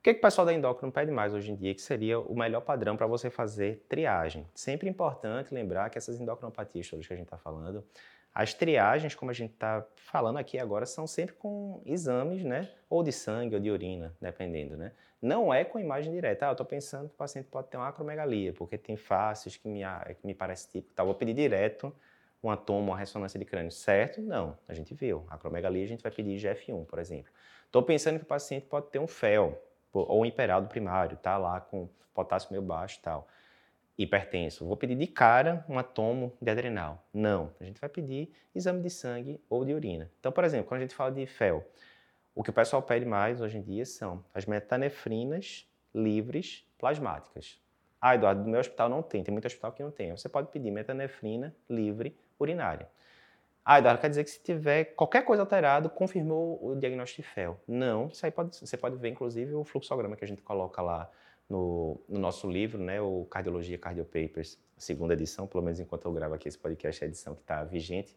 que, 0.04 0.14
que 0.14 0.20
o 0.20 0.22
pessoal 0.22 0.46
da 0.46 0.54
endócrino 0.54 0.92
pede 0.92 1.12
mais 1.12 1.34
hoje 1.34 1.52
em 1.52 1.56
dia, 1.56 1.74
que 1.74 1.82
seria 1.82 2.20
o 2.20 2.38
melhor 2.38 2.62
padrão 2.62 2.96
para 2.96 3.08
você 3.08 3.32
fazer 3.32 3.84
triagem? 3.90 4.46
Sempre 4.54 4.88
importante 4.88 5.52
lembrar 5.56 5.90
que 5.90 5.98
essas 5.98 6.22
endocrinopatias 6.22 6.88
todas 6.88 7.08
que 7.08 7.14
a 7.14 7.16
gente 7.16 7.26
está 7.26 7.38
falando, 7.38 7.84
as 8.32 8.54
triagens, 8.54 9.16
como 9.16 9.32
a 9.32 9.34
gente 9.34 9.54
está 9.54 9.84
falando 9.96 10.38
aqui 10.38 10.60
agora, 10.60 10.86
são 10.86 11.08
sempre 11.08 11.34
com 11.34 11.82
exames, 11.84 12.44
né? 12.44 12.70
Ou 12.88 13.02
de 13.02 13.12
sangue 13.12 13.56
ou 13.56 13.62
de 13.62 13.72
urina, 13.72 14.16
dependendo, 14.22 14.78
né? 14.78 14.92
Não 15.20 15.52
é 15.52 15.64
com 15.64 15.80
imagem 15.80 16.14
direta. 16.14 16.46
Ah, 16.46 16.50
eu 16.50 16.52
estou 16.52 16.66
pensando 16.66 17.08
que 17.08 17.16
o 17.16 17.18
paciente 17.18 17.48
pode 17.48 17.70
ter 17.70 17.78
uma 17.78 17.88
acromegalia, 17.88 18.54
porque 18.54 18.78
tem 18.78 18.96
faces 18.96 19.58
que 19.58 19.68
me, 19.68 19.82
que 20.22 20.28
me 20.28 20.36
parece 20.36 20.70
típico. 20.70 20.94
Tá, 20.94 21.04
vou 21.04 21.16
pedir 21.16 21.34
direto 21.34 21.92
um 22.44 22.56
tomo, 22.56 22.92
uma 22.92 22.98
ressonância 22.98 23.40
de 23.40 23.46
crânio, 23.46 23.72
certo? 23.72 24.22
Não, 24.22 24.58
a 24.68 24.74
gente 24.74 24.94
viu. 24.94 25.26
Acromegalia 25.30 25.84
a 25.84 25.88
gente 25.88 26.04
vai 26.04 26.12
pedir 26.12 26.38
GF1, 26.38 26.86
por 26.86 27.00
exemplo. 27.00 27.32
Estou 27.66 27.82
pensando 27.84 28.20
que 28.20 28.24
o 28.24 28.28
paciente 28.28 28.66
pode 28.68 28.88
ter 28.88 29.00
um 29.00 29.08
FEL, 29.08 29.62
ou 29.92 30.22
um 30.22 30.26
hiperaldo 30.26 30.68
primário, 30.68 31.18
tá 31.18 31.38
lá 31.38 31.60
com 31.60 31.90
potássio 32.14 32.50
meio 32.52 32.62
baixo 32.62 33.00
e 33.00 33.02
tal. 33.02 33.28
Hipertenso. 33.98 34.66
Vou 34.66 34.76
pedir 34.76 34.96
de 34.96 35.08
cara 35.08 35.66
um 35.70 35.80
atomo 35.80 36.34
de 36.42 36.52
adrenal. 36.52 37.06
Não. 37.14 37.52
A 37.60 37.64
gente 37.64 37.80
vai 37.80 37.90
pedir 37.90 38.32
exame 38.54 38.82
de 38.82 38.90
sangue 38.90 39.42
ou 39.50 39.64
de 39.64 39.74
urina. 39.74 40.12
Então, 40.20 40.32
por 40.32 40.44
exemplo, 40.44 40.68
quando 40.68 40.80
a 40.80 40.82
gente 40.84 40.96
fala 40.96 41.12
de 41.12 41.26
FEL, 41.26 41.66
o 42.34 42.44
que 42.44 42.50
o 42.50 42.54
pessoal 42.54 42.82
pede 42.82 43.06
mais 43.06 43.40
hoje 43.40 43.58
em 43.58 43.62
dia 43.62 43.86
são 43.86 44.24
as 44.34 44.46
metanefrinas 44.46 45.66
livres 45.94 46.68
plasmáticas. 46.78 47.58
Ah, 48.02 48.16
Eduardo, 48.16 48.44
do 48.44 48.50
meu 48.50 48.60
hospital 48.60 48.90
não 48.90 49.02
tem, 49.02 49.24
tem 49.24 49.32
muito 49.32 49.46
hospital 49.46 49.72
que 49.72 49.82
não 49.82 49.92
tem. 49.92 50.12
Você 50.12 50.28
pode 50.28 50.50
pedir 50.50 50.70
metanefrina 50.70 51.56
livre 51.70 52.16
urinária. 52.40 52.90
Ah, 53.64 53.80
Eduardo, 53.80 54.00
quer 54.00 54.10
dizer 54.10 54.24
que 54.24 54.30
se 54.30 54.44
tiver 54.44 54.86
qualquer 54.96 55.26
coisa 55.26 55.42
alterada, 55.42 55.90
confirmou 55.90 56.64
o 56.64 56.76
diagnóstico 56.76 57.24
de 57.24 57.28
FEL. 57.28 57.60
Não, 57.68 58.08
isso 58.08 58.24
aí 58.24 58.32
pode, 58.32 58.56
você 58.56 58.78
pode 58.78 58.96
ver, 58.98 59.10
inclusive, 59.10 59.56
o 59.56 59.64
fluxograma 59.64 60.16
que 60.16 60.24
a 60.24 60.28
gente 60.28 60.44
coloca 60.44 60.82
lá 60.84 61.10
no, 61.50 62.00
no 62.08 62.20
nosso 62.20 62.50
livro, 62.50 62.78
né, 62.82 63.02
o 63.02 63.26
Cardiologia 63.26 63.78
Cardio 63.78 64.06
Papers, 64.06 64.60
segunda 64.78 65.14
edição, 65.14 65.48
pelo 65.48 65.64
menos 65.64 65.80
enquanto 65.80 66.06
eu 66.06 66.14
gravo 66.14 66.36
aqui 66.36 66.48
esse 66.48 66.60
podcast, 66.60 67.04
é 67.04 67.06
a 67.06 67.08
edição 67.08 67.34
que 67.34 67.42
está 67.42 67.64
vigente. 67.64 68.16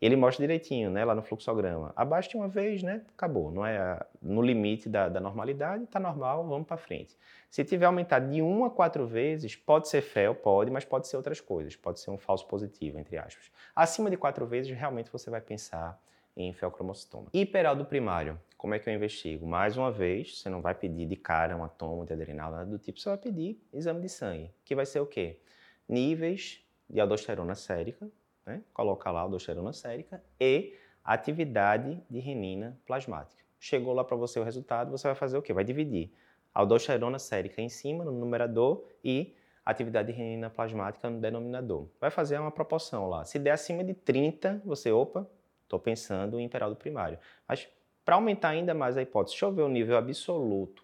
Ele 0.00 0.14
mostra 0.14 0.42
direitinho, 0.42 0.90
né, 0.90 1.04
lá 1.04 1.14
no 1.14 1.22
fluxograma. 1.22 1.92
Abaixo 1.96 2.30
de 2.30 2.36
uma 2.36 2.46
vez, 2.46 2.82
né, 2.82 3.02
acabou. 3.16 3.50
Não 3.50 3.66
é 3.66 4.00
no 4.22 4.40
limite 4.40 4.88
da, 4.88 5.08
da 5.08 5.20
normalidade, 5.20 5.84
está 5.84 5.98
normal, 5.98 6.46
vamos 6.46 6.66
para 6.66 6.76
frente. 6.76 7.16
Se 7.50 7.64
tiver 7.64 7.86
aumentado 7.86 8.30
de 8.30 8.40
uma 8.40 8.68
a 8.68 8.70
quatro 8.70 9.06
vezes, 9.06 9.56
pode 9.56 9.88
ser 9.88 10.00
fel, 10.00 10.34
pode, 10.34 10.70
mas 10.70 10.84
pode 10.84 11.08
ser 11.08 11.16
outras 11.16 11.40
coisas. 11.40 11.74
Pode 11.74 11.98
ser 11.98 12.10
um 12.10 12.18
falso 12.18 12.46
positivo, 12.46 12.98
entre 12.98 13.16
aspas. 13.16 13.50
Acima 13.74 14.08
de 14.08 14.16
quatro 14.16 14.46
vezes, 14.46 14.76
realmente 14.76 15.10
você 15.10 15.30
vai 15.30 15.40
pensar 15.40 16.00
em 16.36 16.52
felcromocitoma. 16.52 17.26
Hiperaldo 17.32 17.84
primário, 17.84 18.40
como 18.56 18.74
é 18.74 18.78
que 18.78 18.88
eu 18.88 18.94
investigo? 18.94 19.46
Mais 19.46 19.76
uma 19.76 19.90
vez, 19.90 20.38
você 20.38 20.48
não 20.48 20.62
vai 20.62 20.74
pedir 20.74 21.06
de 21.06 21.16
cara 21.16 21.56
um 21.56 21.64
atomo 21.64 22.06
de 22.06 22.12
adrenal, 22.12 22.52
nada 22.52 22.64
do 22.64 22.78
tipo, 22.78 23.00
você 23.00 23.08
vai 23.08 23.18
pedir 23.18 23.60
exame 23.72 24.00
de 24.00 24.08
sangue, 24.08 24.54
que 24.64 24.74
vai 24.74 24.86
ser 24.86 25.00
o 25.00 25.06
quê? 25.06 25.40
Níveis 25.88 26.64
de 26.88 27.00
aldosterona 27.00 27.56
sérica, 27.56 28.08
né? 28.48 28.62
coloca 28.72 29.10
lá 29.10 29.20
a 29.20 29.22
aldosterona 29.24 29.72
sérica 29.72 30.22
e 30.40 30.74
atividade 31.04 32.02
de 32.08 32.18
renina 32.18 32.78
plasmática. 32.86 33.42
Chegou 33.60 33.92
lá 33.92 34.02
para 34.02 34.16
você 34.16 34.40
o 34.40 34.42
resultado, 34.42 34.90
você 34.90 35.06
vai 35.06 35.14
fazer 35.14 35.36
o 35.36 35.42
quê? 35.42 35.52
Vai 35.52 35.64
dividir 35.64 36.10
a 36.54 36.60
aldosterona 36.60 37.18
sérica 37.18 37.60
em 37.60 37.68
cima, 37.68 38.04
no 38.04 38.12
numerador, 38.12 38.84
e 39.04 39.34
atividade 39.64 40.10
de 40.10 40.18
renina 40.18 40.48
plasmática 40.48 41.10
no 41.10 41.20
denominador. 41.20 41.88
Vai 42.00 42.10
fazer 42.10 42.38
uma 42.38 42.50
proporção 42.50 43.08
lá. 43.08 43.24
Se 43.24 43.38
der 43.38 43.50
acima 43.50 43.84
de 43.84 43.92
30, 43.92 44.62
você, 44.64 44.90
opa, 44.90 45.28
estou 45.64 45.78
pensando 45.78 46.40
em 46.40 46.44
imperaldo 46.44 46.74
primário. 46.74 47.18
Mas 47.46 47.68
para 48.04 48.14
aumentar 48.14 48.50
ainda 48.50 48.72
mais 48.72 48.96
a 48.96 49.02
hipótese, 49.02 49.34
deixa 49.34 49.44
eu 49.44 49.52
ver 49.52 49.62
o 49.62 49.68
nível 49.68 49.98
absoluto 49.98 50.82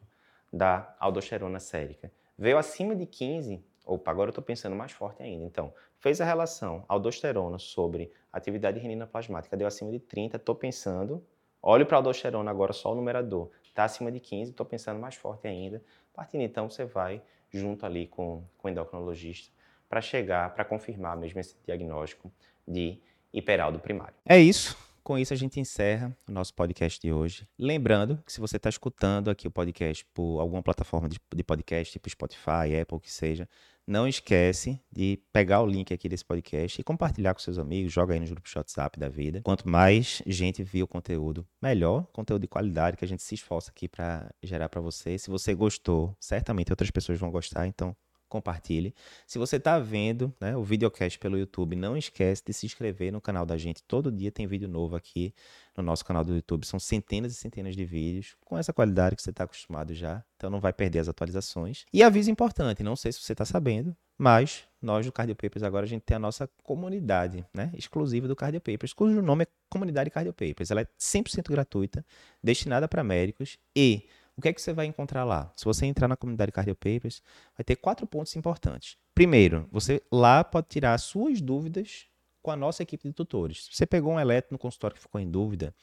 da 0.53 0.94
aldosterona 1.00 1.59
sérica. 1.59 2.12
Veio 2.37 2.59
acima 2.59 2.94
de 2.94 3.07
15, 3.07 3.64
opa, 3.85 4.11
agora 4.11 4.29
eu 4.29 4.31
estou 4.31 4.42
pensando 4.42 4.75
mais 4.75 4.92
forte 4.92 5.23
ainda. 5.23 5.44
Então, 5.44 5.73
fez 5.99 6.20
a 6.20 6.25
relação 6.25 6.85
aldosterona 6.88 7.59
sobre 7.59 8.11
atividade 8.33 8.79
renina 8.79 9.07
plasmática, 9.07 9.57
deu 9.57 9.66
acima 9.66 9.90
de 9.90 9.99
30, 9.99 10.37
estou 10.37 10.55
pensando, 10.55 11.25
olho 11.62 11.87
para 11.87 11.97
a 11.97 11.99
aldosterona 11.99 12.51
agora 12.51 12.73
só 12.73 12.92
o 12.92 12.94
numerador, 12.94 13.51
está 13.62 13.85
acima 13.85 14.11
de 14.11 14.20
15, 14.20 14.51
estou 14.51 14.66
pensando 14.66 14.99
mais 14.99 15.14
forte 15.14 15.47
ainda. 15.47 15.83
Partindo 16.12 16.42
então, 16.42 16.70
você 16.70 16.85
vai 16.85 17.23
junto 17.51 17.85
ali 17.85 18.07
com, 18.07 18.44
com 18.59 18.68
o 18.68 18.70
endocrinologista 18.70 19.53
para 19.88 20.01
chegar, 20.01 20.55
para 20.55 20.64
confirmar 20.64 21.16
mesmo 21.16 21.38
esse 21.40 21.57
diagnóstico 21.64 22.33
de 22.66 23.01
hiperaldo 23.33 23.79
primário. 23.79 24.14
É 24.25 24.38
isso. 24.38 24.77
Com 25.05 25.18
isso, 25.18 25.35
a 25.35 25.37
gente 25.37 25.61
encerra 25.61 26.16
o 26.27 26.33
nosso 26.33 26.55
podcast 26.55 26.99
de 26.99 27.12
hoje. 27.12 27.47
Lembrando 27.59 28.23
que 28.25 28.33
se 28.33 28.40
você 28.40 28.57
está 28.57 28.70
escutando 28.70 29.29
aqui 29.29 29.47
o 29.47 29.51
podcast 29.51 30.03
por 30.14 30.40
alguma 30.40 30.62
plataforma 30.62 31.11
de, 31.11 31.20
de 31.35 31.44
podcast, 31.44 31.92
tipo 31.92 32.09
Spotify, 32.09 32.81
Apple, 32.81 32.99
que 33.01 33.12
seja, 33.12 33.47
não 33.87 34.09
esquece 34.09 34.81
de 34.90 35.20
pegar 35.33 35.62
o 35.62 35.66
link 35.66 35.92
aqui 35.92 36.09
desse 36.09 36.25
podcast 36.25 36.81
e 36.81 36.85
compartilhar 36.85 37.35
com 37.35 37.40
seus 37.40 37.59
amigos, 37.59 37.92
joga 37.92 38.14
aí 38.14 38.20
nos 38.20 38.31
grupos 38.31 38.55
WhatsApp 38.55 38.99
da 38.99 39.09
vida. 39.09 39.42
Quanto 39.42 39.68
mais 39.68 40.23
gente 40.27 40.62
viu 40.62 40.85
o 40.85 40.88
conteúdo, 40.88 41.47
melhor, 41.61 42.07
conteúdo 42.12 42.42
de 42.42 42.49
qualidade 42.49 42.97
que 42.97 43.05
a 43.05 43.09
gente 43.09 43.23
se 43.23 43.35
esforça 43.35 43.70
aqui 43.70 43.88
para 43.88 44.31
gerar 44.42 44.68
para 44.68 44.81
você. 44.81 45.18
Se 45.18 45.31
você 45.31 45.55
gostou, 45.55 46.16
certamente 46.18 46.73
outras 46.73 46.90
pessoas 46.90 47.18
vão 47.18 47.31
gostar, 47.31 47.66
então 47.66 47.94
compartilhe. 48.28 48.94
Se 49.26 49.38
você 49.38 49.56
está 49.56 49.78
vendo 49.78 50.34
né, 50.40 50.56
o 50.56 50.62
videocast 50.62 51.18
pelo 51.18 51.38
YouTube, 51.38 51.76
não 51.76 51.96
esquece 51.96 52.42
de 52.44 52.52
se 52.52 52.66
inscrever 52.66 53.12
no 53.12 53.20
canal 53.20 53.46
da 53.46 53.56
gente. 53.56 53.82
Todo 53.82 54.10
dia 54.10 54.30
tem 54.32 54.46
vídeo 54.46 54.68
novo 54.68 54.96
aqui 54.96 55.34
no 55.76 55.82
nosso 55.82 56.04
canal 56.04 56.24
do 56.24 56.34
YouTube. 56.34 56.66
São 56.66 56.78
centenas 56.78 57.32
e 57.32 57.37
centenas 57.37 57.76
de 57.76 57.84
vídeos 57.84 58.37
com 58.44 58.58
essa 58.58 58.72
qualidade 58.72 59.16
que 59.16 59.22
você 59.22 59.30
está 59.30 59.44
acostumado 59.44 59.94
já. 59.94 60.24
Então 60.37 60.50
não 60.50 60.60
vai 60.60 60.72
perder 60.72 61.00
as 61.00 61.08
atualizações. 61.08 61.84
E 61.92 62.02
aviso 62.02 62.30
importante, 62.30 62.82
não 62.82 62.96
sei 62.96 63.12
se 63.12 63.20
você 63.20 63.32
está 63.32 63.44
sabendo, 63.44 63.96
mas 64.16 64.64
nós 64.80 65.04
do 65.06 65.12
Cardio 65.12 65.34
Papers 65.34 65.62
agora 65.62 65.84
a 65.84 65.88
gente 65.88 66.02
tem 66.02 66.16
a 66.16 66.20
nossa 66.20 66.48
comunidade 66.62 67.44
né, 67.52 67.72
exclusiva 67.74 68.28
do 68.28 68.37
Cardio 68.37 68.60
Papers, 68.60 68.92
cujo 68.92 69.20
nome 69.22 69.44
é 69.44 69.46
Comunidade 69.68 70.10
Cardio 70.10 70.32
Papers. 70.32 70.70
Ela 70.70 70.82
é 70.82 70.87
100% 70.98 71.50
gratuita, 71.50 72.04
destinada 72.42 72.87
para 72.87 73.02
médicos 73.02 73.58
e 73.74 74.06
o 74.37 74.42
que 74.42 74.49
é 74.49 74.53
que 74.53 74.61
você 74.61 74.73
vai 74.73 74.87
encontrar 74.87 75.25
lá? 75.25 75.53
Se 75.57 75.64
você 75.64 75.87
entrar 75.87 76.09
na 76.09 76.16
comunidade 76.16 76.53
Cardio 76.53 76.75
Papers, 76.75 77.23
vai 77.57 77.64
ter 77.64 77.77
quatro 77.77 78.07
pontos 78.07 78.35
importantes. 78.37 78.97
Primeiro, 79.14 79.68
você 79.70 80.03
lá 80.11 80.42
pode 80.42 80.68
tirar 80.68 80.99
suas 80.99 81.40
dúvidas 81.40 82.07
com 82.42 82.51
a 82.51 82.57
nossa 82.57 82.83
equipe 82.83 83.09
de 83.09 83.14
tutores. 83.14 83.66
Se 83.66 83.77
você 83.77 83.87
pegou 83.87 84.12
um 84.12 84.20
eletro 84.20 84.53
no 84.53 84.59
consultório 84.59 84.97
que 84.97 85.03
ficou 85.03 85.20
em 85.20 85.31
dúvida, 85.31 85.75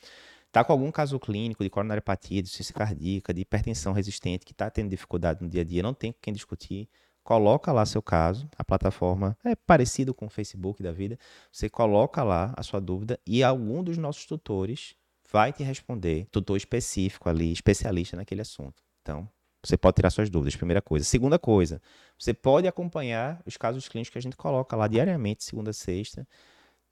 está 0.47 0.63
com 0.63 0.73
algum 0.73 0.91
caso 0.91 1.17
clínico 1.17 1.63
de 1.63 1.69
coronariopatia, 1.69 2.43
de 2.43 2.49
ciência 2.49 2.73
cardíaca, 2.73 3.33
de 3.33 3.41
hipertensão 3.41 3.93
resistente, 3.93 4.45
que 4.45 4.51
está 4.51 4.69
tendo 4.69 4.89
dificuldade 4.89 5.41
no 5.41 5.49
dia 5.49 5.61
a 5.61 5.63
dia, 5.63 5.81
não 5.81 5.93
tem 5.93 6.11
com 6.11 6.19
quem 6.21 6.33
discutir, 6.33 6.89
coloca 7.23 7.71
lá 7.71 7.85
seu 7.85 8.01
caso, 8.01 8.49
a 8.57 8.63
plataforma 8.63 9.37
é 9.45 9.55
parecido 9.55 10.13
com 10.13 10.25
o 10.25 10.29
Facebook 10.29 10.83
da 10.83 10.91
vida, 10.91 11.17
você 11.51 11.69
coloca 11.69 12.21
lá 12.21 12.53
a 12.57 12.63
sua 12.63 12.81
dúvida 12.81 13.17
e 13.25 13.43
algum 13.43 13.81
dos 13.81 13.97
nossos 13.97 14.25
tutores 14.25 14.95
vai 15.31 15.53
te 15.53 15.63
responder, 15.63 16.27
tutor 16.31 16.57
específico 16.57 17.29
ali, 17.29 17.51
especialista 17.51 18.17
naquele 18.17 18.41
assunto. 18.41 18.83
Então, 19.01 19.27
você 19.63 19.77
pode 19.77 19.95
tirar 19.95 20.09
suas 20.09 20.29
dúvidas, 20.29 20.55
primeira 20.55 20.81
coisa. 20.81 21.05
Segunda 21.05 21.37
coisa, 21.37 21.81
você 22.17 22.33
pode 22.33 22.67
acompanhar 22.67 23.41
os 23.45 23.57
casos 23.57 23.87
clínicos 23.87 24.11
que 24.11 24.17
a 24.17 24.21
gente 24.21 24.35
coloca 24.35 24.75
lá 24.75 24.87
diariamente, 24.87 25.43
segunda 25.43 25.69
a 25.69 25.73
sexta, 25.73 26.27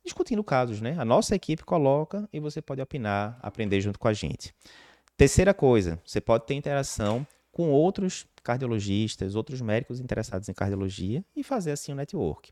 discutindo 0.04 0.44
casos, 0.44 0.80
né? 0.80 0.96
A 0.98 1.06
nossa 1.06 1.36
equipe 1.36 1.64
coloca 1.64 2.30
e 2.32 2.40
você 2.40 2.62
pode 2.62 2.82
opinar, 2.82 3.38
aprender 3.42 3.82
junto 3.82 4.00
com 4.00 4.08
a 4.08 4.14
gente. 4.14 4.54
Terceira 5.18 5.54
coisa, 5.54 6.00
você 6.06 6.22
pode 6.22 6.46
ter 6.46 6.54
interação 6.54 7.26
com 7.52 7.72
outros 7.72 8.26
cardiologistas, 8.44 9.36
outros 9.36 9.60
médicos 9.60 10.00
interessados 10.00 10.48
em 10.48 10.54
cardiologia 10.54 11.26
e 11.36 11.44
fazer 11.44 11.72
assim 11.72 11.92
um 11.92 11.96
network. 11.96 12.52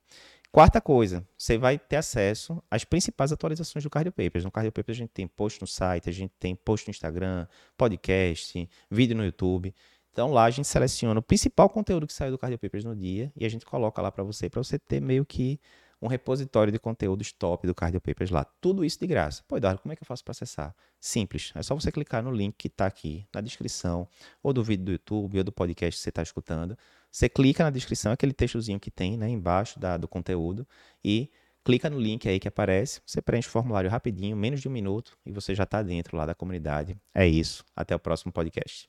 Quarta 0.58 0.82
coisa, 0.82 1.24
você 1.38 1.56
vai 1.56 1.78
ter 1.78 1.98
acesso 1.98 2.64
às 2.72 2.84
principais 2.84 3.32
atualizações 3.32 3.84
do 3.84 3.92
Cardio 3.92 4.12
Papers. 4.12 4.44
No 4.44 4.50
Cardio 4.50 4.72
Papers 4.72 4.98
a 4.98 5.02
gente 5.02 5.12
tem 5.12 5.28
post 5.28 5.62
no 5.62 5.68
site, 5.68 6.10
a 6.10 6.12
gente 6.12 6.34
tem 6.40 6.56
post 6.56 6.88
no 6.88 6.90
Instagram, 6.90 7.46
podcast, 7.78 8.68
vídeo 8.90 9.16
no 9.16 9.24
YouTube. 9.24 9.72
Então 10.12 10.32
lá 10.32 10.46
a 10.46 10.50
gente 10.50 10.68
seleciona 10.68 11.20
o 11.20 11.22
principal 11.22 11.70
conteúdo 11.70 12.08
que 12.08 12.14
saiu 12.14 12.32
do 12.32 12.40
Cardio 12.40 12.58
Papers 12.58 12.84
no 12.84 12.96
dia 12.96 13.32
e 13.36 13.46
a 13.46 13.50
gente 13.50 13.68
coloca 13.68 14.02
lá 14.02 14.12
para 14.12 14.24
você, 14.24 14.50
para 14.50 14.64
você 14.64 14.80
ter 14.80 15.00
meio 15.00 15.24
que 15.24 15.60
um 16.02 16.08
repositório 16.08 16.74
de 16.74 16.80
conteúdos 16.80 17.32
top 17.32 17.68
do 17.68 17.76
Cardio 17.76 18.02
Papers 18.02 18.32
lá. 18.32 18.44
Tudo 18.60 18.84
isso 18.84 19.00
de 19.00 19.06
graça. 19.06 19.44
Pô, 19.48 19.58
Eduardo, 19.58 19.80
como 19.80 19.94
é 19.94 19.96
que 19.96 20.02
eu 20.02 20.08
faço 20.08 20.24
para 20.24 20.32
acessar? 20.32 20.76
Simples. 21.00 21.52
É 21.54 21.62
só 21.62 21.76
você 21.76 21.92
clicar 21.92 22.24
no 22.24 22.32
link 22.32 22.56
que 22.58 22.68
está 22.68 22.88
aqui 22.88 23.28
na 23.32 23.42
descrição, 23.42 24.08
ou 24.42 24.54
do 24.54 24.64
vídeo 24.64 24.86
do 24.86 24.92
YouTube, 24.92 25.38
ou 25.38 25.44
do 25.44 25.52
podcast 25.52 26.00
que 26.00 26.04
você 26.04 26.10
está 26.10 26.24
escutando. 26.24 26.76
Você 27.12 27.28
clica 27.30 27.64
na 27.64 27.70
descrição, 27.70 28.12
aquele 28.12 28.34
textozinho 28.34 28.80
que 28.80 28.92
tem 28.92 29.18
né, 29.18 29.30
embaixo 29.30 29.80
da, 29.80 29.98
do 29.98 30.08
conteúdo, 30.08 30.68
e 31.04 31.30
clica 31.64 31.90
no 31.90 32.00
link 32.00 32.28
aí 32.30 32.40
que 32.40 32.48
aparece. 32.48 33.02
Você 33.06 33.22
preenche 33.22 33.48
o 33.48 33.52
formulário 33.52 33.90
rapidinho, 33.90 34.38
menos 34.38 34.62
de 34.62 34.68
um 34.68 34.72
minuto, 34.72 35.18
e 35.26 35.32
você 35.32 35.56
já 35.56 35.64
está 35.64 35.82
dentro 35.82 36.16
lá 36.16 36.26
da 36.26 36.36
comunidade. 36.36 36.98
É 37.14 37.28
isso. 37.28 37.66
Até 37.76 37.96
o 37.96 38.00
próximo 38.00 38.32
podcast. 38.32 38.86